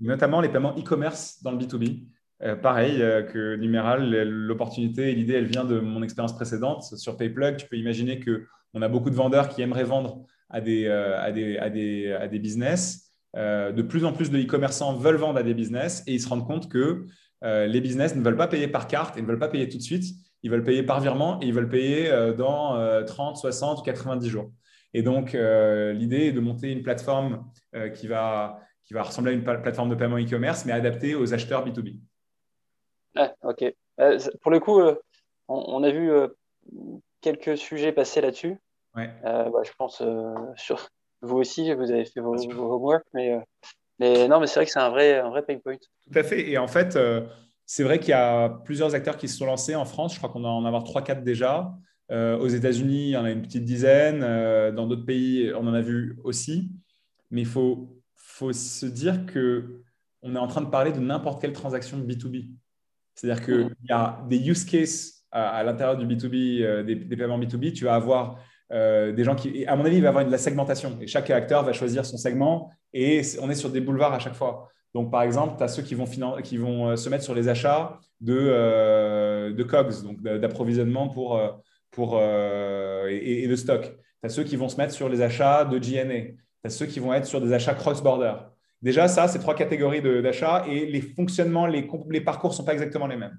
notamment 0.00 0.40
les 0.40 0.48
paiements 0.48 0.74
e-commerce 0.76 1.42
dans 1.42 1.52
le 1.52 1.58
B2B. 1.58 2.06
Euh, 2.42 2.54
pareil 2.54 3.02
euh, 3.02 3.22
que 3.22 3.56
Numéral, 3.56 4.10
l'opportunité 4.24 5.10
et 5.10 5.14
l'idée, 5.14 5.34
elle 5.34 5.46
vient 5.46 5.64
de 5.64 5.80
mon 5.80 6.02
expérience 6.02 6.34
précédente 6.34 6.82
sur 6.82 7.16
PayPlug. 7.16 7.56
Tu 7.56 7.66
peux 7.66 7.76
imaginer 7.76 8.20
qu'on 8.20 8.82
a 8.82 8.88
beaucoup 8.88 9.10
de 9.10 9.14
vendeurs 9.14 9.48
qui 9.48 9.62
aimeraient 9.62 9.84
vendre 9.84 10.22
à 10.50 10.60
des, 10.60 10.86
euh, 10.86 11.18
à 11.18 11.32
des, 11.32 11.56
à 11.56 11.70
des, 11.70 12.12
à 12.12 12.28
des 12.28 12.38
business. 12.38 13.12
de 13.34 13.82
plus 13.82 14.04
en 14.04 14.12
plus 14.12 14.30
de 14.30 14.38
e-commerçants 14.38 14.94
veulent 14.94 15.16
vendre 15.16 15.38
à 15.38 15.42
des 15.42 15.54
business 15.54 16.02
et 16.06 16.12
ils 16.12 16.20
se 16.20 16.28
rendent 16.28 16.46
compte 16.46 16.68
que 16.70 17.06
les 17.42 17.80
business 17.80 18.16
ne 18.16 18.22
veulent 18.22 18.36
pas 18.36 18.48
payer 18.48 18.68
par 18.68 18.88
carte 18.88 19.16
et 19.16 19.22
ne 19.22 19.26
veulent 19.26 19.38
pas 19.38 19.48
payer 19.48 19.68
tout 19.68 19.78
de 19.78 19.82
suite. 19.82 20.04
Ils 20.42 20.50
veulent 20.50 20.64
payer 20.64 20.82
par 20.82 21.00
virement 21.00 21.40
et 21.42 21.46
ils 21.46 21.54
veulent 21.54 21.68
payer 21.68 22.10
dans 22.36 23.04
30, 23.04 23.36
60 23.36 23.80
ou 23.80 23.82
90 23.82 24.28
jours. 24.28 24.50
Et 24.94 25.02
donc, 25.02 25.32
l'idée 25.32 26.26
est 26.26 26.32
de 26.32 26.40
monter 26.40 26.72
une 26.72 26.82
plateforme 26.82 27.44
qui, 27.94 28.06
va, 28.06 28.58
qui 28.84 28.94
va 28.94 29.02
ressembler 29.02 29.32
à 29.32 29.34
une 29.34 29.44
plateforme 29.44 29.90
de 29.90 29.94
paiement 29.94 30.18
e-commerce, 30.18 30.64
mais 30.64 30.72
adaptée 30.72 31.14
aux 31.14 31.34
acheteurs 31.34 31.66
B2B. 31.66 31.98
Ah, 33.16 33.34
ok. 33.42 33.64
Euh, 34.00 34.18
pour 34.42 34.50
le 34.50 34.60
coup, 34.60 34.80
euh, 34.80 34.94
on, 35.48 35.82
a 35.82 35.90
vu 35.90 36.10
euh, 36.10 36.28
quelques 37.20 37.56
sujets 37.56 37.92
passer 37.92 38.20
là-dessus. 38.20 38.58
Ouais. 38.94 39.10
Bah, 39.22 39.62
je 39.62 39.72
pense 39.76 40.02
sur 40.56 40.88
vous 41.22 41.36
aussi, 41.36 41.72
vous 41.74 41.90
avez 41.90 42.04
fait 42.04 42.20
vos, 42.20 42.34
homework, 42.34 43.04
mais, 43.12 43.38
mais 43.98 44.28
non, 44.28 44.40
mais 44.40 44.46
c'est 44.46 44.60
vrai 44.60 44.66
que 44.66 44.72
c'est 44.72 44.80
un 44.80 44.90
vrai, 44.90 45.18
un 45.18 45.30
vrai 45.30 45.42
pain 45.42 45.58
point. 45.58 45.76
Tout 45.76 46.18
à 46.18 46.22
fait. 46.22 46.50
Et 46.50 46.58
en 46.58 46.68
fait, 46.68 46.98
c'est 47.64 47.82
vrai 47.82 47.98
qu'il 47.98 48.10
y 48.10 48.14
a 48.14 48.48
plusieurs 48.64 48.94
acteurs 48.94 49.16
qui 49.16 49.28
se 49.28 49.38
sont 49.38 49.46
lancés 49.46 49.74
en 49.74 49.84
France. 49.84 50.12
Je 50.14 50.18
crois 50.18 50.30
qu'on 50.30 50.44
en 50.44 50.64
avoir 50.64 50.84
3-4 50.84 51.22
déjà. 51.22 51.72
aux 52.10 52.48
États-Unis, 52.48 53.08
il 53.08 53.10
y 53.10 53.16
en 53.16 53.24
a 53.24 53.30
une 53.30 53.42
petite 53.42 53.64
dizaine. 53.64 54.20
dans 54.74 54.86
d'autres 54.86 55.06
pays, 55.06 55.52
on 55.54 55.66
en 55.66 55.74
a 55.74 55.80
vu 55.80 56.18
aussi. 56.24 56.70
Mais 57.30 57.40
il 57.40 57.46
faut, 57.46 58.02
faut 58.14 58.52
se 58.52 58.86
dire 58.86 59.24
qu'on 59.26 60.34
est 60.34 60.38
en 60.38 60.46
train 60.46 60.60
de 60.60 60.70
parler 60.70 60.92
de 60.92 61.00
n'importe 61.00 61.40
quelle 61.40 61.52
transaction 61.52 61.98
B2B. 61.98 62.50
C'est-à-dire 63.16 63.44
qu'il 63.44 63.64
mm. 63.64 63.74
y 63.88 63.92
a 63.92 64.24
des 64.28 64.48
use 64.48 64.64
cases 64.64 65.24
à, 65.32 65.62
l'intérieur 65.64 65.96
du 65.96 66.06
B2B, 66.06 66.62
euh, 66.62 66.82
des, 66.82 67.16
paiements 67.16 67.38
B2B. 67.38 67.72
Tu 67.72 67.84
vas 67.84 67.94
avoir 67.94 68.38
euh, 68.72 69.12
des 69.12 69.24
gens 69.24 69.34
qui, 69.34 69.64
à 69.66 69.76
mon 69.76 69.84
avis, 69.84 69.96
il 69.96 70.02
va 70.02 70.06
y 70.06 70.08
avoir 70.08 70.24
de 70.24 70.30
la 70.30 70.38
segmentation. 70.38 70.98
Et 71.00 71.06
chaque 71.06 71.30
acteur 71.30 71.64
va 71.64 71.72
choisir 71.72 72.04
son 72.04 72.16
segment 72.16 72.70
et 72.92 73.22
on 73.40 73.50
est 73.50 73.54
sur 73.54 73.70
des 73.70 73.80
boulevards 73.80 74.14
à 74.14 74.18
chaque 74.18 74.34
fois. 74.34 74.68
Donc, 74.94 75.10
par 75.10 75.22
exemple, 75.22 75.56
tu 75.58 75.64
as 75.64 75.68
ceux 75.68 75.82
qui 75.82 75.94
vont, 75.94 76.06
qui 76.42 76.56
vont 76.56 76.88
euh, 76.88 76.96
se 76.96 77.08
mettre 77.08 77.24
sur 77.24 77.34
les 77.34 77.48
achats 77.48 77.98
de, 78.20 79.52
de 79.52 79.62
COGS, 79.62 80.02
donc 80.02 80.22
d'approvisionnement 80.22 81.08
pour, 81.08 81.38
pour, 81.90 82.18
et, 82.18 83.46
de 83.46 83.56
stock. 83.56 83.82
Tu 83.82 84.26
as 84.26 84.28
ceux 84.30 84.44
qui 84.44 84.56
vont 84.56 84.70
se 84.70 84.78
mettre 84.78 84.94
sur 84.94 85.08
les 85.10 85.20
achats 85.20 85.66
de 85.66 85.78
GNA. 85.78 86.32
Tu 86.32 86.36
as 86.64 86.70
ceux 86.70 86.86
qui 86.86 86.98
vont 86.98 87.12
être 87.12 87.26
sur 87.26 87.42
des 87.42 87.52
achats 87.52 87.74
cross-border. 87.74 88.32
Déjà, 88.82 89.08
ça, 89.08 89.26
c'est 89.26 89.38
trois 89.38 89.54
catégories 89.54 90.02
d'achats 90.22 90.64
et 90.68 90.86
les 90.86 91.00
fonctionnements, 91.00 91.66
les, 91.66 91.82
parcours 92.20 92.50
ne 92.50 92.54
sont 92.54 92.64
pas 92.64 92.72
exactement 92.72 93.06
les 93.06 93.16
mêmes. 93.16 93.36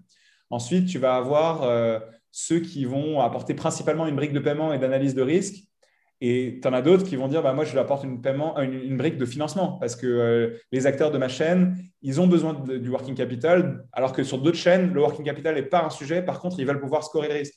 Ensuite, 0.50 0.88
tu 0.88 1.00
vas 1.00 1.16
avoir 1.16 1.64
euh, 1.64 2.00
ceux 2.32 2.60
qui 2.60 2.86
vont 2.86 3.20
apporter 3.20 3.54
principalement 3.54 4.08
une 4.08 4.16
brique 4.16 4.34
de 4.34 4.40
paiement 4.40 4.74
et 4.74 4.80
d'analyse 4.80 5.16
de 5.16 5.22
risque. 5.22 5.64
Et 6.20 6.60
tu 6.62 6.68
en 6.68 6.74
as 6.74 6.82
d'autres 6.82 7.04
qui 7.04 7.16
vont 7.16 7.28
dire 7.28 7.44
bah, 7.44 7.54
Moi, 7.54 7.66
je 7.66 7.74
lui 7.74 7.80
apporte 7.80 8.04
une, 8.04 8.18
brique 8.98 9.18
de 9.18 9.26
financement 9.26 9.74
parce 9.74 9.96
que 9.96 10.08
euh, 10.08 10.58
les 10.72 10.88
acteurs 10.88 11.12
de 11.12 11.18
ma 11.18 11.28
chaîne, 11.28 11.78
ils 12.02 12.20
ont 12.20 12.28
besoin 12.28 12.54
du 12.54 12.90
working 12.90 13.14
capital, 13.14 13.86
alors 13.92 14.14
que 14.14 14.24
sur 14.24 14.40
d'autres 14.40 14.58
chaînes, 14.58 14.94
le 14.94 15.02
working 15.02 15.26
capital 15.26 15.56
n'est 15.56 15.64
pas 15.64 15.84
un 15.84 15.90
sujet. 15.90 16.24
Par 16.24 16.40
contre, 16.40 16.60
ils 16.60 16.66
veulent 16.66 16.80
pouvoir 16.80 17.04
scorer 17.04 17.28
le 17.28 17.36
risque. 17.36 17.56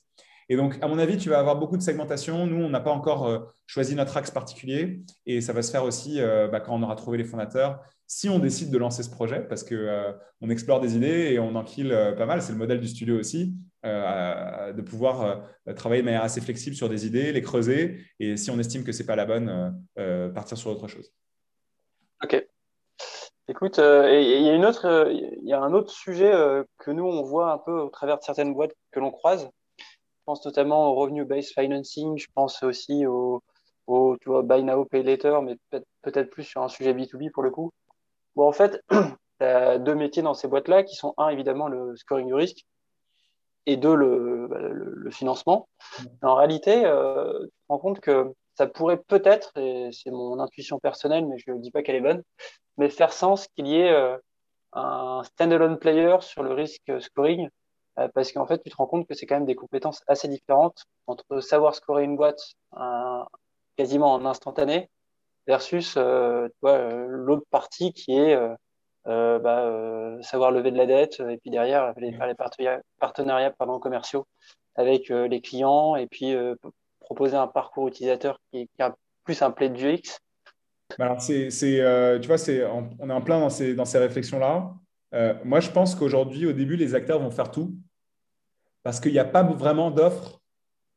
Et 0.51 0.57
donc, 0.57 0.77
à 0.83 0.89
mon 0.89 0.99
avis, 0.99 1.17
tu 1.17 1.29
vas 1.29 1.39
avoir 1.39 1.57
beaucoup 1.57 1.77
de 1.77 1.83
segmentation. 1.83 2.45
Nous, 2.45 2.61
on 2.61 2.69
n'a 2.69 2.81
pas 2.81 2.91
encore 2.91 3.25
euh, 3.25 3.39
choisi 3.69 3.95
notre 3.95 4.17
axe 4.17 4.33
particulier 4.33 5.01
et 5.25 5.41
ça 5.41 5.53
va 5.53 5.63
se 5.63 5.71
faire 5.71 5.85
aussi 5.85 6.21
euh, 6.21 6.49
bah, 6.49 6.59
quand 6.59 6.75
on 6.75 6.83
aura 6.83 6.97
trouvé 6.97 7.19
les 7.19 7.25
fondateurs. 7.25 7.81
Si 8.09 8.29
on 8.29 8.41
décide 8.41 8.73
de 8.73 8.77
lancer 8.77 9.05
ce 9.05 9.11
projet, 9.11 9.47
parce 9.47 9.63
qu'on 9.63 9.77
euh, 9.77 10.13
explore 10.49 10.81
des 10.81 10.97
idées 10.97 11.31
et 11.33 11.39
on 11.39 11.55
enquille 11.55 11.95
pas 12.19 12.27
mal, 12.27 12.43
c'est 12.43 12.51
le 12.51 12.59
modèle 12.59 12.81
du 12.81 12.89
studio 12.89 13.17
aussi, 13.17 13.55
de 13.85 14.83
pouvoir 14.83 15.45
travailler 15.77 16.03
de 16.03 16.07
manière 16.07 16.25
assez 16.25 16.41
flexible 16.41 16.75
sur 16.75 16.89
des 16.89 17.07
idées, 17.07 17.31
les 17.31 17.41
creuser 17.41 18.01
et 18.19 18.37
si 18.37 18.51
on 18.51 18.59
estime 18.59 18.83
que 18.83 18.91
ce 18.91 19.03
n'est 19.03 19.07
pas 19.07 19.15
la 19.15 19.27
bonne, 19.27 19.81
partir 20.35 20.59
sur 20.59 20.73
autre 20.73 20.89
chose. 20.89 21.13
Ok. 22.25 22.45
Écoute, 23.47 23.79
il 23.79 23.83
y 23.83 24.49
a 24.49 24.57
y 24.57 25.53
a 25.53 25.61
un 25.61 25.73
autre 25.73 25.91
sujet 25.91 26.33
que 26.79 26.91
nous 26.91 27.05
on 27.05 27.23
voit 27.23 27.53
un 27.53 27.59
peu 27.59 27.79
au 27.79 27.91
travers 27.91 28.19
de 28.19 28.25
certaines 28.25 28.53
boîtes 28.53 28.75
que 28.91 28.99
l'on 28.99 29.13
croise, 29.13 29.49
pense 30.25 30.45
notamment 30.45 30.91
au 30.91 30.95
revenue-based 30.95 31.53
financing, 31.53 32.19
je 32.19 32.27
pense 32.35 32.63
aussi 32.63 33.07
au, 33.07 33.43
tu 34.21 34.29
vois, 34.29 34.43
buy 34.43 34.63
now, 34.63 34.85
pay 34.85 35.03
later, 35.03 35.43
mais 35.43 35.57
peut-être 36.03 36.31
plus 36.31 36.45
sur 36.45 36.63
un 36.63 36.69
sujet 36.69 36.95
B2B 36.95 37.31
pour 37.33 37.43
le 37.43 37.51
coup. 37.51 37.73
Bon, 38.37 38.47
en 38.49 38.53
fait, 38.53 38.83
tu 38.91 39.45
as 39.45 39.79
deux 39.79 39.95
métiers 39.95 40.23
dans 40.23 40.35
ces 40.35 40.49
boîtes-là 40.49 40.85
qui 40.85 40.95
sont, 40.95 41.15
un, 41.17 41.29
évidemment, 41.29 41.69
le 41.69 41.97
scoring 41.97 42.27
du 42.27 42.35
risque 42.35 42.65
et 43.67 43.77
deux, 43.77 43.95
le, 43.95 44.47
bah, 44.49 44.59
le, 44.61 45.11
financement. 45.11 45.69
En 46.23 46.35
réalité, 46.35 46.85
euh, 46.85 47.41
tu 47.43 47.49
te 47.49 47.67
rends 47.69 47.79
compte 47.79 48.01
que 48.01 48.33
ça 48.55 48.67
pourrait 48.67 48.99
peut-être, 48.99 49.57
et 49.57 49.91
c'est 49.93 50.11
mon 50.11 50.39
intuition 50.39 50.79
personnelle, 50.79 51.27
mais 51.27 51.37
je 51.39 51.51
ne 51.51 51.59
dis 51.59 51.71
pas 51.71 51.83
qu'elle 51.83 51.97
est 51.97 52.01
bonne, 52.01 52.23
mais 52.79 52.91
faire 52.91 53.13
sens 53.13 53.49
qu'il 53.49 53.67
y 53.67 53.77
ait 53.77 53.91
euh, 53.91 54.17
un 54.73 55.23
standalone 55.25 55.79
player 55.79 56.17
sur 56.21 56.43
le 56.43 56.53
risque 56.53 56.93
scoring 57.01 57.49
parce 58.09 58.33
qu'en 58.33 58.47
fait, 58.47 58.63
tu 58.63 58.71
te 58.71 58.77
rends 58.77 58.87
compte 58.87 59.07
que 59.07 59.15
c'est 59.15 59.27
quand 59.27 59.37
même 59.37 59.47
des 59.47 59.55
compétences 59.55 60.03
assez 60.07 60.29
différentes 60.29 60.85
entre 61.07 61.41
savoir 61.41 61.75
scorer 61.75 62.05
une 62.05 62.17
boîte 62.17 62.55
quasiment 63.77 64.13
en 64.13 64.27
instantané 64.27 64.91
versus 65.47 65.95
euh, 65.97 66.49
euh, 66.65 67.07
l'autre 67.09 67.47
partie 67.51 67.93
qui 67.93 68.13
est 68.17 68.37
bah, 69.07 70.19
savoir 70.21 70.51
lever 70.51 70.71
de 70.71 70.77
la 70.77 70.87
dette 70.87 71.21
et 71.21 71.39
puis 71.39 71.51
derrière 71.51 71.95
faire 71.95 72.27
les 72.27 72.35
partenariats, 72.99 73.55
commerciaux 73.81 74.27
avec 74.77 75.09
les 75.09 75.41
clients 75.41 75.97
et 75.97 76.07
puis 76.07 76.37
proposer 77.01 77.37
un 77.37 77.47
parcours 77.47 77.89
utilisateur 77.89 78.39
qui, 78.53 78.69
qui 78.69 78.83
a 78.83 78.95
plus 79.25 79.41
un 79.43 79.51
play 79.51 79.71
de 79.71 79.77
UX. 79.77 80.19
Bah, 80.99 81.17
c'est, 81.19 81.49
tu 82.21 82.29
vois, 82.29 82.39
c'est, 82.39 82.65
on 82.67 83.09
est 83.09 83.13
en 83.13 83.23
plein 83.23 83.41
dans 83.41 83.51
ces, 83.51 83.75
dans 83.75 83.87
ces 83.87 83.99
réflexions-là. 83.99 84.75
moi, 85.45 85.61
je 85.61 85.71
pense 85.71 85.95
qu'aujourd'hui, 85.95 86.47
au 86.47 86.53
début, 86.53 86.77
les 86.77 86.95
acteurs 86.95 87.19
vont 87.19 87.31
faire 87.31 87.51
tout 87.51 87.75
parce 88.83 89.01
qu'il 89.01 89.13
n'y 89.13 89.19
a 89.19 89.25
pas 89.25 89.43
vraiment 89.43 89.91
d'offre 89.91 90.41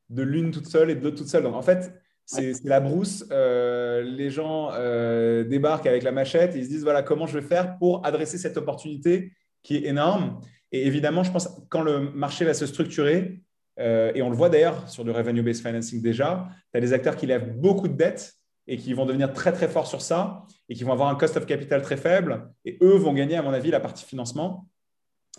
de 0.09 0.23
l'une 0.23 0.51
toute 0.51 0.67
seule 0.67 0.89
et 0.89 0.95
de 0.95 1.03
l'autre 1.03 1.17
toute 1.17 1.27
seule. 1.27 1.43
Donc, 1.43 1.55
en 1.55 1.61
fait, 1.61 1.93
c'est 2.25 2.63
la 2.63 2.79
brousse. 2.79 3.25
Euh, 3.31 4.01
les 4.01 4.29
gens 4.29 4.69
euh, 4.73 5.43
débarquent 5.43 5.87
avec 5.87 6.03
la 6.03 6.11
machette 6.11 6.55
et 6.55 6.59
ils 6.59 6.65
se 6.65 6.69
disent 6.69 6.83
voilà 6.83 7.03
comment 7.03 7.27
je 7.27 7.37
vais 7.37 7.45
faire 7.45 7.77
pour 7.77 8.05
adresser 8.05 8.37
cette 8.37 8.57
opportunité 8.57 9.31
qui 9.61 9.77
est 9.77 9.85
énorme. 9.85 10.39
Et 10.71 10.87
évidemment, 10.87 11.23
je 11.23 11.31
pense 11.31 11.49
quand 11.69 11.81
le 11.81 12.11
marché 12.11 12.45
va 12.45 12.53
se 12.53 12.65
structurer, 12.65 13.41
euh, 13.79 14.11
et 14.15 14.21
on 14.21 14.29
le 14.29 14.35
voit 14.35 14.49
d'ailleurs 14.49 14.87
sur 14.89 15.03
le 15.03 15.11
revenue-based 15.11 15.65
financing 15.65 16.01
déjà, 16.01 16.47
tu 16.71 16.77
as 16.77 16.81
des 16.81 16.93
acteurs 16.93 17.15
qui 17.15 17.25
lèvent 17.25 17.57
beaucoup 17.57 17.87
de 17.87 17.93
dettes 17.93 18.33
et 18.67 18.77
qui 18.77 18.93
vont 18.93 19.05
devenir 19.05 19.33
très 19.33 19.51
très 19.51 19.67
forts 19.67 19.87
sur 19.87 20.01
ça 20.01 20.43
et 20.69 20.75
qui 20.75 20.83
vont 20.83 20.93
avoir 20.93 21.09
un 21.09 21.15
cost 21.15 21.35
of 21.35 21.45
capital 21.45 21.81
très 21.81 21.97
faible. 21.97 22.49
Et 22.65 22.77
eux 22.81 22.95
vont 22.95 23.13
gagner, 23.13 23.35
à 23.35 23.41
mon 23.41 23.51
avis, 23.51 23.71
la 23.71 23.79
partie 23.79 24.05
financement. 24.05 24.67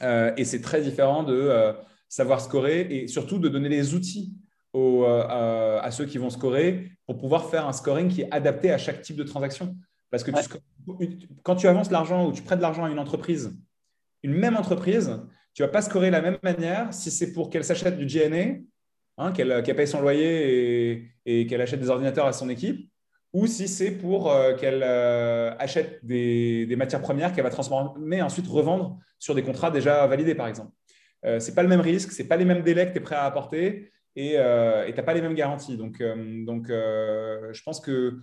et 0.03 0.45
c'est 0.45 0.61
très 0.61 0.83
différent 0.83 1.23
de 1.23 1.75
savoir 2.09 2.41
scorer 2.41 2.83
et 2.91 3.09
surtout 3.09 3.39
de 3.39 3.49
donner 3.49 3.69
les 3.69 3.95
outils 3.95 4.35
euh, 4.77 5.79
à, 5.81 5.91
ceux 5.93 6.05
qui 6.05 6.19
vont 6.19 6.31
scorer 6.31 6.91
pour 7.07 7.17
pouvoir 7.17 7.49
faire 7.49 7.69
un 7.69 7.73
scoring 7.73 8.09
qui 8.09 8.23
est 8.23 8.29
adapté 8.33 8.73
à 8.73 8.79
chaque 8.79 9.03
type 9.03 9.17
de 9.17 9.23
transaction. 9.23 9.77
Parce 10.11 10.25
que 10.25 10.33
quand 11.43 11.55
tu 11.55 11.69
avances 11.69 11.93
l'argent 11.93 12.27
ou 12.27 12.33
tu 12.33 12.43
prêtes 12.43 12.59
de 12.59 12.63
l'argent 12.63 12.85
à 12.85 12.91
une 12.91 12.99
entreprise, 12.99 13.57
une 14.25 14.33
même 14.33 14.57
entreprise, 14.57 15.21
tu 15.55 15.63
vas 15.63 15.69
pas 15.69 15.83
scorer 15.83 16.09
de 16.09 16.13
la 16.13 16.23
même 16.23 16.39
manière 16.43 16.93
si 16.93 17.13
c'est 17.13 17.33
pour 17.33 17.51
qu'elle 17.51 17.65
s'achète 17.65 17.97
du 17.97 18.07
GNA, 18.07 18.63
hein, 19.19 19.33
qu'elle 19.33 19.63
paye 19.77 19.87
son 19.87 20.01
loyer 20.01 21.09
et, 21.25 21.47
qu'elle 21.47 21.61
achète 21.61 21.81
des 21.81 21.91
ordinateurs 21.91 22.27
à 22.27 22.33
son 22.33 22.49
équipe, 22.49 22.91
ou 23.33 23.47
si 23.47 23.69
c'est 23.69 23.93
pour 23.93 24.31
euh, 24.31 24.55
qu'elle 24.55 24.83
euh, 24.83 25.55
achète 25.59 26.05
des, 26.05 26.73
matières 26.77 27.01
premières 27.01 27.33
qu'elle 27.33 27.45
va 27.45 27.51
transformer 27.51 28.17
et 28.17 28.23
ensuite 28.23 28.49
revendre 28.49 28.99
sur 29.21 29.37
des 29.37 29.43
contrats 29.43 29.71
déjà 29.71 30.05
validés, 30.09 30.35
par 30.35 30.49
exemple. 30.49 30.73
Euh, 31.25 31.41
ce 31.41 31.49
n'est 31.49 31.55
pas 31.55 31.63
le 31.63 31.69
même 31.69 31.81
risque, 31.81 32.13
ce 32.13 32.23
n'est 32.23 32.29
pas 32.29 32.37
les 32.37 32.45
mêmes 32.45 32.63
délais 32.63 32.87
que 32.87 32.93
tu 32.93 32.99
es 32.99 33.03
prêt 33.03 33.17
à 33.17 33.25
apporter 33.25 33.91
et 34.17 34.33
tu 34.33 34.37
n'as 34.37 35.03
pas 35.03 35.15
les 35.15 35.23
mêmes 35.23 35.35
garanties. 35.35 35.77
Donc, 35.77 36.01
donc 36.01 36.69
je 36.69 37.63
pense 37.63 37.81
que 37.81 38.21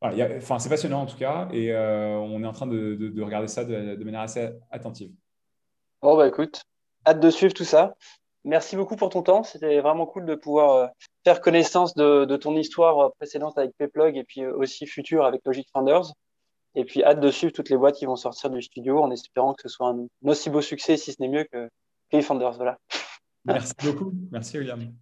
enfin, 0.00 0.58
c'est 0.58 0.68
passionnant 0.68 1.02
en 1.02 1.06
tout 1.06 1.16
cas 1.16 1.48
et 1.52 1.74
on 1.74 2.42
est 2.42 2.46
en 2.46 2.52
train 2.52 2.66
de, 2.66 3.22
regarder 3.22 3.48
ça 3.48 3.64
de, 3.64 3.94
de 3.94 4.04
manière 4.04 4.22
assez 4.22 4.50
attentive. 4.70 5.12
Bon, 6.02 6.16
bah 6.16 6.26
écoute, 6.26 6.64
hâte 7.06 7.20
de 7.20 7.30
suivre 7.30 7.54
tout 7.54 7.64
ça. 7.64 7.94
Merci 8.44 8.76
beaucoup 8.76 8.94
pour 8.96 9.08
ton 9.08 9.22
temps. 9.22 9.42
C'était 9.42 9.80
vraiment 9.80 10.04
cool 10.04 10.26
de 10.26 10.34
pouvoir 10.34 10.76
euh, 10.76 10.86
faire 11.24 11.40
connaissance 11.40 11.94
de, 11.94 12.36
ton 12.36 12.54
histoire 12.56 12.98
euh, 12.98 13.08
précédente 13.16 13.56
avec 13.56 13.72
Payplug 13.78 14.16
et 14.18 14.24
puis 14.24 14.42
euh, 14.42 14.54
aussi 14.54 14.86
future 14.86 15.24
avec 15.24 15.40
Logic 15.46 15.66
Founders. 15.72 16.12
Et 16.74 16.84
puis 16.84 17.02
hâte 17.02 17.20
de 17.20 17.30
suivre 17.30 17.54
toutes 17.54 17.70
les 17.70 17.76
boîtes 17.78 17.96
qui 17.96 18.04
vont 18.04 18.16
sortir 18.16 18.50
du 18.50 18.60
studio 18.60 19.00
en 19.00 19.10
espérant 19.10 19.54
que 19.54 19.62
ce 19.62 19.68
soit 19.68 19.88
un 19.88 20.06
aussi 20.24 20.50
beau 20.50 20.60
succès, 20.60 20.98
si 20.98 21.12
ce 21.12 21.22
n'est 21.22 21.28
mieux 21.28 21.44
que 21.44 21.70
Merci 23.44 23.74
beaucoup. 23.82 24.12
Merci, 24.30 24.58
William. 24.58 24.94